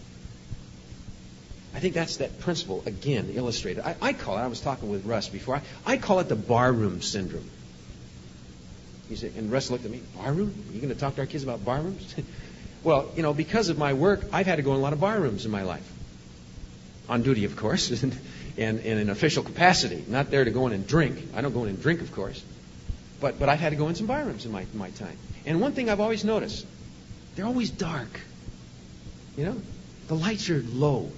I 1.73 1.81
think 1.81 1.93
that's 1.93 2.17
that 2.17 2.39
principle, 2.39 2.83
again, 2.85 3.31
illustrated. 3.33 3.85
I, 3.85 3.97
I 4.01 4.13
call 4.13 4.37
it, 4.37 4.43
I 4.43 4.47
was 4.47 4.61
talking 4.61 4.89
with 4.89 5.05
Russ 5.05 5.27
before, 5.27 5.57
I, 5.57 5.61
I 5.85 5.97
call 5.97 6.21
it 6.21 6.29
the 6.29 6.37
barroom 6.37 7.01
syndrome. 7.01 7.49
He 9.09 9.15
said, 9.15 9.33
and 9.37 9.51
Russ 9.51 9.69
looked 9.69 9.85
at 9.85 9.91
me, 9.91 10.01
barroom? 10.15 10.53
Are 10.69 10.73
you 10.73 10.81
going 10.81 10.93
to 10.93 10.99
talk 10.99 11.15
to 11.15 11.21
our 11.21 11.27
kids 11.27 11.43
about 11.43 11.63
barrooms? 11.63 12.15
well, 12.83 13.11
you 13.15 13.21
know, 13.21 13.33
because 13.33 13.69
of 13.69 13.77
my 13.77 13.93
work, 13.93 14.25
I've 14.33 14.47
had 14.47 14.55
to 14.55 14.61
go 14.63 14.71
in 14.71 14.79
a 14.79 14.81
lot 14.81 14.93
of 14.93 15.01
barrooms 15.01 15.45
in 15.45 15.51
my 15.51 15.63
life. 15.63 15.91
On 17.07 17.21
duty, 17.21 17.45
of 17.45 17.55
course, 17.55 17.91
and, 18.03 18.17
and 18.57 18.79
in 18.79 18.97
an 18.97 19.09
official 19.09 19.43
capacity. 19.43 20.03
Not 20.07 20.31
there 20.31 20.43
to 20.43 20.51
go 20.51 20.65
in 20.67 20.73
and 20.73 20.87
drink. 20.87 21.19
I 21.35 21.41
don't 21.41 21.53
go 21.53 21.63
in 21.63 21.69
and 21.69 21.81
drink, 21.81 22.01
of 22.01 22.11
course. 22.13 22.43
But, 23.21 23.39
but 23.39 23.47
I've 23.47 23.59
had 23.59 23.69
to 23.69 23.75
go 23.75 23.87
in 23.89 23.95
some 23.95 24.07
barrooms 24.07 24.45
in 24.45 24.51
my, 24.51 24.65
my 24.73 24.89
time. 24.91 25.17
And 25.45 25.61
one 25.61 25.73
thing 25.73 25.89
I've 25.89 25.99
always 25.99 26.25
noticed, 26.25 26.65
they're 27.35 27.45
always 27.45 27.69
dark. 27.69 28.19
You 29.37 29.45
know? 29.45 29.61
The 30.07 30.15
lights 30.15 30.49
are 30.49 30.61
low. 30.61 31.11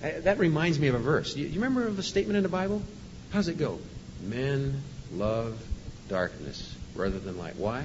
That 0.00 0.38
reminds 0.38 0.78
me 0.78 0.88
of 0.88 0.94
a 0.94 0.98
verse. 0.98 1.36
You, 1.36 1.46
you 1.46 1.54
remember 1.60 1.86
of 1.86 1.98
a 1.98 2.02
statement 2.02 2.38
in 2.38 2.42
the 2.42 2.48
Bible? 2.48 2.82
How 3.30 3.40
does 3.40 3.48
it 3.48 3.58
go? 3.58 3.78
Men 4.22 4.82
love 5.12 5.60
darkness 6.08 6.74
rather 6.94 7.18
than 7.18 7.38
light. 7.38 7.56
Why? 7.56 7.84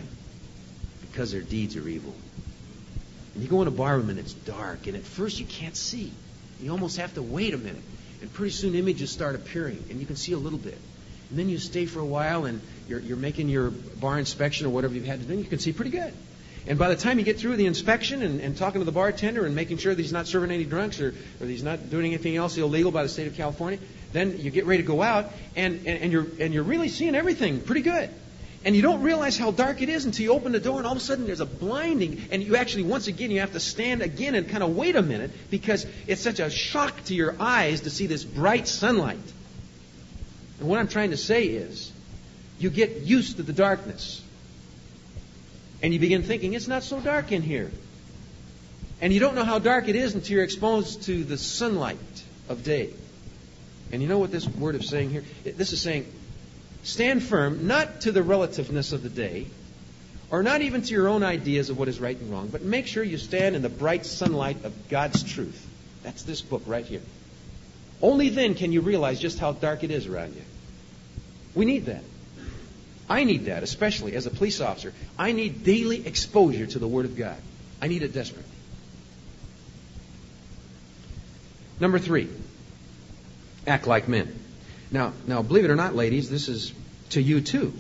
Because 1.02 1.32
their 1.32 1.42
deeds 1.42 1.76
are 1.76 1.88
evil. 1.88 2.14
And 3.34 3.44
you 3.44 3.50
go 3.50 3.62
in 3.62 3.68
a 3.68 3.72
barroom 3.72 4.10
and 4.10 4.20
it's 4.20 4.34
dark, 4.34 4.88
and 4.88 4.96
at 4.96 5.04
first 5.04 5.40
you 5.40 5.46
can't 5.46 5.76
see. 5.76 6.12
You 6.62 6.72
almost 6.72 6.98
have 6.98 7.14
to 7.16 7.22
wait 7.22 7.54
a 7.54 7.58
minute. 7.58 7.84
And 8.22 8.32
pretty 8.34 8.52
soon 8.52 8.76
images 8.76 9.12
start 9.12 9.36
appearing, 9.36 9.84
and 9.90 10.00
you 10.00 10.06
can 10.06 10.16
see 10.16 10.32
a 10.32 10.38
little 10.38 10.58
bit. 10.58 10.78
And 11.30 11.40
then 11.40 11.50
you 11.50 11.58
stay 11.58 11.86
for 11.86 12.00
a 12.00 12.06
while 12.06 12.46
and 12.46 12.62
you're, 12.88 13.00
you're 13.00 13.18
making 13.18 13.50
your 13.50 13.72
bar 13.72 14.20
inspection 14.20 14.68
or 14.68 14.70
whatever 14.70 14.94
you've 14.94 15.06
had 15.06 15.22
to 15.22 15.26
do, 15.26 15.36
you 15.36 15.44
can 15.44 15.60
see 15.60 15.74
pretty 15.74 15.92
good. 15.92 16.14
And 16.68 16.80
by 16.80 16.90
the 16.90 16.96
time 16.96 17.20
you 17.20 17.26
get 17.26 17.40
through 17.40 17.58
the 17.58 17.66
inspection 17.68 18.24
and, 18.24 18.42
and 18.42 18.58
talking 18.58 18.82
to 18.82 18.86
the 18.86 18.92
bartender 18.92 19.46
and 19.46 19.56
making 19.56 19.78
sure 19.78 19.94
that 19.94 20.02
he's 20.02 20.14
not 20.14 20.28
serving 20.28 20.52
any 20.52 20.64
drunks 20.64 21.00
or, 21.00 21.14
or 21.40 21.46
he's 21.46 21.64
not 21.64 21.90
doing 21.90 22.08
anything 22.08 22.36
else 22.36 22.58
illegal 22.58 22.92
by 22.92 23.04
the 23.04 23.10
state 23.10 23.28
of 23.28 23.36
California, 23.36 23.80
then 24.14 24.40
you 24.40 24.50
get 24.50 24.66
ready 24.66 24.82
to 24.82 24.88
go 24.88 25.02
out 25.02 25.32
and, 25.56 25.86
and, 25.86 26.02
and, 26.02 26.12
you're, 26.12 26.28
and 26.40 26.54
you're 26.54 26.64
really 26.64 26.90
seeing 26.90 27.16
everything 27.16 27.62
pretty 27.62 27.82
good. 27.82 28.10
And 28.66 28.76
you 28.76 28.82
don't 28.82 29.04
realize 29.04 29.38
how 29.38 29.52
dark 29.52 29.84
it 29.84 29.90
is 29.90 30.06
until 30.06 30.24
you 30.24 30.34
open 30.34 30.52
the 30.52 30.60
door 30.60 30.80
and 30.80 30.88
all 30.88 30.94
of 30.94 30.98
a 30.98 31.02
sudden 31.02 31.28
there's 31.28 31.40
a 31.40 31.46
blinding 31.46 32.26
and 32.32 32.42
you 32.42 32.56
actually 32.56 32.84
once 32.84 33.06
again 33.06 33.30
you 33.30 33.42
have 33.42 33.54
to 33.54 33.60
stand 33.60 34.02
again 34.02 34.34
and 34.34 34.50
kind 34.50 34.64
of 34.64 34.76
wait 34.76 34.96
a 34.96 35.04
minute 35.04 35.32
because 35.52 35.86
it's 36.08 36.22
such 36.22 36.40
a 36.40 36.50
shock 36.50 37.04
to 37.06 37.14
your 37.14 37.36
eyes 37.40 37.82
to 37.82 37.92
see 37.92 38.08
this 38.08 38.24
bright 38.24 38.68
sunlight. 38.68 39.20
And 40.60 40.68
what 40.68 40.80
I'm 40.80 40.88
trying 40.88 41.12
to 41.12 41.18
say 41.18 41.46
is 41.46 41.92
you 42.58 42.72
get 42.72 43.02
used 43.02 43.38
to 43.38 43.44
the 43.44 43.54
darkness. 43.54 44.24
And 45.84 45.94
you 45.94 46.00
begin 46.00 46.24
thinking, 46.24 46.54
it's 46.54 46.68
not 46.68 46.84
so 46.84 47.00
dark 47.00 47.32
in 47.32 47.44
here. 47.44 47.72
And 49.02 49.14
you 49.14 49.20
don't 49.20 49.36
know 49.36 49.44
how 49.44 49.60
dark 49.60 49.88
it 49.90 49.96
is 49.96 50.16
until 50.16 50.38
you're 50.38 50.44
exposed 50.44 51.04
to 51.04 51.24
the 51.24 51.38
sunlight 51.38 51.98
of 52.50 52.64
day. 52.64 52.92
And 53.92 54.02
you 54.02 54.08
know 54.08 54.18
what 54.18 54.32
this 54.32 54.48
word 54.48 54.76
is 54.76 54.90
saying 54.90 55.12
here? 55.12 55.24
This 55.44 55.74
is 55.74 55.82
saying, 55.82 56.12
stand 56.86 57.24
firm, 57.24 57.68
not 57.68 58.02
to 58.02 58.12
the 58.12 58.24
relativeness 58.24 58.94
of 58.94 59.04
the 59.04 59.10
day, 59.10 59.48
or 60.30 60.44
not 60.44 60.62
even 60.62 60.82
to 60.84 60.94
your 60.94 61.08
own 61.08 61.24
ideas 61.24 61.70
of 61.70 61.78
what 61.78 61.88
is 61.88 62.00
right 62.00 62.18
and 62.18 62.32
wrong, 62.32 62.48
but 62.48 62.62
make 62.62 62.88
sure 62.88 63.04
you 63.04 63.18
stand 63.18 63.56
in 63.56 63.62
the 63.62 63.70
bright 63.70 64.06
sunlight 64.06 64.64
of 64.64 64.88
God's 64.88 65.24
truth. 65.24 65.68
That's 66.04 66.24
this 66.24 66.42
book 66.42 66.64
right 66.66 66.86
here. 66.86 67.02
Only 68.02 68.30
then 68.30 68.56
can 68.56 68.72
you 68.72 68.82
realize 68.82 69.20
just 69.20 69.40
how 69.40 69.52
dark 69.52 69.84
it 69.84 69.92
is 69.92 70.06
around 70.06 70.36
you. 70.36 70.42
We 71.56 71.66
need 71.66 71.86
that. 71.86 72.04
I 73.10 73.24
need 73.24 73.46
that, 73.46 73.64
especially 73.64 74.16
as 74.16 74.26
a 74.26 74.30
police 74.30 74.62
officer. 74.62 74.94
I 75.18 75.32
need 75.32 75.64
daily 75.64 76.06
exposure 76.06 76.66
to 76.68 76.80
the 76.80 76.88
Word 76.88 77.06
of 77.06 77.18
God. 77.18 77.38
I 77.82 77.88
need 77.88 78.04
it 78.04 78.14
desperately. 78.14 78.52
Number 81.80 82.00
three, 82.00 82.30
act 83.68 83.88
like 83.88 84.08
men. 84.08 84.40
Now, 84.92 85.14
now, 85.28 85.42
believe 85.42 85.66
it 85.66 85.72
or 85.72 85.76
not, 85.76 85.96
ladies, 85.96 86.30
this 86.30 86.48
is 86.48 86.74
to 87.12 87.22
you 87.22 87.42
too. 87.42 87.74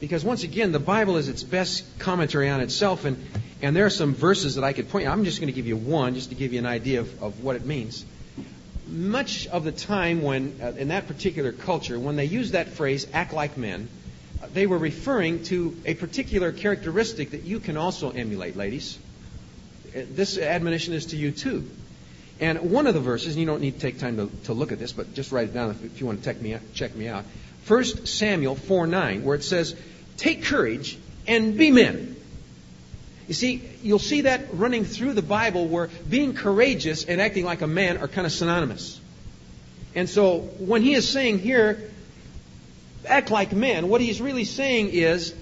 Because 0.00 0.24
once 0.24 0.42
again, 0.42 0.72
the 0.72 0.80
Bible 0.80 1.16
is 1.16 1.28
its 1.28 1.44
best 1.44 1.84
commentary 2.00 2.48
on 2.48 2.60
itself, 2.60 3.04
and, 3.04 3.24
and 3.60 3.76
there 3.76 3.86
are 3.86 3.90
some 3.90 4.14
verses 4.14 4.56
that 4.56 4.64
I 4.64 4.72
could 4.72 4.88
point. 4.88 5.06
I'm 5.06 5.24
just 5.24 5.38
going 5.38 5.46
to 5.46 5.52
give 5.52 5.66
you 5.66 5.76
one, 5.76 6.14
just 6.14 6.30
to 6.30 6.34
give 6.34 6.52
you 6.52 6.58
an 6.58 6.66
idea 6.66 7.00
of, 7.00 7.22
of 7.22 7.44
what 7.44 7.54
it 7.54 7.64
means. 7.64 8.04
Much 8.88 9.46
of 9.46 9.62
the 9.62 9.70
time, 9.70 10.22
when 10.22 10.58
uh, 10.60 10.72
in 10.76 10.88
that 10.88 11.06
particular 11.06 11.52
culture, 11.52 11.98
when 11.98 12.16
they 12.16 12.24
used 12.24 12.52
that 12.52 12.68
phrase 12.70 13.06
"act 13.12 13.32
like 13.32 13.56
men," 13.56 13.88
uh, 14.42 14.48
they 14.52 14.66
were 14.66 14.78
referring 14.78 15.44
to 15.44 15.76
a 15.86 15.94
particular 15.94 16.50
characteristic 16.50 17.30
that 17.30 17.44
you 17.44 17.60
can 17.60 17.76
also 17.76 18.10
emulate, 18.10 18.56
ladies. 18.56 18.98
Uh, 19.96 20.00
this 20.10 20.36
admonition 20.36 20.94
is 20.94 21.06
to 21.06 21.16
you 21.16 21.30
too. 21.30 21.70
And 22.42 22.72
one 22.72 22.88
of 22.88 22.94
the 22.94 23.00
verses, 23.00 23.34
and 23.34 23.40
you 23.40 23.46
don't 23.46 23.60
need 23.60 23.74
to 23.74 23.80
take 23.80 24.00
time 24.00 24.16
to, 24.16 24.28
to 24.46 24.52
look 24.52 24.72
at 24.72 24.80
this, 24.80 24.90
but 24.90 25.14
just 25.14 25.30
write 25.30 25.50
it 25.50 25.54
down 25.54 25.70
if, 25.70 25.84
if 25.84 26.00
you 26.00 26.06
want 26.06 26.18
to 26.18 26.24
check 26.24 26.42
me, 26.42 26.54
out, 26.54 26.60
check 26.74 26.92
me 26.92 27.06
out. 27.06 27.24
1 27.68 27.84
Samuel 28.04 28.56
4 28.56 28.88
9, 28.88 29.22
where 29.22 29.36
it 29.36 29.44
says, 29.44 29.76
Take 30.16 30.42
courage 30.42 30.98
and 31.28 31.56
be 31.56 31.70
men. 31.70 32.16
You 33.28 33.34
see, 33.34 33.62
you'll 33.84 34.00
see 34.00 34.22
that 34.22 34.54
running 34.54 34.84
through 34.84 35.12
the 35.12 35.22
Bible 35.22 35.68
where 35.68 35.88
being 36.10 36.34
courageous 36.34 37.04
and 37.04 37.20
acting 37.20 37.44
like 37.44 37.62
a 37.62 37.68
man 37.68 37.98
are 37.98 38.08
kind 38.08 38.26
of 38.26 38.32
synonymous. 38.32 39.00
And 39.94 40.10
so 40.10 40.40
when 40.40 40.82
he 40.82 40.94
is 40.94 41.08
saying 41.08 41.38
here, 41.38 41.92
act 43.06 43.30
like 43.30 43.52
men, 43.52 43.88
what 43.88 44.00
he's 44.00 44.20
really 44.20 44.46
saying 44.46 44.88
is 44.88 45.32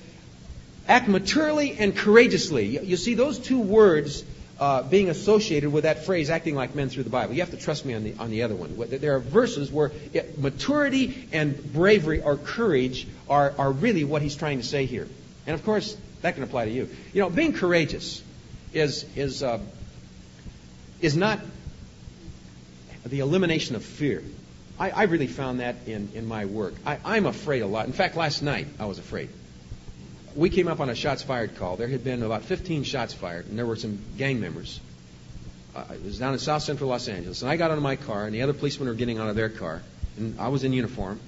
act 0.87 1.09
maturely 1.09 1.79
and 1.79 1.97
courageously. 1.97 2.85
You 2.85 2.99
see, 2.99 3.15
those 3.15 3.39
two 3.39 3.59
words 3.59 4.23
uh, 4.61 4.83
being 4.83 5.09
associated 5.09 5.73
with 5.73 5.85
that 5.85 6.05
phrase, 6.05 6.29
acting 6.29 6.55
like 6.55 6.75
men 6.75 6.91
through 6.91 7.05
the 7.05 7.11
Bible. 7.11 7.33
You 7.33 7.41
have 7.41 7.51
to 7.51 7.57
trust 7.57 7.87
me 7.87 7.95
on 7.95 8.05
the, 8.05 8.15
on 8.19 8.31
the 8.31 8.43
other 8.43 8.55
one. 8.55 8.75
There 8.77 9.17
are 9.17 9.19
verses 9.19 9.73
where 9.73 9.91
it, 10.13 10.39
maturity 10.39 11.29
and 11.33 11.73
bravery 11.73 12.21
or 12.21 12.37
courage 12.37 13.09
are, 13.29 13.55
are 13.57 13.73
really 13.73 14.05
what 14.05 14.21
he's 14.21 14.37
trying 14.37 14.59
to 14.59 14.65
say 14.65 14.85
here. 14.85 15.09
And 15.47 15.55
of 15.55 15.65
course, 15.65 15.97
that 16.21 16.35
can 16.35 16.43
apply 16.43 16.67
to 16.67 16.71
you. 16.71 16.91
You 17.15 17.23
know, 17.23 17.31
being 17.31 17.55
courageous 17.55 18.23
is, 18.75 19.07
is, 19.17 19.43
uh, 19.43 19.61
is 21.01 21.17
not 21.17 21.41
the 23.07 23.21
elimination 23.21 23.77
of 23.77 23.85
fear. 23.85 24.23
I, 24.79 24.91
I 24.91 25.03
really 25.05 25.27
found 25.27 25.61
that 25.61 25.77
in, 25.87 26.11
in 26.15 26.27
my 26.27 26.45
work. 26.45 26.75
I, 26.85 26.99
I'm 27.03 27.25
afraid 27.25 27.63
a 27.63 27.67
lot. 27.67 27.87
In 27.87 27.95
fact, 27.95 28.15
last 28.15 28.43
night 28.43 28.67
I 28.79 28.85
was 28.85 28.99
afraid 28.99 29.31
we 30.35 30.51
came 30.51 30.69
up 30.69 30.81
on 30.81 30.89
a 30.89 30.95
shots 30.95 31.23
fired 31.23 31.57
call. 31.57 31.77
There 31.77 31.89
had 31.89 32.05
been 32.05 32.23
about 32.23 32.45
15 32.45 32.85
shots 32.85 33.13
fired, 33.15 33.47
and 33.47 33.59
there 33.59 33.67
were 33.67 33.77
some 33.77 33.99
gang 34.17 34.41
members. 34.41 34.81
Uh, 35.75 35.85
it 35.93 36.03
was 36.03 36.19
down 36.19 36.33
in 36.33 36.39
south 36.39 36.63
central 36.63 36.91
Los 36.91 37.09
Angeles. 37.09 37.43
And 37.43 37.51
I 37.51 37.57
got 37.57 37.71
out 37.71 37.77
of 37.77 37.83
my 37.83 37.97
car, 37.97 38.25
and 38.25 38.35
the 38.35 38.43
other 38.43 38.53
policemen 38.53 38.89
were 38.89 38.95
getting 38.95 39.19
out 39.19 39.29
of 39.29 39.37
their 39.37 39.49
car. 39.49 39.83
And 40.17 40.41
I 40.41 40.49
was 40.49 40.65
in 40.65 40.73
uniform. 40.73 41.21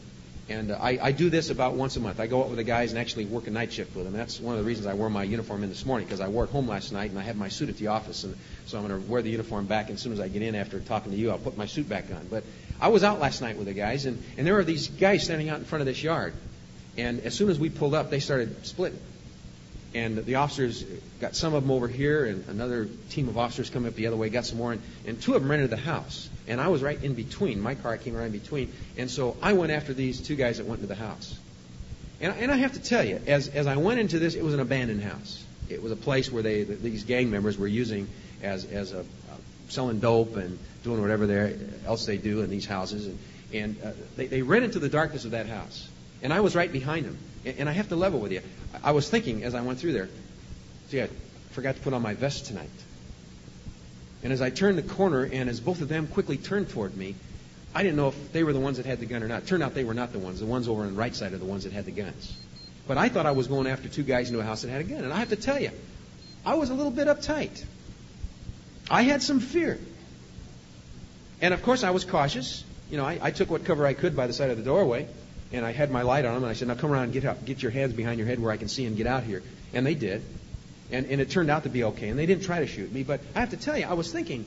And 0.49 0.73
uh, 0.73 0.79
I, 0.81 0.99
I 1.01 1.13
do 1.13 1.31
this 1.31 1.51
about 1.51 1.75
once 1.75 1.97
a 1.97 2.01
month. 2.01 2.19
I 2.19 2.27
go 2.27 2.43
out 2.43 2.49
with 2.49 2.57
the 2.57 2.65
guys 2.65 2.91
and 2.91 2.99
actually 2.99 3.27
work 3.27 3.47
a 3.47 3.51
night 3.51 3.73
shift 3.73 3.95
with 3.95 4.05
them. 4.05 4.15
That's 4.15 4.41
one 4.41 4.57
of 4.57 4.61
the 4.61 4.67
reasons 4.67 4.89
I 4.89 4.95
wore 4.95 5.09
my 5.09 5.23
uniform 5.23 5.63
in 5.63 5.69
this 5.69 5.87
morning, 5.87 6.07
because 6.07 6.21
I 6.21 6.29
wore 6.29 6.45
it 6.45 6.51
home 6.51 6.67
last 6.67 6.93
night, 6.93 7.11
and 7.11 7.19
I 7.19 7.23
have 7.23 7.37
my 7.37 7.49
suit 7.49 7.69
at 7.69 7.77
the 7.77 7.87
office. 7.89 8.25
And 8.25 8.37
so 8.67 8.79
I'm 8.79 8.87
going 8.87 9.01
to 9.01 9.09
wear 9.09 9.23
the 9.23 9.31
uniform 9.31 9.67
back. 9.67 9.87
And 9.87 9.97
as 9.97 10.03
soon 10.03 10.13
as 10.13 10.21
I 10.21 10.29
get 10.29 10.43
in 10.43 10.57
after 10.57 10.81
talking 10.81 11.13
to 11.13 11.19
you, 11.19 11.31
I'll 11.31 11.39
put 11.39 11.57
my 11.57 11.67
suit 11.67 11.89
back 11.89 12.07
on. 12.11 12.27
But 12.29 12.43
I 12.81 12.89
was 12.89 13.05
out 13.05 13.21
last 13.21 13.41
night 13.41 13.57
with 13.57 13.67
the 13.67 13.75
guys, 13.75 14.07
and, 14.07 14.23
and 14.37 14.45
there 14.45 14.55
were 14.55 14.65
these 14.65 14.89
guys 14.89 15.23
standing 15.23 15.49
out 15.49 15.59
in 15.59 15.65
front 15.65 15.83
of 15.83 15.87
this 15.87 16.03
yard. 16.03 16.35
And 16.97 17.21
as 17.21 17.35
soon 17.35 17.51
as 17.51 17.59
we 17.59 17.71
pulled 17.71 17.95
up, 17.95 18.11
they 18.11 18.21
started 18.21 18.67
splitting. 18.67 19.01
And 19.95 20.17
the 20.17 20.37
officers 20.37 20.85
got 21.21 21.37
some 21.37 21.55
of 21.55 21.63
them 21.63 21.71
over 21.71 21.87
here, 21.87 22.25
and 22.25 22.49
another 22.49 22.89
team 23.11 23.29
of 23.29 23.37
officers 23.37 23.69
come 23.69 23.85
up 23.85 23.95
the 23.95 24.07
other 24.07 24.17
way, 24.17 24.31
got 24.31 24.47
some 24.47 24.59
more, 24.59 24.73
and, 24.73 24.83
and 25.07 25.21
two 25.21 25.35
of 25.35 25.43
them 25.43 25.51
rented 25.51 25.69
the 25.71 25.77
house. 25.77 26.31
And 26.49 26.61
I 26.61 26.69
was 26.69 26.83
right 26.83 27.03
in 27.03 27.15
between. 27.15 27.61
My 27.61 27.75
car 27.75 27.97
came 27.99 28.15
right 28.15 28.27
in 28.27 28.33
between. 28.33 28.73
And 28.97 29.11
so 29.11 29.37
I 29.43 29.53
went 29.53 29.71
after 29.71 29.93
these 29.93 30.21
two 30.21 30.35
guys 30.35 30.59
that 30.59 30.67
went 30.67 30.81
into 30.81 30.89
the 30.89 31.01
house. 31.01 31.39
And, 32.21 32.35
and 32.39 32.51
I 32.51 32.57
have 32.57 32.73
to 32.73 32.81
tell 32.81 33.05
you, 33.05 33.21
as, 33.27 33.49
as 33.49 33.67
I 33.67 33.77
went 33.77 34.01
into 34.01 34.19
this, 34.19 34.35
it 34.35 34.43
was 34.43 34.55
an 34.55 34.61
abandoned 34.61 35.03
house. 35.03 35.45
It 35.69 35.83
was 35.83 35.93
a 35.93 35.97
place 35.97 36.31
where 36.31 36.43
they, 36.43 36.65
these 36.65 37.05
gang 37.05 37.31
members 37.31 37.59
were 37.59 37.67
using 37.67 38.09
as, 38.43 38.65
as 38.65 38.93
a, 38.93 39.01
uh, 39.01 39.03
selling 39.69 40.01
dope 40.01 40.37
and 40.37 40.59
doing 40.85 41.01
whatever 41.01 41.53
else 41.87 42.07
they 42.07 42.17
do 42.17 42.41
in 42.41 42.51
these 42.51 42.67
houses. 42.67 43.07
And, 43.07 43.19
and 43.53 43.83
uh, 43.85 43.93
they, 44.17 44.27
they 44.27 44.43
ran 44.43 44.63
into 44.63 44.79
the 44.79 44.89
darkness 44.89 45.25
of 45.25 45.33
that 45.33 45.47
house. 45.47 45.89
And 46.23 46.33
I 46.33 46.41
was 46.41 46.55
right 46.55 46.73
behind 46.73 47.07
them. 47.07 47.19
And 47.45 47.69
I 47.69 47.73
have 47.73 47.89
to 47.89 47.97
level 47.97 48.21
with 48.21 48.33
you. 48.33 48.41
I 48.83 48.93
was 48.93 49.09
thinking 49.09 49.43
as 49.43 49.55
I 49.55 49.61
went 49.61 49.81
through 49.81 49.93
there, 49.93 50.09
gee, 50.91 51.03
I 51.03 51.09
forgot 51.51 51.75
to 51.75 51.81
put 51.81 51.93
on 51.93 52.03
my 52.03 52.15
vest 52.15 52.47
tonight. 52.47 52.71
And 54.23 54.33
as 54.33 54.41
I 54.41 54.51
turned 54.51 54.79
the 54.79 54.83
corner, 54.83 55.25
and 55.25 55.51
as 55.51 55.59
both 55.59 55.81
of 55.81 55.89
them 55.89 56.07
quickly 56.07 56.37
turned 56.37 56.69
toward 56.69 56.97
me, 56.97 57.17
I 57.75 57.83
didn't 57.83 57.97
know 57.97 58.09
if 58.09 58.33
they 58.33 58.45
were 58.45 58.53
the 58.53 58.61
ones 58.61 58.77
that 58.77 58.87
had 58.87 59.01
the 59.01 59.07
gun 59.07 59.23
or 59.23 59.29
not. 59.29 59.47
Turned 59.47 59.65
out 59.65 59.75
they 59.75 59.83
were 59.83 59.95
not 59.95 60.13
the 60.13 60.21
ones. 60.21 60.39
The 60.39 60.47
ones 60.47 60.69
over 60.69 60.83
on 60.83 60.95
the 60.95 60.99
right 60.99 61.15
side 61.15 61.33
are 61.33 61.39
the 61.39 61.45
ones 61.45 61.65
that 61.65 61.73
had 61.73 61.87
the 61.87 61.91
guns. 61.91 62.37
But 62.87 62.99
I 62.99 63.09
thought 63.09 63.27
I 63.27 63.33
was 63.33 63.49
going 63.49 63.67
after 63.67 63.89
two 63.89 64.05
guys 64.05 64.29
into 64.29 64.41
a 64.41 64.45
house 64.45 64.63
that 64.63 64.71
had 64.71 64.81
a 64.83 64.85
gun. 64.85 65.03
And 65.03 65.13
I 65.13 65.19
have 65.19 65.31
to 65.31 65.37
tell 65.37 65.61
you, 65.61 65.71
I 66.47 66.55
was 66.55 66.71
a 66.71 66.75
little 66.75 66.93
bit 66.93 67.09
uptight. 67.09 67.65
I 68.89 69.03
had 69.03 69.23
some 69.23 69.41
fear. 69.41 69.79
And 71.41 71.53
of 71.53 71.63
course, 71.63 71.83
I 71.83 71.91
was 71.91 72.05
cautious. 72.05 72.63
You 72.91 72.99
know, 72.99 73.05
I, 73.05 73.19
I 73.21 73.31
took 73.33 73.51
what 73.51 73.65
cover 73.65 73.87
I 73.87 73.95
could 73.95 74.15
by 74.15 74.27
the 74.29 74.33
side 74.33 74.51
of 74.51 74.59
the 74.59 74.65
doorway 74.65 75.09
and 75.53 75.67
I 75.67 75.73
had 75.73 75.91
my 75.91 76.03
light 76.03 76.25
on 76.25 76.35
them, 76.35 76.43
and 76.45 76.51
I 76.51 76.55
said, 76.55 76.69
"Now 76.69 76.75
come 76.75 76.91
around 76.91 77.05
and 77.05 77.13
get 77.13 77.25
out, 77.25 77.45
get 77.45 77.63
your 77.63 77.71
hands 77.71 77.93
behind 77.93 78.19
your 78.19 78.27
head 78.27 78.41
where 78.41 78.51
I 78.51 78.57
can 78.57 78.69
see 78.69 78.87
and 78.87 78.97
get 78.97 79.07
out 79.07 79.25
here." 79.25 79.43
And 79.75 79.87
they 79.87 79.95
did, 79.95 80.23
and 80.91 81.07
and 81.07 81.21
it 81.21 81.31
turned 81.31 81.51
out 81.51 81.65
to 81.65 81.69
be 81.69 81.85
okay. 81.85 82.09
And 82.09 82.19
they 82.19 82.27
didn't 82.27 82.45
try 82.45 82.61
to 82.61 82.67
shoot 82.67 82.93
me, 82.93 83.03
but 83.03 83.21
I 83.35 83.41
have 83.41 83.51
to 83.51 83.57
tell 83.57 83.77
you, 83.77 83.87
I 83.87 83.95
was 83.95 84.11
thinking, 84.11 84.45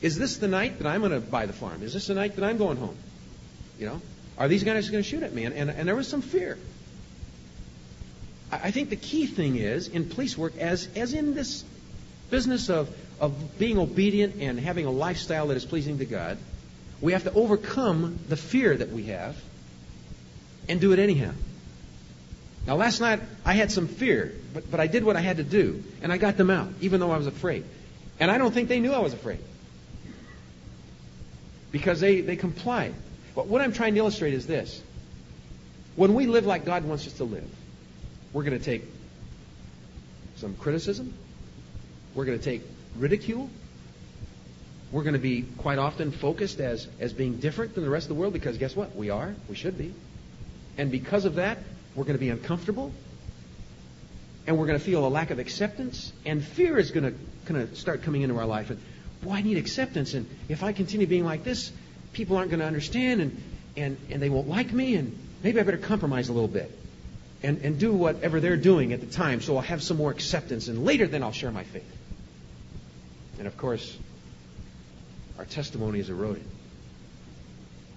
is 0.00 0.18
this 0.18 0.38
the 0.38 0.48
night 0.48 0.78
that 0.78 0.86
I'm 0.86 1.00
going 1.00 1.12
to 1.12 1.20
buy 1.20 1.46
the 1.46 1.52
farm? 1.52 1.82
Is 1.82 1.92
this 1.92 2.06
the 2.06 2.14
night 2.14 2.36
that 2.36 2.44
I'm 2.44 2.58
going 2.58 2.76
home? 2.76 2.96
You 3.78 3.86
know, 3.86 4.02
are 4.38 4.48
these 4.48 4.64
guys 4.64 4.88
going 4.88 5.02
to 5.02 5.08
shoot 5.08 5.22
at 5.22 5.32
me? 5.32 5.44
And, 5.44 5.54
and 5.54 5.70
and 5.70 5.88
there 5.88 5.96
was 5.96 6.08
some 6.08 6.22
fear. 6.22 6.58
I, 8.50 8.68
I 8.68 8.70
think 8.70 8.90
the 8.90 8.96
key 8.96 9.26
thing 9.26 9.56
is 9.56 9.88
in 9.88 10.08
police 10.08 10.36
work, 10.38 10.56
as 10.58 10.88
as 10.96 11.12
in 11.12 11.34
this 11.34 11.64
business 12.30 12.70
of 12.70 12.88
of 13.20 13.58
being 13.58 13.78
obedient 13.78 14.36
and 14.40 14.58
having 14.58 14.86
a 14.86 14.90
lifestyle 14.90 15.48
that 15.48 15.56
is 15.56 15.64
pleasing 15.64 15.98
to 15.98 16.04
God, 16.04 16.38
we 17.00 17.12
have 17.12 17.24
to 17.24 17.32
overcome 17.32 18.18
the 18.28 18.36
fear 18.36 18.76
that 18.76 18.90
we 18.90 19.04
have 19.04 19.36
and 20.68 20.80
do 20.80 20.92
it 20.92 20.98
anyhow. 20.98 21.32
Now, 22.66 22.76
last 22.76 23.00
night 23.00 23.20
I 23.44 23.52
had 23.52 23.70
some 23.70 23.88
fear, 23.88 24.34
but, 24.52 24.70
but 24.70 24.80
I 24.80 24.86
did 24.86 25.04
what 25.04 25.16
I 25.16 25.20
had 25.20 25.36
to 25.36 25.44
do, 25.44 25.82
and 26.02 26.12
I 26.12 26.16
got 26.16 26.36
them 26.36 26.50
out, 26.50 26.68
even 26.80 27.00
though 27.00 27.10
I 27.10 27.18
was 27.18 27.26
afraid. 27.26 27.64
And 28.18 28.30
I 28.30 28.38
don't 28.38 28.52
think 28.52 28.68
they 28.68 28.80
knew 28.80 28.92
I 28.92 29.00
was 29.00 29.12
afraid 29.12 29.38
because 31.72 32.00
they, 32.00 32.20
they 32.20 32.36
complied. 32.36 32.94
But 33.34 33.48
what 33.48 33.60
I'm 33.60 33.72
trying 33.72 33.94
to 33.94 33.98
illustrate 33.98 34.34
is 34.34 34.46
this 34.46 34.80
when 35.96 36.14
we 36.14 36.26
live 36.26 36.46
like 36.46 36.64
God 36.64 36.84
wants 36.84 37.06
us 37.06 37.14
to 37.14 37.24
live, 37.24 37.48
we're 38.32 38.44
going 38.44 38.58
to 38.58 38.64
take 38.64 38.84
some 40.36 40.54
criticism, 40.56 41.12
we're 42.14 42.24
going 42.24 42.38
to 42.38 42.44
take 42.44 42.62
ridicule, 42.96 43.50
we're 44.92 45.02
going 45.02 45.14
to 45.14 45.20
be 45.20 45.42
quite 45.58 45.78
often 45.78 46.12
focused 46.12 46.60
as, 46.60 46.86
as 47.00 47.12
being 47.12 47.38
different 47.38 47.74
than 47.74 47.82
the 47.82 47.90
rest 47.90 48.04
of 48.04 48.08
the 48.10 48.20
world 48.20 48.32
because 48.32 48.56
guess 48.58 48.76
what? 48.76 48.94
We 48.94 49.10
are. 49.10 49.34
We 49.48 49.56
should 49.56 49.76
be. 49.76 49.92
And 50.76 50.90
because 50.90 51.24
of 51.24 51.36
that, 51.36 51.58
we're 51.94 52.04
going 52.04 52.16
to 52.16 52.20
be 52.20 52.30
uncomfortable. 52.30 52.92
And 54.46 54.58
we're 54.58 54.66
going 54.66 54.78
to 54.78 54.84
feel 54.84 55.06
a 55.06 55.08
lack 55.08 55.30
of 55.30 55.38
acceptance. 55.38 56.12
And 56.26 56.44
fear 56.44 56.78
is 56.78 56.90
going 56.90 57.04
to 57.04 57.18
kind 57.46 57.60
of 57.60 57.76
start 57.76 58.02
coming 58.02 58.22
into 58.22 58.36
our 58.38 58.46
life. 58.46 58.70
And, 58.70 58.80
boy, 59.22 59.32
I 59.32 59.42
need 59.42 59.56
acceptance. 59.56 60.14
And 60.14 60.28
if 60.48 60.62
I 60.62 60.72
continue 60.72 61.06
being 61.06 61.24
like 61.24 61.44
this, 61.44 61.72
people 62.12 62.36
aren't 62.36 62.50
going 62.50 62.60
to 62.60 62.66
understand 62.66 63.20
and, 63.20 63.42
and, 63.76 63.96
and 64.10 64.20
they 64.20 64.28
won't 64.28 64.48
like 64.48 64.72
me. 64.72 64.96
And 64.96 65.18
maybe 65.42 65.60
I 65.60 65.62
better 65.62 65.78
compromise 65.78 66.28
a 66.28 66.32
little 66.32 66.48
bit 66.48 66.70
and, 67.42 67.58
and 67.62 67.78
do 67.78 67.92
whatever 67.92 68.40
they're 68.40 68.56
doing 68.56 68.92
at 68.92 69.00
the 69.00 69.06
time 69.06 69.40
so 69.40 69.56
I'll 69.56 69.62
have 69.62 69.82
some 69.82 69.96
more 69.96 70.10
acceptance. 70.10 70.68
And 70.68 70.84
later, 70.84 71.06
then 71.06 71.22
I'll 71.22 71.32
share 71.32 71.50
my 71.50 71.64
faith. 71.64 71.90
And 73.38 73.46
of 73.46 73.56
course, 73.56 73.96
our 75.38 75.44
testimony 75.44 76.00
is 76.00 76.10
eroded. 76.10 76.44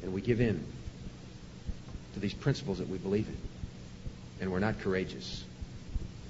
And 0.03 0.13
we 0.13 0.21
give 0.21 0.41
in 0.41 0.65
to 2.17 2.21
these 2.21 2.33
principles 2.33 2.79
that 2.79 2.89
we 2.89 2.97
believe 2.97 3.27
in. 3.27 3.37
and 4.39 4.51
we're 4.51 4.59
not 4.59 4.79
courageous. 4.79 5.43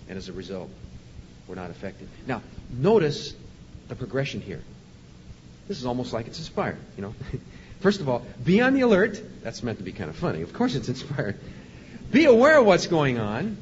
And 0.07 0.17
as 0.17 0.29
a 0.29 0.33
result, 0.33 0.69
we're 1.47 1.55
not 1.55 1.71
effective. 1.71 2.07
Now, 2.25 2.41
notice 2.69 3.33
the 3.88 3.95
progression 3.95 4.39
here. 4.41 4.61
This 5.67 5.77
is 5.79 5.85
almost 5.85 6.13
like 6.13 6.27
it's 6.27 6.39
inspired, 6.39 6.77
you 6.95 7.01
know. 7.01 7.15
First 7.81 7.99
of 7.99 8.07
all, 8.07 8.25
be 8.43 8.61
on 8.61 8.73
the 8.73 8.81
alert. 8.81 9.21
That's 9.43 9.61
meant 9.63 9.77
to 9.79 9.83
be 9.83 9.91
kind 9.91 10.09
of 10.09 10.15
funny. 10.15 10.41
Of 10.41 10.53
course, 10.53 10.75
it's 10.75 10.88
inspired. 10.88 11.38
Be 12.11 12.25
aware 12.25 12.57
of 12.59 12.65
what's 12.65 12.88
going 12.88 13.19
on. 13.19 13.57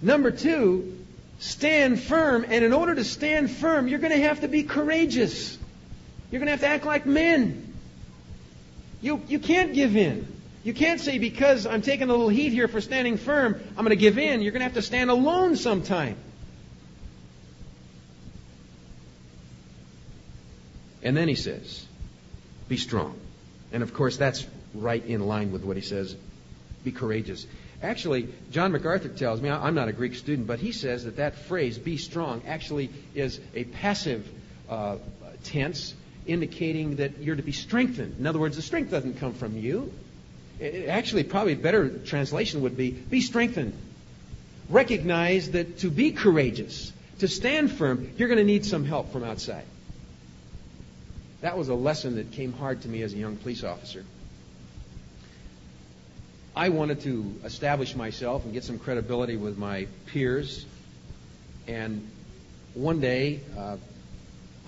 Number 0.00 0.30
two, 0.30 1.04
stand 1.40 2.00
firm. 2.00 2.44
And 2.48 2.64
in 2.64 2.72
order 2.72 2.94
to 2.94 3.04
stand 3.04 3.50
firm, 3.50 3.88
you're 3.88 3.98
going 3.98 4.12
to 4.12 4.22
have 4.22 4.40
to 4.40 4.48
be 4.48 4.62
courageous. 4.62 5.58
You're 6.30 6.38
going 6.38 6.46
to 6.46 6.52
have 6.52 6.60
to 6.60 6.68
act 6.68 6.86
like 6.86 7.04
men. 7.04 7.74
You, 9.00 9.20
you 9.28 9.38
can't 9.38 9.74
give 9.74 9.96
in. 9.96 10.37
You 10.64 10.74
can't 10.74 11.00
say, 11.00 11.18
because 11.18 11.66
I'm 11.66 11.82
taking 11.82 12.08
a 12.08 12.10
little 12.10 12.28
heat 12.28 12.52
here 12.52 12.68
for 12.68 12.80
standing 12.80 13.16
firm, 13.16 13.60
I'm 13.70 13.84
going 13.84 13.90
to 13.90 13.96
give 13.96 14.18
in. 14.18 14.42
You're 14.42 14.52
going 14.52 14.60
to 14.60 14.64
have 14.64 14.74
to 14.74 14.82
stand 14.82 15.10
alone 15.10 15.56
sometime. 15.56 16.16
And 21.02 21.16
then 21.16 21.28
he 21.28 21.36
says, 21.36 21.86
be 22.68 22.76
strong. 22.76 23.18
And 23.72 23.82
of 23.82 23.94
course, 23.94 24.16
that's 24.16 24.46
right 24.74 25.04
in 25.04 25.26
line 25.26 25.52
with 25.52 25.64
what 25.64 25.76
he 25.76 25.82
says, 25.82 26.16
be 26.84 26.92
courageous. 26.92 27.46
Actually, 27.82 28.28
John 28.50 28.72
MacArthur 28.72 29.08
tells 29.08 29.40
me, 29.40 29.48
I'm 29.48 29.74
not 29.74 29.88
a 29.88 29.92
Greek 29.92 30.16
student, 30.16 30.48
but 30.48 30.58
he 30.58 30.72
says 30.72 31.04
that 31.04 31.16
that 31.16 31.36
phrase, 31.36 31.78
be 31.78 31.96
strong, 31.96 32.42
actually 32.46 32.90
is 33.14 33.40
a 33.54 33.64
passive 33.64 34.28
uh, 34.68 34.96
tense 35.44 35.94
indicating 36.26 36.96
that 36.96 37.18
you're 37.18 37.36
to 37.36 37.42
be 37.42 37.52
strengthened. 37.52 38.16
In 38.18 38.26
other 38.26 38.40
words, 38.40 38.56
the 38.56 38.62
strength 38.62 38.90
doesn't 38.90 39.18
come 39.18 39.32
from 39.32 39.56
you. 39.56 39.92
Actually, 40.60 41.24
probably 41.24 41.52
a 41.52 41.56
better 41.56 41.88
translation 41.88 42.62
would 42.62 42.76
be 42.76 42.90
be 42.90 43.20
strengthened. 43.20 43.72
Recognize 44.68 45.52
that 45.52 45.78
to 45.78 45.90
be 45.90 46.12
courageous, 46.12 46.92
to 47.20 47.28
stand 47.28 47.70
firm, 47.70 48.10
you're 48.16 48.28
going 48.28 48.38
to 48.38 48.44
need 48.44 48.66
some 48.66 48.84
help 48.84 49.12
from 49.12 49.24
outside. 49.24 49.64
That 51.40 51.56
was 51.56 51.68
a 51.68 51.74
lesson 51.74 52.16
that 52.16 52.32
came 52.32 52.52
hard 52.52 52.82
to 52.82 52.88
me 52.88 53.02
as 53.02 53.12
a 53.12 53.16
young 53.16 53.36
police 53.36 53.62
officer. 53.62 54.04
I 56.56 56.70
wanted 56.70 57.02
to 57.02 57.36
establish 57.44 57.94
myself 57.94 58.44
and 58.44 58.52
get 58.52 58.64
some 58.64 58.80
credibility 58.80 59.36
with 59.36 59.56
my 59.56 59.86
peers. 60.06 60.66
And 61.68 62.10
one 62.74 63.00
day, 63.00 63.40
uh, 63.56 63.76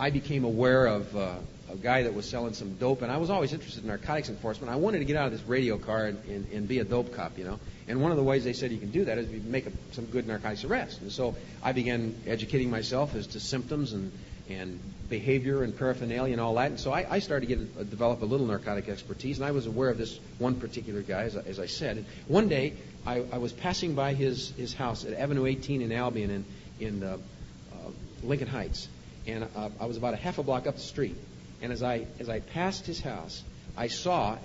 I 0.01 0.09
became 0.09 0.45
aware 0.45 0.87
of 0.87 1.15
uh, 1.15 1.35
a 1.71 1.77
guy 1.77 2.05
that 2.05 2.15
was 2.15 2.27
selling 2.27 2.55
some 2.55 2.75
dope, 2.77 3.03
and 3.03 3.13
I 3.13 3.19
was 3.19 3.29
always 3.29 3.53
interested 3.53 3.83
in 3.83 3.89
narcotics 3.89 4.31
enforcement. 4.31 4.73
I 4.73 4.77
wanted 4.77 5.01
to 5.01 5.05
get 5.05 5.15
out 5.15 5.27
of 5.27 5.33
this 5.33 5.43
radio 5.43 5.77
car 5.77 6.07
and, 6.07 6.19
and, 6.25 6.51
and 6.55 6.67
be 6.67 6.79
a 6.79 6.85
dope 6.85 7.13
cop, 7.13 7.37
you 7.37 7.45
know. 7.45 7.61
And 7.87 8.01
one 8.01 8.11
of 8.11 8.17
the 8.17 8.23
ways 8.23 8.43
they 8.43 8.55
said 8.55 8.73
you 8.73 8.79
can 8.79 8.91
do 8.91 9.05
that 9.05 9.19
is 9.19 9.31
you 9.31 9.43
make 9.45 9.67
a, 9.67 9.73
some 9.93 10.07
good 10.07 10.27
narcotics 10.27 10.65
arrests. 10.65 11.03
And 11.03 11.13
so 11.13 11.37
I 11.63 11.73
began 11.73 12.15
educating 12.27 12.71
myself 12.71 13.15
as 13.15 13.27
to 13.29 13.41
symptoms 13.41 13.93
and 13.93 14.11
and 14.49 14.81
behavior 15.09 15.63
and 15.63 15.77
paraphernalia 15.77 16.33
and 16.33 16.41
all 16.41 16.55
that. 16.55 16.71
And 16.71 16.81
so 16.81 16.93
I, 16.93 17.07
I 17.09 17.19
started 17.19 17.47
to 17.49 17.57
get 17.57 17.69
uh, 17.79 17.83
develop 17.85 18.23
a 18.23 18.25
little 18.25 18.47
narcotic 18.47 18.89
expertise, 18.89 19.39
and 19.39 19.47
I 19.47 19.51
was 19.51 19.67
aware 19.67 19.91
of 19.91 19.99
this 19.99 20.19
one 20.39 20.55
particular 20.55 21.03
guy, 21.03 21.25
as, 21.25 21.37
as 21.37 21.61
I 21.61 21.67
said. 21.67 21.99
And 21.99 22.07
one 22.27 22.49
day, 22.49 22.73
I, 23.07 23.23
I 23.33 23.37
was 23.37 23.53
passing 23.53 23.95
by 23.95 24.15
his 24.15 24.51
his 24.53 24.73
house 24.73 25.05
at 25.05 25.13
Avenue 25.13 25.45
18 25.45 25.83
in 25.83 25.93
Albion 25.93 26.31
in 26.31 26.45
in 26.81 27.03
uh, 27.03 27.19
uh, 27.73 27.91
Lincoln 28.23 28.49
Heights, 28.49 28.89
and 29.27 29.47
uh, 29.57 29.71
I 29.81 29.87
was 29.87 29.97
about 29.97 30.15
a 30.15 30.17
half 30.17 30.39
a 30.39 30.43
block 30.43 30.67
up 30.67 30.75
the 30.75 30.81
street. 30.81 31.17
And 31.63 31.73
as 31.73 31.83
I 31.83 32.07
as 32.19 32.29
I 32.29 32.41
passed 32.41 32.87
his 32.87 33.01
house, 33.01 33.43
I 33.77 33.89
saw 33.89 34.33
uh, 34.33 34.37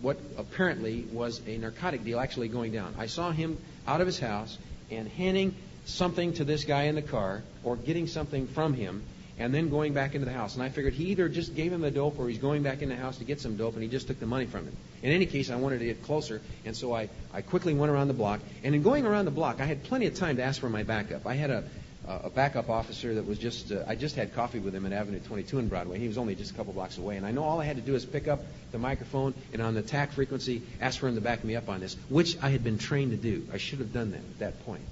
what 0.00 0.18
apparently 0.36 1.06
was 1.12 1.40
a 1.46 1.56
narcotic 1.58 2.04
deal 2.04 2.18
actually 2.18 2.48
going 2.48 2.72
down. 2.72 2.94
I 2.98 3.06
saw 3.06 3.30
him 3.30 3.58
out 3.86 4.00
of 4.00 4.06
his 4.06 4.18
house 4.18 4.58
and 4.90 5.08
handing 5.08 5.54
something 5.84 6.32
to 6.34 6.44
this 6.44 6.64
guy 6.64 6.84
in 6.84 6.94
the 6.94 7.02
car 7.02 7.42
or 7.62 7.76
getting 7.76 8.06
something 8.06 8.46
from 8.48 8.74
him 8.74 9.02
and 9.38 9.54
then 9.54 9.68
going 9.68 9.92
back 9.92 10.14
into 10.14 10.24
the 10.24 10.32
house. 10.32 10.54
And 10.54 10.62
I 10.62 10.70
figured 10.70 10.94
he 10.94 11.06
either 11.06 11.28
just 11.28 11.54
gave 11.54 11.72
him 11.72 11.82
the 11.82 11.90
dope 11.90 12.18
or 12.18 12.28
he's 12.28 12.38
going 12.38 12.62
back 12.62 12.82
in 12.82 12.88
the 12.88 12.96
house 12.96 13.18
to 13.18 13.24
get 13.24 13.40
some 13.40 13.56
dope 13.56 13.74
and 13.74 13.82
he 13.82 13.88
just 13.88 14.06
took 14.06 14.18
the 14.18 14.26
money 14.26 14.46
from 14.46 14.64
him. 14.64 14.76
In 15.02 15.12
any 15.12 15.26
case, 15.26 15.50
I 15.50 15.56
wanted 15.56 15.80
to 15.80 15.84
get 15.84 16.02
closer, 16.02 16.40
and 16.64 16.74
so 16.74 16.94
I, 16.94 17.10
I 17.32 17.42
quickly 17.42 17.74
went 17.74 17.92
around 17.92 18.08
the 18.08 18.14
block. 18.14 18.40
And 18.64 18.74
in 18.74 18.82
going 18.82 19.04
around 19.04 19.26
the 19.26 19.30
block, 19.30 19.60
I 19.60 19.66
had 19.66 19.84
plenty 19.84 20.06
of 20.06 20.14
time 20.14 20.36
to 20.36 20.42
ask 20.42 20.60
for 20.60 20.70
my 20.70 20.82
backup. 20.82 21.26
I 21.26 21.34
had 21.34 21.50
a, 21.50 21.64
a 22.08 22.30
backup 22.30 22.70
officer 22.70 23.14
that 23.14 23.26
was 23.26 23.38
just, 23.38 23.72
uh, 23.72 23.84
I 23.86 23.96
just 23.96 24.14
had 24.14 24.34
coffee 24.34 24.60
with 24.60 24.74
him 24.74 24.86
at 24.86 24.92
Avenue 24.92 25.18
22 25.18 25.58
in 25.58 25.68
Broadway. 25.68 25.98
He 25.98 26.06
was 26.06 26.18
only 26.18 26.34
just 26.34 26.52
a 26.52 26.54
couple 26.54 26.72
blocks 26.72 26.98
away. 26.98 27.16
And 27.16 27.26
I 27.26 27.32
know 27.32 27.42
all 27.42 27.60
I 27.60 27.64
had 27.64 27.76
to 27.76 27.82
do 27.82 27.94
is 27.94 28.04
pick 28.04 28.28
up 28.28 28.40
the 28.70 28.78
microphone 28.78 29.34
and 29.52 29.60
on 29.60 29.74
the 29.74 29.82
TAC 29.82 30.12
frequency 30.12 30.62
ask 30.80 31.00
for 31.00 31.08
him 31.08 31.16
to 31.16 31.20
back 31.20 31.42
me 31.42 31.56
up 31.56 31.68
on 31.68 31.80
this, 31.80 31.94
which 32.08 32.36
I 32.42 32.50
had 32.50 32.62
been 32.62 32.78
trained 32.78 33.10
to 33.10 33.16
do. 33.16 33.48
I 33.52 33.58
should 33.58 33.80
have 33.80 33.92
done 33.92 34.12
that 34.12 34.20
at 34.20 34.38
that 34.38 34.64
point 34.64 34.82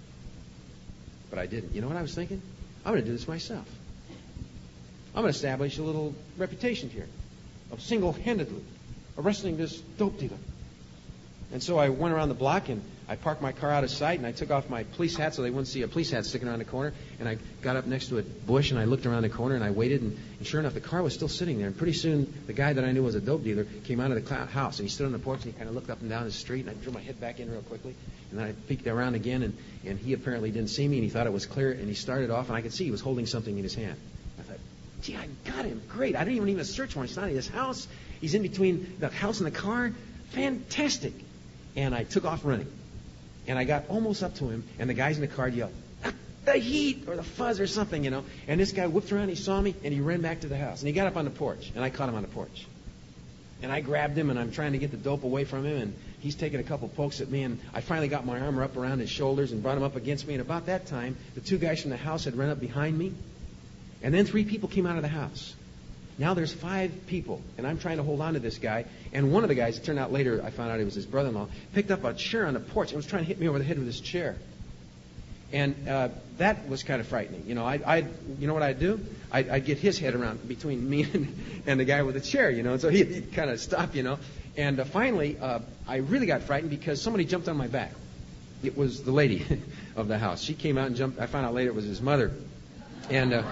but 1.35 1.43
I 1.43 1.47
didn't. 1.47 1.75
You 1.75 1.81
know 1.81 1.89
what 1.89 1.97
I 1.97 2.03
was 2.03 2.15
thinking? 2.15 2.41
I'm 2.85 2.93
going 2.93 3.03
to 3.03 3.11
do 3.11 3.17
this 3.17 3.27
myself. 3.27 3.67
I'm 5.17 5.23
going 5.23 5.33
to 5.33 5.37
establish 5.37 5.79
a 5.79 5.83
little 5.83 6.15
reputation 6.39 6.91
here 6.91 7.09
of 7.73 7.83
single-handedly 7.83 8.63
arresting 9.19 9.57
this 9.57 9.81
dope 9.99 10.17
dealer. 10.17 10.37
And 11.53 11.61
so 11.61 11.77
I 11.77 11.89
went 11.89 12.15
around 12.15 12.29
the 12.29 12.37
block 12.37 12.69
and 12.69 12.83
I 13.07 13.17
parked 13.17 13.43
my 13.43 13.53
car 13.53 13.71
out 13.71 13.85
of 13.85 13.91
sight 13.91 14.19
and 14.19 14.27
I 14.27 14.33
took 14.33 14.51
off 14.51 14.71
my 14.71 14.85
police 14.85 15.15
hat 15.15 15.35
so 15.35 15.43
they 15.43 15.51
wouldn't 15.51 15.69
see 15.69 15.83
a 15.83 15.89
police 15.89 16.11
hat 16.11 16.25
sticking 16.25 16.49
around 16.49 16.61
the 16.61 16.65
corner. 16.65 16.95
And 17.21 17.29
I 17.29 17.37
got 17.61 17.77
up 17.77 17.87
next 17.87 18.09
to 18.09 18.19
a 18.19 18.23
bush 18.23 18.71
and 18.71 18.81
I 18.81 18.85
looked 18.85 19.05
around 19.05 19.23
the 19.23 19.29
corner 19.29 19.55
and 19.55 19.63
I 19.63 19.73
waited 19.73 20.01
and, 20.01 20.19
and 20.39 20.47
sure 20.47 20.59
enough 20.59 20.73
the 20.73 20.81
car 20.81 21.03
was 21.03 21.13
still 21.13 21.29
sitting 21.29 21.59
there. 21.59 21.67
And 21.67 21.77
pretty 21.77 21.93
soon 21.93 22.33
the 22.47 22.55
guy 22.55 22.73
that 22.73 22.83
I 22.83 22.93
knew 22.93 23.03
was 23.03 23.15
a 23.15 23.21
dope 23.21 23.45
dealer 23.45 23.65
came 23.85 24.01
out 24.01 24.11
of 24.11 24.27
the 24.27 24.35
house 24.47 24.79
and 24.79 24.89
he 24.89 24.95
stood 24.95 25.05
on 25.05 25.13
the 25.13 25.19
porch 25.19 25.45
and 25.45 25.53
he 25.53 25.59
kind 25.59 25.69
of 25.69 25.75
looked 25.75 25.91
up 25.91 26.01
and 26.01 26.09
down 26.09 26.25
the 26.25 26.33
street 26.33 26.67
and 26.67 26.71
I 26.71 26.83
drew 26.83 26.93
my 26.93 27.01
head 27.01 27.21
back 27.21 27.41
in 27.41 27.51
real 27.51 27.61
quickly 27.61 27.95
and 28.31 28.41
then 28.41 28.47
I 28.47 28.53
peeked 28.53 28.87
around 28.87 29.17
again 29.17 29.43
and, 29.43 29.57
and 29.85 29.99
he 29.99 30.15
apparently 30.15 30.51
didn't 30.51 30.71
see 30.71 30.89
me 30.89 30.97
and 30.97 31.05
he 31.05 31.11
thought 31.11 31.27
it 31.27 31.33
was 31.33 31.45
clear 31.45 31.73
and 31.73 31.87
he 31.87 31.95
started 31.95 32.31
off 32.31 32.49
and 32.49 32.57
I 32.57 32.63
could 32.63 32.73
see 32.73 32.85
he 32.85 32.91
was 32.91 33.03
holding 33.03 33.27
something 33.27 33.55
in 33.55 33.63
his 33.63 33.75
hand. 33.75 33.97
I 34.39 34.43
thought, 34.45 34.59
gee, 35.03 35.17
I 35.17 35.29
got 35.45 35.67
him. 35.67 35.83
Great. 35.91 36.17
I 36.17 36.21
didn't 36.21 36.37
even 36.37 36.47
need 36.47 36.59
a 36.59 36.65
search 36.65 36.97
warrant. 36.97 37.11
He's 37.11 37.19
not 37.19 37.29
in 37.29 37.37
his 37.37 37.49
house. 37.49 37.87
He's 38.23 38.33
in 38.33 38.41
between 38.41 38.97
the 38.99 39.11
house 39.11 39.41
and 39.41 39.47
the 39.47 39.57
car. 39.57 39.93
Fantastic. 40.31 41.13
And 41.77 41.95
I 41.95 42.05
took 42.05 42.25
off 42.25 42.47
running. 42.47 42.71
And 43.47 43.59
I 43.59 43.65
got 43.65 43.85
almost 43.89 44.23
up 44.23 44.35
to 44.37 44.49
him, 44.49 44.65
and 44.79 44.89
the 44.89 44.95
guys 44.95 45.17
in 45.17 45.21
the 45.21 45.29
car 45.29 45.49
yelled, 45.49 45.73
the 46.45 46.59
heat 46.59 47.05
or 47.07 47.17
the 47.17 47.23
fuzz 47.23 47.61
or 47.61 47.67
something, 47.67 48.05
you 48.05 48.11
know. 48.11 48.25
And 48.49 48.61
this 48.61 48.73
guy 48.73 48.87
whipped 48.87 49.13
around, 49.13 49.29
he 49.29 49.35
saw 49.35 49.61
me, 49.61 49.75
and 49.83 49.93
he 49.93 50.01
ran 50.01 50.21
back 50.21 50.41
to 50.41 50.49
the 50.49 50.57
house. 50.57 50.81
And 50.81 50.89
he 50.89 50.93
got 50.93 51.07
up 51.07 51.17
on 51.17 51.25
the 51.25 51.31
porch, 51.31 51.73
and 51.75 51.85
I 51.85 51.91
caught 51.91 52.09
him 52.09 52.15
on 52.15 52.23
the 52.23 52.29
porch. 52.29 52.67
And 53.63 53.73
I 53.73 53.81
grabbed 53.81 54.17
him, 54.17 54.31
and 54.31 54.39
I'm 54.39 54.53
trying 54.53 54.73
to 54.73 54.79
get 54.79 54.91
the 54.91 54.97
dope 54.97 55.25
away 55.25 55.45
from 55.45 55.65
him, 55.65 55.81
and 55.81 55.95
he's 56.21 56.35
taking 56.35 56.61
a 56.61 56.63
couple 56.63 56.89
pokes 56.89 57.21
at 57.21 57.31
me, 57.31 57.43
and 57.43 57.61
I 57.73 57.81
finally 57.81 58.09
got 58.09 58.27
my 58.27 58.41
arm 58.41 58.59
up 58.59 58.77
around 58.77 58.99
his 58.99 59.11
shoulders 59.11 59.53
and 59.53 59.63
brought 59.63 59.77
him 59.77 59.83
up 59.83 59.97
against 59.97 60.27
me. 60.27 60.35
And 60.35 60.43
about 60.43 60.67
that 60.67 60.87
time, 60.87 61.17
the 61.35 61.41
two 61.41 61.59
guys 61.59 61.81
from 61.81 61.91
the 61.91 61.97
house 61.97 62.25
had 62.25 62.37
run 62.37 62.51
up 62.51 62.61
behind 62.61 62.99
me, 62.99 63.13
and 64.03 64.13
then 64.13 64.27
three 64.27 64.45
people 64.45 64.69
came 64.69 64.87
out 64.87 64.97
of 64.97 65.03
the 65.03 65.09
house. 65.09 65.55
Now 66.19 66.35
there's 66.35 66.53
five 66.53 67.07
people, 67.07 67.43
and 67.59 67.67
I'm 67.67 67.79
trying 67.79 67.97
to 67.97 68.05
hold 68.05 68.21
on 68.21 68.35
to 68.35 68.41
this 68.41 68.59
guy. 68.59 68.85
And 69.13 69.33
one 69.33 69.43
of 69.43 69.49
the 69.49 69.55
guys, 69.55 69.79
it 69.79 69.85
turned 69.85 69.99
out 69.99 70.13
later, 70.13 70.43
I 70.45 70.51
found 70.51 70.71
out 70.71 70.79
he 70.79 70.85
was 70.85 70.95
his 70.95 71.07
brother-in-law, 71.07 71.49
picked 71.75 71.91
up 71.91 72.05
a 72.05 72.15
chair 72.15 72.47
on 72.47 72.55
the 72.55 72.61
porch 72.61 72.91
and 72.91 72.97
was 72.97 73.07
trying 73.07 73.23
to 73.23 73.29
hit 73.29 73.41
me 73.41 73.49
over 73.49 73.59
the 73.59 73.65
head 73.65 73.79
with 73.79 73.87
his 73.87 74.01
chair. 74.01 74.37
And 75.53 75.89
uh, 75.89 76.09
that 76.39 76.69
was 76.69 76.83
kind 76.83 77.01
of 77.01 77.07
frightening. 77.07 77.45
You 77.47 77.55
know, 77.55 77.65
I, 77.65 77.81
I, 77.85 77.97
you 78.39 78.47
know 78.47 78.55
what 78.55 78.63
I'd 78.63 78.81
do? 78.81 79.01
I'd, 79.31 79.49
I'd 79.49 79.65
get 79.65 79.79
his 79.79 79.99
head 79.99 80.15
around 80.15 80.47
between 80.49 80.89
me 80.89 81.03
and, 81.13 81.63
and 81.67 81.81
the 81.81 81.85
guy 81.85 82.03
with 82.03 82.15
the 82.15 82.21
chair. 82.21 82.51
You 82.51 82.63
know, 82.63 82.73
and 82.73 82.81
so 82.81 82.89
he'd, 82.89 83.09
he'd 83.09 83.33
kind 83.33 83.51
of 83.51 83.61
stop. 83.61 83.95
You 83.95 84.05
know, 84.05 84.19
and 84.57 84.79
uh, 84.79 84.85
finally, 84.85 85.37
uh, 85.41 85.61
I 85.87 85.97
really 85.97 86.27
got 86.27 86.43
frightened 86.43 86.71
because 86.71 87.03
somebody 87.03 87.25
jumped 87.25 87.49
on 87.49 87.57
my 87.57 87.69
back. 87.69 87.93
It 88.63 88.77
was 88.77 89.03
the 89.03 89.13
lady 89.13 89.45
of 89.97 90.09
the 90.09 90.19
house. 90.19 90.43
She 90.43 90.55
came 90.55 90.79
out 90.79 90.87
and 90.87 90.97
jumped. 90.97 91.21
I 91.21 91.27
found 91.27 91.47
out 91.47 91.55
later 91.55 91.71
it 91.71 91.75
was 91.75 91.87
his 91.87 92.01
mother, 92.01 92.33
and. 93.11 93.35
Uh, 93.35 93.43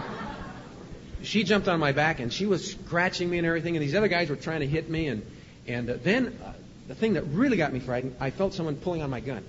she 1.24 1.44
jumped 1.44 1.68
on 1.68 1.80
my 1.80 1.92
back 1.92 2.20
and 2.20 2.32
she 2.32 2.46
was 2.46 2.72
scratching 2.72 3.28
me 3.30 3.38
and 3.38 3.46
everything, 3.46 3.76
and 3.76 3.82
these 3.82 3.94
other 3.94 4.08
guys 4.08 4.30
were 4.30 4.36
trying 4.36 4.60
to 4.60 4.66
hit 4.66 4.88
me. 4.88 5.08
And, 5.08 5.26
and 5.66 5.90
uh, 5.90 5.94
then 6.02 6.38
uh, 6.44 6.52
the 6.88 6.94
thing 6.94 7.14
that 7.14 7.22
really 7.24 7.56
got 7.56 7.72
me 7.72 7.80
frightened, 7.80 8.16
I 8.20 8.30
felt 8.30 8.54
someone 8.54 8.76
pulling 8.76 9.02
on 9.02 9.10
my 9.10 9.20
gun. 9.20 9.44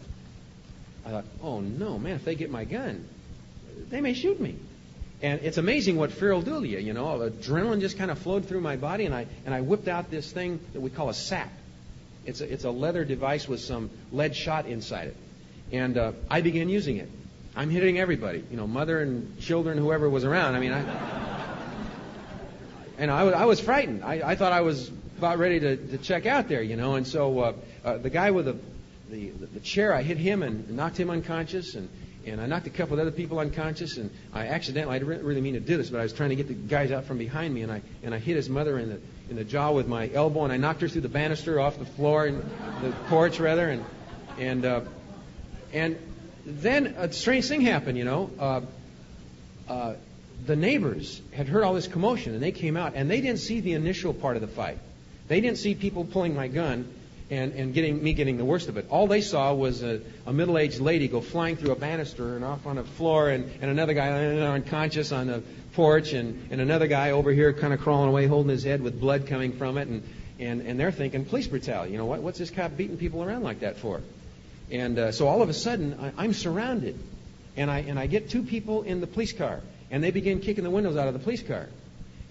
I 1.05 1.09
thought, 1.09 1.25
oh 1.41 1.59
no, 1.59 1.99
man, 1.99 2.15
if 2.15 2.25
they 2.25 2.35
get 2.35 2.49
my 2.49 2.65
gun, 2.65 3.07
they 3.89 4.01
may 4.01 4.13
shoot 4.13 4.39
me. 4.39 4.55
And 5.21 5.41
it's 5.41 5.57
amazing 5.57 5.95
what 5.95 6.11
fear 6.11 6.33
will 6.33 6.41
do 6.41 6.61
to 6.61 6.67
you. 6.67 6.79
You 6.79 6.93
know, 6.93 7.05
adrenaline 7.19 7.79
just 7.79 7.97
kind 7.97 8.11
of 8.11 8.19
flowed 8.19 8.45
through 8.45 8.61
my 8.61 8.75
body, 8.75 9.05
and 9.05 9.15
I 9.15 9.25
and 9.45 9.53
I 9.55 9.61
whipped 9.61 9.87
out 9.87 10.11
this 10.11 10.31
thing 10.31 10.59
that 10.73 10.81
we 10.81 10.89
call 10.89 11.09
a 11.09 11.13
sap. 11.13 11.49
It's 12.25 12.41
a, 12.41 12.51
it's 12.51 12.63
a 12.65 12.71
leather 12.71 13.05
device 13.05 13.47
with 13.47 13.59
some 13.59 13.89
lead 14.11 14.35
shot 14.35 14.65
inside 14.65 15.09
it, 15.09 15.17
and 15.71 15.97
uh, 15.97 16.11
I 16.29 16.41
began 16.41 16.69
using 16.69 16.97
it. 16.97 17.09
I'm 17.55 17.69
hitting 17.69 17.99
everybody, 17.99 18.43
you 18.49 18.57
know, 18.57 18.65
mother 18.65 18.99
and 18.99 19.39
children, 19.39 19.77
whoever 19.77 20.09
was 20.09 20.23
around. 20.23 20.55
I 20.55 20.59
mean, 20.59 20.73
I 20.73 21.32
and 23.03 23.11
I 23.11 23.23
was, 23.25 23.33
I 23.33 23.45
was 23.45 23.59
frightened. 23.59 24.01
I, 24.03 24.31
I 24.31 24.35
thought 24.35 24.53
I 24.53 24.61
was 24.61 24.89
about 25.17 25.37
ready 25.37 25.59
to, 25.59 25.75
to 25.75 25.97
check 25.97 26.25
out 26.25 26.47
there, 26.47 26.61
you 26.61 26.77
know. 26.77 26.95
And 26.95 27.05
so 27.05 27.39
uh, 27.39 27.53
uh, 27.83 27.97
the 27.97 28.09
guy 28.09 28.31
with 28.31 28.45
the, 28.45 28.55
the 29.09 29.31
the 29.53 29.59
chair, 29.59 29.93
I 29.93 30.01
hit 30.01 30.17
him 30.17 30.41
and 30.41 30.69
knocked 30.69 30.97
him 30.97 31.09
unconscious, 31.09 31.75
and 31.75 31.89
and 32.25 32.39
I 32.39 32.45
knocked 32.45 32.67
a 32.67 32.69
couple 32.69 32.93
of 32.93 33.01
other 33.01 33.11
people 33.11 33.39
unconscious. 33.39 33.97
And 33.97 34.09
I 34.33 34.47
accidentally, 34.47 34.95
I 34.95 34.99
didn't 34.99 35.25
really 35.25 35.41
mean 35.41 35.55
to 35.55 35.59
do 35.59 35.75
this, 35.75 35.89
but 35.89 35.99
I 35.99 36.03
was 36.03 36.13
trying 36.13 36.29
to 36.29 36.37
get 36.37 36.47
the 36.47 36.53
guys 36.53 36.91
out 36.91 37.03
from 37.03 37.17
behind 37.17 37.53
me, 37.53 37.61
and 37.63 37.71
I 37.71 37.81
and 38.03 38.15
I 38.15 38.19
hit 38.19 38.37
his 38.37 38.47
mother 38.47 38.79
in 38.79 38.87
the 38.89 38.99
in 39.29 39.35
the 39.35 39.43
jaw 39.43 39.71
with 39.71 39.87
my 39.87 40.09
elbow, 40.13 40.45
and 40.45 40.53
I 40.53 40.57
knocked 40.57 40.79
her 40.79 40.87
through 40.87 41.01
the 41.01 41.09
banister 41.09 41.59
off 41.59 41.77
the 41.77 41.85
floor 41.85 42.25
and 42.25 42.41
the 42.81 42.91
porch 43.09 43.39
rather, 43.39 43.69
and 43.69 43.83
And 44.39 44.65
uh, 44.65 44.81
and 45.73 45.97
then 46.45 46.95
a 46.97 47.11
strange 47.11 47.47
thing 47.47 47.61
happened. 47.61 47.97
You 47.97 48.05
know, 48.05 48.29
uh, 48.39 48.61
uh, 49.67 49.93
the 50.45 50.55
neighbors 50.55 51.21
had 51.31 51.47
heard 51.47 51.63
all 51.63 51.73
this 51.73 51.87
commotion, 51.87 52.33
and 52.33 52.43
they 52.43 52.51
came 52.51 52.75
out, 52.77 52.93
and 52.95 53.09
they 53.09 53.21
didn't 53.21 53.39
see 53.39 53.59
the 53.61 53.73
initial 53.73 54.13
part 54.13 54.35
of 54.35 54.41
the 54.41 54.47
fight. 54.47 54.77
They 55.27 55.41
didn't 55.41 55.57
see 55.57 55.75
people 55.75 56.05
pulling 56.05 56.35
my 56.35 56.47
gun 56.47 56.87
and, 57.29 57.53
and 57.53 57.73
getting 57.73 58.03
me 58.03 58.13
getting 58.13 58.37
the 58.37 58.45
worst 58.45 58.67
of 58.67 58.77
it. 58.77 58.85
All 58.89 59.07
they 59.07 59.21
saw 59.21 59.53
was 59.53 59.81
a, 59.83 60.01
a 60.25 60.33
middle-aged 60.33 60.79
lady 60.79 61.07
go 61.07 61.21
flying 61.21 61.55
through 61.55 61.71
a 61.71 61.75
banister 61.75 62.35
and 62.35 62.43
off 62.43 62.65
on 62.67 62.75
the 62.75 62.83
floor, 62.83 63.29
and, 63.29 63.49
and 63.61 63.71
another 63.71 63.93
guy 63.93 64.11
unconscious 64.11 65.11
on 65.11 65.27
the 65.27 65.41
porch, 65.73 66.13
and, 66.13 66.51
and 66.51 66.61
another 66.61 66.87
guy 66.87 67.11
over 67.11 67.31
here 67.31 67.53
kind 67.53 67.73
of 67.73 67.79
crawling 67.79 68.09
away, 68.09 68.27
holding 68.27 68.49
his 68.49 68.63
head 68.63 68.81
with 68.81 68.99
blood 68.99 69.27
coming 69.27 69.53
from 69.53 69.77
it, 69.77 69.87
and 69.87 70.03
and, 70.39 70.61
and 70.61 70.79
they're 70.79 70.91
thinking 70.91 71.25
police 71.25 71.47
brutality. 71.47 71.91
You 71.91 71.97
know 71.97 72.05
what? 72.05 72.21
What's 72.21 72.39
this 72.39 72.49
cop 72.49 72.75
beating 72.75 72.97
people 72.97 73.23
around 73.23 73.43
like 73.43 73.61
that 73.61 73.77
for? 73.77 74.01
And 74.71 74.97
uh, 74.97 75.11
so 75.11 75.27
all 75.27 75.41
of 75.41 75.49
a 75.49 75.53
sudden, 75.53 75.97
I, 75.99 76.23
I'm 76.23 76.33
surrounded, 76.33 76.99
and 77.55 77.71
I 77.71 77.79
and 77.79 77.97
I 77.97 78.07
get 78.07 78.29
two 78.29 78.43
people 78.43 78.83
in 78.83 78.99
the 78.99 79.07
police 79.07 79.31
car, 79.31 79.61
and 79.93 80.03
they 80.03 80.09
begin 80.09 80.39
kicking 80.39 80.63
the 80.63 80.71
windows 80.71 80.97
out 80.97 81.07
of 81.07 81.13
the 81.13 81.19
police 81.19 81.43
car, 81.43 81.69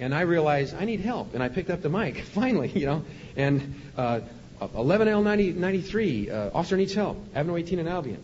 and 0.01 0.13
I 0.13 0.23
realize 0.23 0.75
I 0.75 0.85
need 0.85 0.99
help, 0.99 1.33
and 1.33 1.41
I 1.41 1.49
picked 1.49 1.71
up 1.71 1.81
the 1.81 1.89
mic 1.89 2.19
finally, 2.35 2.69
you 2.69 2.87
know, 2.87 3.05
and 3.37 3.81
uh, 3.97 4.21
11L93, 4.61 6.31
uh, 6.31 6.51
officer 6.53 6.77
needs 6.77 6.93
help, 6.93 7.25
Avenue 7.37 7.57
18 7.57 7.79
in 7.79 7.87
Albion, 7.87 8.21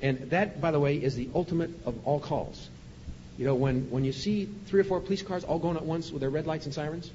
and 0.00 0.30
that, 0.30 0.58
by 0.58 0.70
the 0.70 0.80
way, 0.80 0.96
is 0.96 1.14
the 1.14 1.28
ultimate 1.34 1.68
of 1.84 1.94
all 2.06 2.18
calls. 2.18 2.70
You 3.36 3.44
know, 3.44 3.54
when 3.54 3.90
when 3.90 4.06
you 4.06 4.12
see 4.12 4.48
three 4.66 4.80
or 4.80 4.84
four 4.84 5.00
police 5.00 5.20
cars 5.20 5.44
all 5.44 5.58
going 5.58 5.76
at 5.76 5.84
once 5.84 6.10
with 6.10 6.22
their 6.22 6.30
red 6.30 6.46
lights 6.46 6.64
and 6.64 6.74
sirens, 6.74 7.10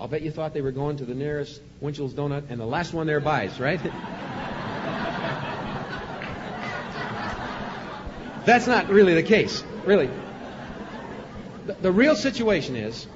I'll 0.00 0.08
bet 0.08 0.22
you 0.22 0.32
thought 0.32 0.52
they 0.52 0.62
were 0.62 0.72
going 0.72 0.96
to 0.96 1.04
the 1.04 1.14
nearest 1.14 1.60
Winchell's 1.80 2.14
Donut 2.14 2.50
and 2.50 2.60
the 2.60 2.66
last 2.66 2.92
one 2.92 3.06
there 3.06 3.20
buys, 3.20 3.60
right? 3.60 3.80
That's 8.44 8.66
not 8.66 8.88
really 8.88 9.14
the 9.14 9.22
case, 9.22 9.62
really. 9.84 10.10
The, 11.66 11.92
real 11.92 12.14
situation 12.14 12.76
is, 12.76 13.06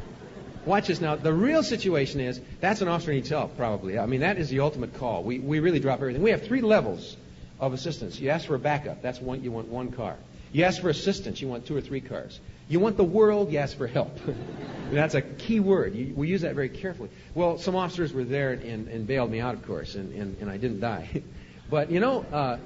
watch 0.65 0.89
this 0.89 1.01
now, 1.01 1.17
the 1.17 1.33
real 1.33 1.63
situation 1.63 2.21
is, 2.21 2.41
that's 2.61 2.81
an 2.81 2.89
officer 2.89 3.13
needs 3.13 3.29
help, 3.29 3.57
probably. 3.57 3.99
I 3.99 4.07
mean, 4.07 4.21
that 4.21 4.39
is 4.39 4.49
the 4.49 4.61
ultimate 4.61 4.95
call. 4.95 5.23
We, 5.23 5.39
we 5.39 5.61
really 5.61 5.81
drop 5.81 6.01
everything. 6.01 6.23
We 6.23 6.31
have 6.31 6.43
three 6.43 6.61
levels 6.61 7.17
of 7.61 7.73
assistance. 7.73 8.19
You 8.19 8.31
ask 8.31 8.47
for 8.47 8.55
a 8.55 8.59
backup, 8.59 9.03
that's 9.03 9.21
one, 9.21 9.43
you 9.43 9.53
want 9.53 9.69
one 9.69 9.93
car. 9.93 10.17
You 10.53 10.65
ask 10.65 10.81
for 10.81 10.89
assistance, 10.89 11.41
you 11.41 11.49
want 11.49 11.67
two 11.67 11.77
or 11.77 11.81
three 11.81 12.01
cars. 12.01 12.41
You 12.69 12.81
want 12.81 12.97
the 12.97 13.05
world, 13.05 13.53
you 13.53 13.59
ask 13.59 13.77
for 13.77 13.87
help. 13.87 14.19
that's 14.91 15.15
a 15.15 15.23
key 15.23 15.61
word. 15.61 15.95
You, 15.95 16.13
we 16.15 16.29
use 16.29 16.43
that 16.43 16.55
very 16.55 16.69
carefully. 16.69 17.11
Well, 17.35 17.59
some 17.59 17.77
officers 17.77 18.13
were 18.13 18.25
there 18.25 18.53
and, 18.53 18.89
and 18.89 19.07
bailed 19.07 19.31
me 19.31 19.41
out, 19.41 19.55
of 19.55 19.67
course, 19.67 19.95
and, 19.95 20.13
and, 20.15 20.37
and 20.41 20.51
I 20.51 20.57
didn't 20.57 20.81
die. 20.81 21.23
but, 21.71 21.91
you 21.91 22.01
know, 22.01 22.25
uh, 22.33 22.59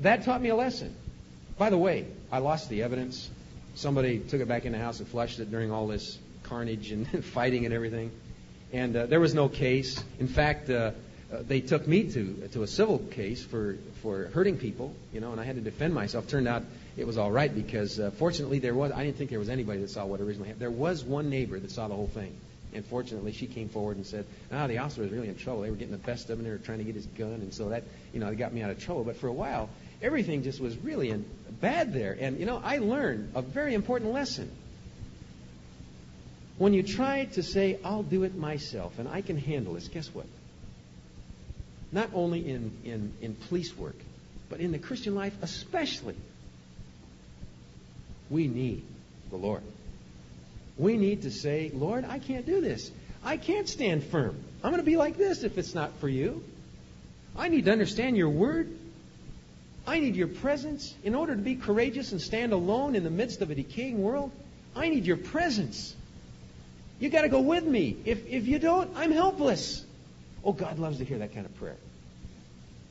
that 0.00 0.24
taught 0.24 0.42
me 0.42 0.48
a 0.48 0.56
lesson. 0.56 0.94
By 1.58 1.70
the 1.70 1.78
way, 1.78 2.06
I 2.30 2.38
lost 2.38 2.68
the 2.68 2.82
evidence. 2.82 3.30
Somebody 3.74 4.18
took 4.18 4.40
it 4.40 4.48
back 4.48 4.64
in 4.64 4.72
the 4.72 4.78
house 4.78 4.98
and 5.00 5.08
flushed 5.08 5.38
it 5.38 5.50
during 5.50 5.70
all 5.70 5.86
this 5.86 6.18
carnage 6.42 6.92
and 6.92 7.24
fighting 7.32 7.64
and 7.64 7.74
everything. 7.74 8.10
And 8.72 8.96
uh, 8.96 9.06
there 9.06 9.20
was 9.20 9.34
no 9.34 9.48
case. 9.48 10.02
In 10.18 10.28
fact, 10.28 10.70
uh, 10.70 10.92
uh, 11.32 11.38
they 11.46 11.60
took 11.60 11.86
me 11.86 12.10
to 12.12 12.48
to 12.52 12.62
a 12.62 12.66
civil 12.66 12.98
case 12.98 13.42
for 13.42 13.78
for 14.02 14.26
hurting 14.34 14.58
people, 14.58 14.94
you 15.12 15.20
know, 15.20 15.32
and 15.32 15.40
I 15.40 15.44
had 15.44 15.56
to 15.56 15.62
defend 15.62 15.94
myself. 15.94 16.28
Turned 16.28 16.46
out 16.46 16.62
it 16.96 17.06
was 17.06 17.16
all 17.16 17.30
right 17.30 17.54
because 17.54 17.98
uh, 17.98 18.10
fortunately 18.18 18.58
there 18.58 18.74
was 18.74 18.92
I 18.92 19.04
didn't 19.04 19.16
think 19.16 19.30
there 19.30 19.38
was 19.38 19.48
anybody 19.48 19.80
that 19.80 19.90
saw 19.90 20.04
what 20.04 20.20
originally 20.20 20.48
happened. 20.48 20.60
There 20.60 20.70
was 20.70 21.04
one 21.04 21.30
neighbor 21.30 21.58
that 21.58 21.70
saw 21.70 21.88
the 21.88 21.94
whole 21.94 22.08
thing, 22.08 22.34
and 22.74 22.84
fortunately 22.84 23.32
she 23.32 23.46
came 23.46 23.70
forward 23.70 23.96
and 23.96 24.06
said, 24.06 24.26
"Ah, 24.52 24.66
the 24.66 24.78
officer 24.78 25.02
was 25.02 25.10
really 25.10 25.28
in 25.28 25.36
trouble. 25.36 25.62
They 25.62 25.70
were 25.70 25.76
getting 25.76 25.92
the 25.92 25.98
best 25.98 26.28
of 26.28 26.38
him. 26.38 26.44
They 26.44 26.50
were 26.50 26.58
trying 26.58 26.78
to 26.78 26.84
get 26.84 26.94
his 26.94 27.06
gun, 27.06 27.34
and 27.34 27.54
so 27.54 27.70
that 27.70 27.84
you 28.12 28.20
know 28.20 28.28
it 28.28 28.36
got 28.36 28.52
me 28.52 28.62
out 28.62 28.70
of 28.70 28.78
trouble. 28.78 29.04
But 29.04 29.16
for 29.16 29.28
a 29.28 29.32
while, 29.32 29.70
everything 30.02 30.42
just 30.42 30.60
was 30.60 30.76
really 30.78 31.10
in, 31.10 31.24
bad 31.60 31.92
there, 31.92 32.16
and 32.18 32.38
you 32.38 32.46
know 32.46 32.60
I 32.62 32.78
learned 32.78 33.32
a 33.34 33.42
very 33.42 33.74
important 33.74 34.12
lesson. 34.12 34.50
When 36.58 36.74
you 36.74 36.82
try 36.82 37.24
to 37.24 37.42
say, 37.42 37.78
"I'll 37.84 38.02
do 38.02 38.24
it 38.24 38.36
myself 38.36 38.98
and 38.98 39.08
I 39.08 39.22
can 39.22 39.38
handle 39.38 39.74
this," 39.74 39.88
guess 39.88 40.08
what? 40.08 40.26
not 41.92 42.08
only 42.14 42.48
in, 42.48 42.72
in, 42.84 43.12
in 43.20 43.34
police 43.34 43.76
work, 43.76 43.96
but 44.48 44.60
in 44.60 44.72
the 44.72 44.78
Christian 44.78 45.14
life 45.14 45.34
especially. 45.42 46.16
We 48.30 48.48
need 48.48 48.82
the 49.30 49.36
Lord. 49.36 49.62
We 50.78 50.96
need 50.96 51.22
to 51.22 51.30
say, 51.30 51.70
Lord, 51.72 52.06
I 52.06 52.18
can't 52.18 52.46
do 52.46 52.62
this. 52.62 52.90
I 53.22 53.36
can't 53.36 53.68
stand 53.68 54.02
firm. 54.04 54.42
I'm 54.64 54.70
going 54.70 54.82
to 54.82 54.90
be 54.90 54.96
like 54.96 55.18
this 55.18 55.42
if 55.42 55.58
it's 55.58 55.74
not 55.74 55.92
for 56.00 56.08
you. 56.08 56.42
I 57.36 57.48
need 57.48 57.66
to 57.66 57.72
understand 57.72 58.16
your 58.16 58.30
word. 58.30 58.74
I 59.86 59.98
need 59.98 60.16
your 60.16 60.28
presence. 60.28 60.94
In 61.02 61.14
order 61.14 61.34
to 61.34 61.42
be 61.42 61.56
courageous 61.56 62.12
and 62.12 62.20
stand 62.20 62.52
alone 62.52 62.94
in 62.94 63.04
the 63.04 63.10
midst 63.10 63.42
of 63.42 63.50
a 63.50 63.54
decaying 63.54 64.00
world, 64.00 64.30
I 64.76 64.88
need 64.88 65.04
your 65.04 65.16
presence. 65.16 65.94
You 67.00 67.10
got 67.10 67.22
to 67.22 67.28
go 67.28 67.40
with 67.40 67.64
me. 67.64 67.96
If, 68.04 68.26
if 68.26 68.46
you 68.46 68.58
don't, 68.58 68.90
I'm 68.96 69.10
helpless. 69.10 69.84
Oh, 70.44 70.52
God 70.52 70.78
loves 70.78 70.98
to 70.98 71.04
hear 71.04 71.18
that 71.18 71.34
kind 71.34 71.46
of 71.46 71.54
prayer. 71.56 71.76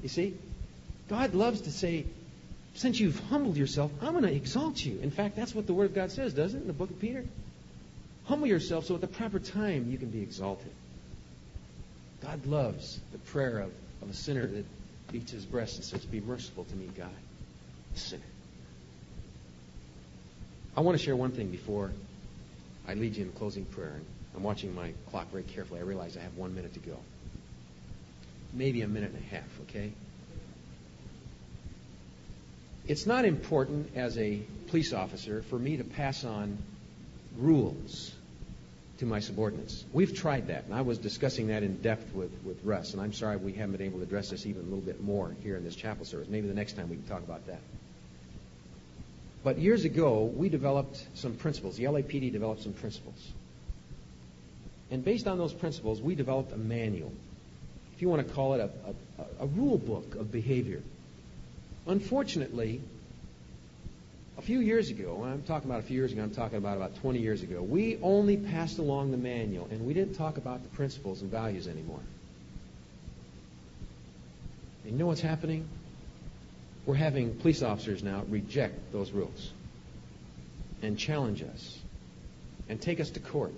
You 0.04 0.10
see? 0.10 0.36
God 1.10 1.34
loves 1.34 1.62
to 1.62 1.72
say, 1.72 2.06
since 2.74 3.00
you've 3.00 3.20
humbled 3.30 3.58
yourself, 3.58 3.92
I'm 4.02 4.12
going 4.12 4.24
to 4.24 4.34
exalt 4.34 4.84
you. 4.84 5.00
In 5.02 5.12
fact, 5.12 5.36
that's 5.36 5.54
what 5.54 5.68
the 5.68 5.74
Word 5.74 5.86
of 5.86 5.96
God 5.96 6.12
says, 6.12 6.34
doesn't 6.34 6.58
it, 6.58 6.62
in 6.62 6.68
the 6.68 6.74
book 6.74 6.90
of 6.90 7.00
Peter? 7.00 7.26
Humble 8.26 8.48
yourself 8.48 8.86
so 8.86 8.96
at 8.96 9.02
the 9.02 9.08
proper 9.08 9.40
time 9.40 9.92
you 9.92 9.98
can 9.98 10.10
be 10.10 10.22
exalted. 10.22 10.72
God 12.22 12.46
loves 12.46 13.00
the 13.12 13.18
prayer 13.18 13.60
of, 13.60 13.72
of 14.02 14.10
a 14.10 14.14
sinner 14.14 14.46
that 14.46 14.66
beats 15.12 15.32
his 15.32 15.46
breast 15.46 15.76
and 15.76 15.86
says, 15.86 16.06
Be 16.06 16.22
merciful 16.22 16.66
to 16.66 16.76
me, 16.76 16.90
God, 16.98 17.10
a 17.96 18.00
sinner. 18.00 18.24
I 20.76 20.82
want 20.82 20.98
to 20.98 21.04
share 21.04 21.16
one 21.16 21.32
thing 21.32 21.50
before 21.50 21.92
I 22.88 22.94
lead 22.94 23.16
you 23.16 23.26
in 23.26 23.32
closing 23.34 23.66
prayer. 23.66 24.00
I'm 24.36 24.44
watching 24.44 24.74
my 24.74 24.94
clock 25.10 25.30
very 25.32 25.44
carefully. 25.44 25.80
I 25.80 25.84
realize 25.84 26.16
I 26.16 26.22
have 26.22 26.36
one 26.38 26.56
minute 26.56 26.74
to 26.74 26.80
go 26.80 26.98
maybe 28.54 28.82
a 28.82 28.88
minute 28.88 29.12
and 29.12 29.24
a 29.24 29.36
half, 29.36 29.60
okay? 29.62 29.92
It's 32.88 33.06
not 33.06 33.26
important 33.26 33.92
as 33.96 34.18
a 34.18 34.42
police 34.68 34.94
officer 34.94 35.44
for 35.44 35.58
me 35.58 35.78
to 35.78 35.84
pass 35.84 36.24
on 36.24 36.58
rules 37.38 38.14
to 39.02 39.06
my 39.06 39.20
subordinates. 39.20 39.84
We've 39.94 40.16
tried 40.16 40.48
that, 40.48 40.66
and 40.66 40.74
I 40.74 40.82
was 40.82 40.98
discussing 40.98 41.48
that 41.48 41.62
in 41.64 41.78
depth 41.82 42.14
with, 42.16 42.32
with 42.44 42.64
Russ, 42.64 42.94
and 42.94 43.02
I'm 43.02 43.14
sorry 43.14 43.38
we 43.38 43.54
haven't 43.54 43.78
been 43.78 43.86
able 43.86 44.00
to 44.00 44.04
address 44.04 44.30
this 44.30 44.46
even 44.46 44.62
a 44.62 44.66
little 44.66 44.80
bit 44.80 45.02
more 45.02 45.36
here 45.44 45.58
in 45.58 45.64
this 45.64 45.76
chapel 45.76 46.06
service. 46.06 46.30
Maybe 46.30 46.48
the 46.48 46.54
next 46.54 46.74
time 46.78 46.90
we 46.90 46.96
can 46.96 47.06
talk 47.06 47.24
about 47.24 47.46
that. 47.48 47.60
But 49.44 49.58
years 49.58 49.86
ago, 49.86 50.24
we 50.24 50.50
developed 50.50 51.04
some 51.16 51.34
principles. 51.34 51.78
The 51.78 51.86
LAPD 51.86 52.32
developed 52.32 52.62
some 52.62 52.74
principles. 52.74 53.32
And 54.92 55.04
based 55.04 55.28
on 55.28 55.38
those 55.38 55.54
principles, 55.54 56.00
we 56.02 56.16
developed 56.16 56.54
a 56.54 56.58
manual 56.58 57.12
if 58.02 58.04
you 58.04 58.10
want 58.10 58.28
to 58.28 58.34
call 58.34 58.56
it, 58.56 58.62
a, 58.62 59.22
a, 59.22 59.44
a 59.44 59.46
rule 59.46 59.78
book 59.78 60.16
of 60.16 60.32
behavior. 60.32 60.82
Unfortunately, 61.86 62.82
a 64.38 64.42
few 64.42 64.60
years 64.60 64.90
ago, 64.90 65.24
I'm 65.26 65.44
talking 65.44 65.70
about 65.70 65.82
a 65.82 65.84
few 65.84 65.98
years 65.98 66.12
ago, 66.12 66.24
I'm 66.24 66.32
talking 66.32 66.58
about 66.58 66.78
about 66.78 66.96
20 66.96 67.20
years 67.20 67.44
ago, 67.44 67.62
we 67.62 67.98
only 68.02 68.38
passed 68.38 68.80
along 68.80 69.12
the 69.12 69.18
manual 69.18 69.68
and 69.72 69.86
we 69.86 69.94
didn't 69.94 70.16
talk 70.16 70.38
about 70.38 70.64
the 70.64 70.70
principles 70.70 71.22
and 71.22 71.30
values 71.30 71.68
anymore. 71.68 72.00
You 74.86 74.94
know 74.94 75.08
what's 75.08 75.22
happening? 75.22 75.68
We're 76.86 76.96
having 76.96 77.36
police 77.36 77.62
officers 77.62 78.04
now 78.04 78.24
reject 78.30 78.92
those 78.92 79.12
rules 79.12 79.52
and 80.82 80.98
challenge 80.98 81.44
us 81.44 81.80
and 82.68 82.82
take 82.82 83.00
us 83.00 83.12
to 83.12 83.20
court 83.20 83.54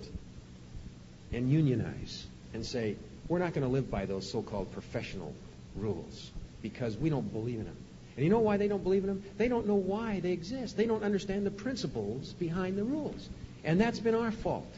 and 1.32 1.50
unionize 1.50 2.26
and 2.52 2.64
say, 2.64 2.96
we're 3.28 3.38
not 3.38 3.54
going 3.54 3.66
to 3.66 3.72
live 3.72 3.90
by 3.90 4.04
those 4.04 4.30
so-called 4.30 4.70
professional 4.72 5.34
rules 5.76 6.30
because 6.62 6.96
we 6.96 7.08
don't 7.08 7.32
believe 7.32 7.58
in 7.58 7.64
them. 7.64 7.76
And 8.16 8.24
you 8.24 8.30
know 8.30 8.40
why 8.40 8.56
they 8.56 8.68
don't 8.68 8.82
believe 8.82 9.02
in 9.02 9.08
them? 9.08 9.24
They 9.38 9.48
don't 9.48 9.66
know 9.66 9.74
why 9.74 10.20
they 10.20 10.32
exist. 10.32 10.76
They 10.76 10.86
don't 10.86 11.02
understand 11.02 11.44
the 11.44 11.50
principles 11.50 12.32
behind 12.34 12.78
the 12.78 12.84
rules. 12.84 13.28
And 13.64 13.80
that's 13.80 13.98
been 13.98 14.14
our 14.14 14.30
fault. 14.30 14.72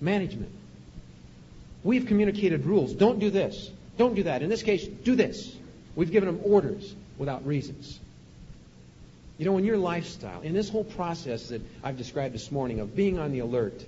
Management. 0.00 0.50
We've 1.82 2.06
communicated 2.06 2.66
rules. 2.66 2.92
Don't 2.92 3.18
do 3.18 3.30
this. 3.30 3.70
Don't 3.96 4.14
do 4.14 4.24
that. 4.24 4.42
In 4.42 4.50
this 4.50 4.62
case, 4.62 4.86
do 4.86 5.14
this. 5.14 5.54
We've 5.96 6.10
given 6.10 6.26
them 6.26 6.40
orders 6.44 6.94
without 7.16 7.46
reasons. 7.46 7.98
You 9.38 9.46
know, 9.46 9.56
in 9.58 9.64
your 9.64 9.78
lifestyle, 9.78 10.42
in 10.42 10.52
this 10.52 10.68
whole 10.68 10.84
process 10.84 11.48
that 11.48 11.62
I've 11.82 11.96
described 11.96 12.34
this 12.34 12.52
morning 12.52 12.80
of 12.80 12.94
being 12.94 13.18
on 13.18 13.32
the 13.32 13.40
alert 13.40 13.84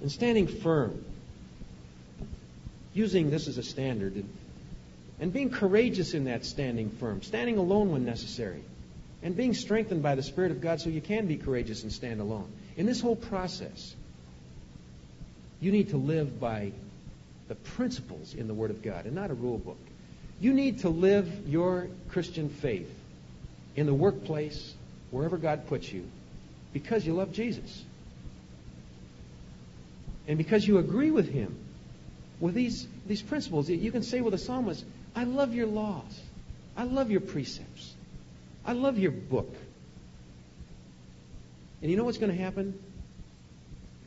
and 0.00 0.10
standing 0.10 0.46
firm 0.46 1.04
using 2.92 3.30
this 3.30 3.48
as 3.48 3.56
a 3.58 3.62
standard 3.62 4.14
and, 4.14 4.28
and 5.20 5.32
being 5.32 5.50
courageous 5.50 6.14
in 6.14 6.24
that 6.24 6.44
standing 6.44 6.90
firm, 6.90 7.22
standing 7.22 7.58
alone 7.58 7.92
when 7.92 8.04
necessary, 8.04 8.62
and 9.22 9.36
being 9.36 9.52
strengthened 9.52 10.02
by 10.02 10.14
the 10.14 10.22
Spirit 10.22 10.50
of 10.50 10.62
God 10.62 10.80
so 10.80 10.88
you 10.88 11.02
can 11.02 11.26
be 11.26 11.36
courageous 11.36 11.82
and 11.82 11.92
stand 11.92 12.20
alone. 12.20 12.50
In 12.76 12.86
this 12.86 13.00
whole 13.00 13.16
process, 13.16 13.94
you 15.60 15.72
need 15.72 15.90
to 15.90 15.98
live 15.98 16.40
by 16.40 16.72
the 17.48 17.54
principles 17.54 18.32
in 18.32 18.48
the 18.48 18.54
Word 18.54 18.70
of 18.70 18.82
God 18.82 19.04
and 19.04 19.14
not 19.14 19.30
a 19.30 19.34
rule 19.34 19.58
book. 19.58 19.78
You 20.40 20.54
need 20.54 20.80
to 20.80 20.88
live 20.88 21.46
your 21.46 21.88
Christian 22.08 22.48
faith 22.48 22.90
in 23.76 23.84
the 23.84 23.94
workplace, 23.94 24.74
wherever 25.10 25.36
God 25.36 25.66
puts 25.68 25.92
you, 25.92 26.08
because 26.72 27.06
you 27.06 27.12
love 27.12 27.32
Jesus. 27.32 27.84
And 30.26 30.38
because 30.38 30.66
you 30.66 30.78
agree 30.78 31.10
with 31.10 31.28
Him 31.28 31.54
with 32.40 32.54
these, 32.54 32.88
these 33.06 33.22
principles. 33.22 33.68
You 33.68 33.92
can 33.92 34.02
say 34.02 34.20
with 34.20 34.32
the 34.32 34.38
psalmist, 34.38 34.84
I 35.14 35.24
love 35.24 35.54
your 35.54 35.66
laws. 35.66 36.20
I 36.76 36.84
love 36.84 37.10
your 37.10 37.20
precepts. 37.20 37.94
I 38.64 38.72
love 38.72 38.98
your 38.98 39.10
book. 39.10 39.54
And 41.82 41.90
you 41.90 41.96
know 41.96 42.04
what's 42.04 42.18
going 42.18 42.30
to 42.30 42.42
happen? 42.42 42.78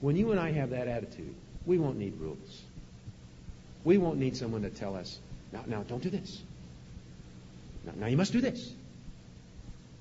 When 0.01 0.15
you 0.15 0.31
and 0.31 0.39
I 0.39 0.51
have 0.51 0.71
that 0.71 0.87
attitude, 0.87 1.33
we 1.65 1.77
won't 1.77 1.97
need 1.97 2.19
rules. 2.19 2.61
We 3.83 3.97
won't 3.97 4.17
need 4.17 4.37
someone 4.37 4.61
to 4.63 4.69
tell 4.69 4.95
us, 4.95 5.19
now, 5.51 5.63
now 5.65 5.83
don't 5.83 6.01
do 6.01 6.09
this. 6.09 6.41
Now, 7.85 7.93
now 7.97 8.07
you 8.07 8.17
must 8.17 8.31
do 8.31 8.41
this. 8.41 8.67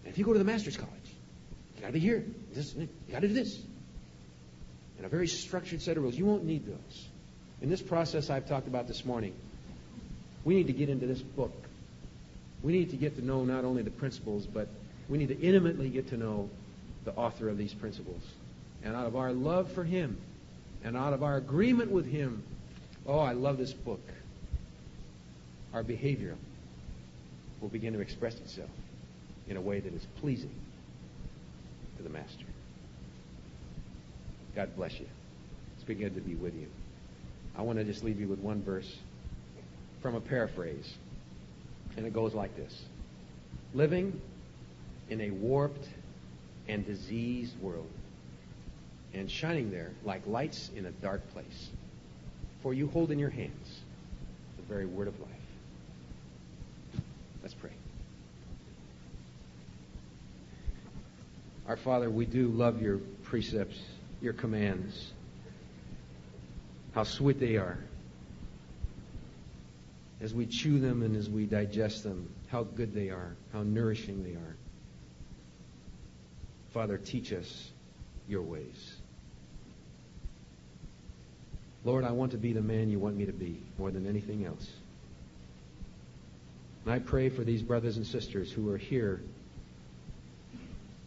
And 0.04 0.12
if 0.12 0.18
you 0.18 0.24
go 0.24 0.32
to 0.32 0.38
the 0.38 0.44
master's 0.44 0.76
college, 0.76 0.92
you 1.76 1.80
got 1.80 1.88
to 1.88 1.92
be 1.92 2.00
here. 2.00 2.24
This, 2.52 2.74
you 2.74 2.88
got 3.10 3.22
to 3.22 3.28
do 3.28 3.34
this. 3.34 3.60
And 4.98 5.06
a 5.06 5.08
very 5.08 5.28
structured 5.28 5.82
set 5.82 5.96
of 5.96 6.02
rules. 6.02 6.16
You 6.16 6.26
won't 6.26 6.44
need 6.44 6.66
those. 6.66 7.08
In 7.60 7.70
this 7.70 7.82
process 7.82 8.30
I've 8.30 8.48
talked 8.48 8.66
about 8.66 8.88
this 8.88 9.04
morning, 9.04 9.34
we 10.44 10.54
need 10.54 10.66
to 10.66 10.72
get 10.72 10.88
into 10.88 11.06
this 11.06 11.22
book. 11.22 11.52
We 12.62 12.72
need 12.72 12.90
to 12.90 12.96
get 12.96 13.16
to 13.16 13.24
know 13.24 13.44
not 13.44 13.64
only 13.64 13.82
the 13.82 13.90
principles, 13.90 14.46
but 14.46 14.68
we 15.08 15.18
need 15.18 15.28
to 15.28 15.40
intimately 15.40 15.88
get 15.88 16.08
to 16.08 16.16
know 16.16 16.48
the 17.04 17.12
author 17.12 17.48
of 17.48 17.58
these 17.58 17.74
principles. 17.74 18.22
And 18.84 18.94
out 18.94 19.06
of 19.06 19.16
our 19.16 19.32
love 19.32 19.70
for 19.72 19.84
him, 19.84 20.16
and 20.84 20.96
out 20.96 21.12
of 21.12 21.22
our 21.22 21.36
agreement 21.36 21.90
with 21.90 22.06
him, 22.06 22.42
oh, 23.06 23.18
I 23.18 23.32
love 23.32 23.58
this 23.58 23.72
book, 23.72 24.02
our 25.72 25.82
behavior 25.82 26.36
will 27.60 27.68
begin 27.68 27.92
to 27.94 28.00
express 28.00 28.34
itself 28.36 28.70
in 29.48 29.56
a 29.56 29.60
way 29.60 29.80
that 29.80 29.92
is 29.92 30.06
pleasing 30.20 30.54
to 31.96 32.02
the 32.02 32.08
Master. 32.08 32.44
God 34.54 34.74
bless 34.76 34.98
you. 34.98 35.06
It's 35.76 35.84
been 35.84 35.98
good 35.98 36.14
to 36.14 36.20
be 36.20 36.34
with 36.34 36.54
you. 36.54 36.66
I 37.56 37.62
want 37.62 37.78
to 37.78 37.84
just 37.84 38.04
leave 38.04 38.20
you 38.20 38.28
with 38.28 38.38
one 38.38 38.62
verse 38.62 38.96
from 40.02 40.16
a 40.16 40.20
paraphrase. 40.20 40.92
And 41.96 42.06
it 42.06 42.12
goes 42.12 42.34
like 42.34 42.54
this 42.56 42.82
Living 43.72 44.20
in 45.08 45.20
a 45.20 45.30
warped 45.30 45.88
and 46.68 46.84
diseased 46.84 47.58
world, 47.60 47.88
and 49.14 49.30
shining 49.30 49.70
there 49.70 49.92
like 50.04 50.26
lights 50.26 50.70
in 50.76 50.86
a 50.86 50.90
dark 50.90 51.20
place. 51.32 51.70
For 52.62 52.74
you 52.74 52.88
hold 52.88 53.10
in 53.10 53.18
your 53.18 53.30
hands 53.30 53.80
the 54.56 54.62
very 54.62 54.86
word 54.86 55.08
of 55.08 55.18
life. 55.20 55.30
Let's 57.42 57.54
pray. 57.54 57.70
Our 61.66 61.76
Father, 61.76 62.10
we 62.10 62.24
do 62.24 62.48
love 62.48 62.82
your 62.82 62.98
precepts, 63.24 63.78
your 64.20 64.32
commands. 64.32 65.12
How 66.94 67.04
sweet 67.04 67.40
they 67.40 67.56
are. 67.56 67.78
As 70.22 70.32
we 70.32 70.46
chew 70.46 70.78
them 70.78 71.02
and 71.02 71.16
as 71.16 71.28
we 71.28 71.46
digest 71.46 72.04
them, 72.04 72.28
how 72.46 72.62
good 72.62 72.94
they 72.94 73.10
are, 73.10 73.34
how 73.52 73.64
nourishing 73.64 74.22
they 74.22 74.34
are. 74.34 74.56
Father, 76.72 76.96
teach 76.96 77.32
us 77.32 77.70
your 78.28 78.42
ways. 78.42 78.94
Lord, 81.84 82.04
I 82.04 82.12
want 82.12 82.30
to 82.32 82.38
be 82.38 82.52
the 82.52 82.62
man 82.62 82.88
you 82.88 83.00
want 83.00 83.16
me 83.16 83.26
to 83.26 83.32
be 83.32 83.60
more 83.76 83.90
than 83.90 84.06
anything 84.06 84.46
else. 84.46 84.70
And 86.84 86.94
I 86.94 87.00
pray 87.00 87.28
for 87.28 87.42
these 87.42 87.62
brothers 87.62 87.96
and 87.96 88.06
sisters 88.06 88.52
who 88.52 88.70
are 88.70 88.78
here 88.78 89.20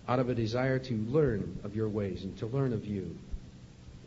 out 0.07 0.20
of 0.20 0.30
a 0.30 0.36
desire 0.36 0.78
to 0.78 0.93
learn 1.07 1.59
of 1.63 1.74
your 1.74 1.88
ways 1.88 2.24
and 2.24 2.38
to 2.39 2.47
learn 2.47 2.74
of 2.74 2.86
you 2.86 3.16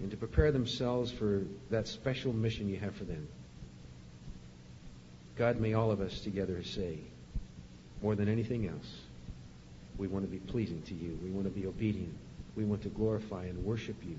and 0.01 0.11
to 0.11 0.17
prepare 0.19 0.53
themselves 0.53 1.11
for 1.11 1.45
that 1.71 1.89
special 1.89 2.35
mission 2.35 2.69
you 2.69 2.77
have 2.77 2.95
for 2.95 3.05
them. 3.05 3.27
God, 5.39 5.61
may 5.61 5.75
all 5.75 5.93
of 5.93 6.01
us 6.01 6.21
together 6.21 6.63
say, 6.65 6.99
more 8.03 8.17
than 8.17 8.29
anything 8.29 8.67
else, 8.69 9.03
we 9.97 10.09
want 10.09 10.25
to 10.25 10.31
be 10.31 10.39
pleasing 10.39 10.83
to 10.83 10.95
you. 10.95 11.19
We 11.23 11.31
want 11.31 11.47
to 11.47 11.51
be 11.51 11.67
obedient. 11.67 12.15
We 12.57 12.65
want 12.65 12.83
to 12.83 12.89
glorify 12.89 13.45
and 13.45 13.65
worship 13.65 13.97
you 14.03 14.17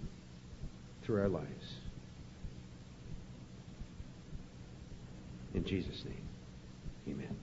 through 1.03 1.21
our 1.21 1.27
lives. 1.27 1.73
In 5.53 5.65
Jesus' 5.65 6.03
name, 6.05 7.15
amen. 7.15 7.35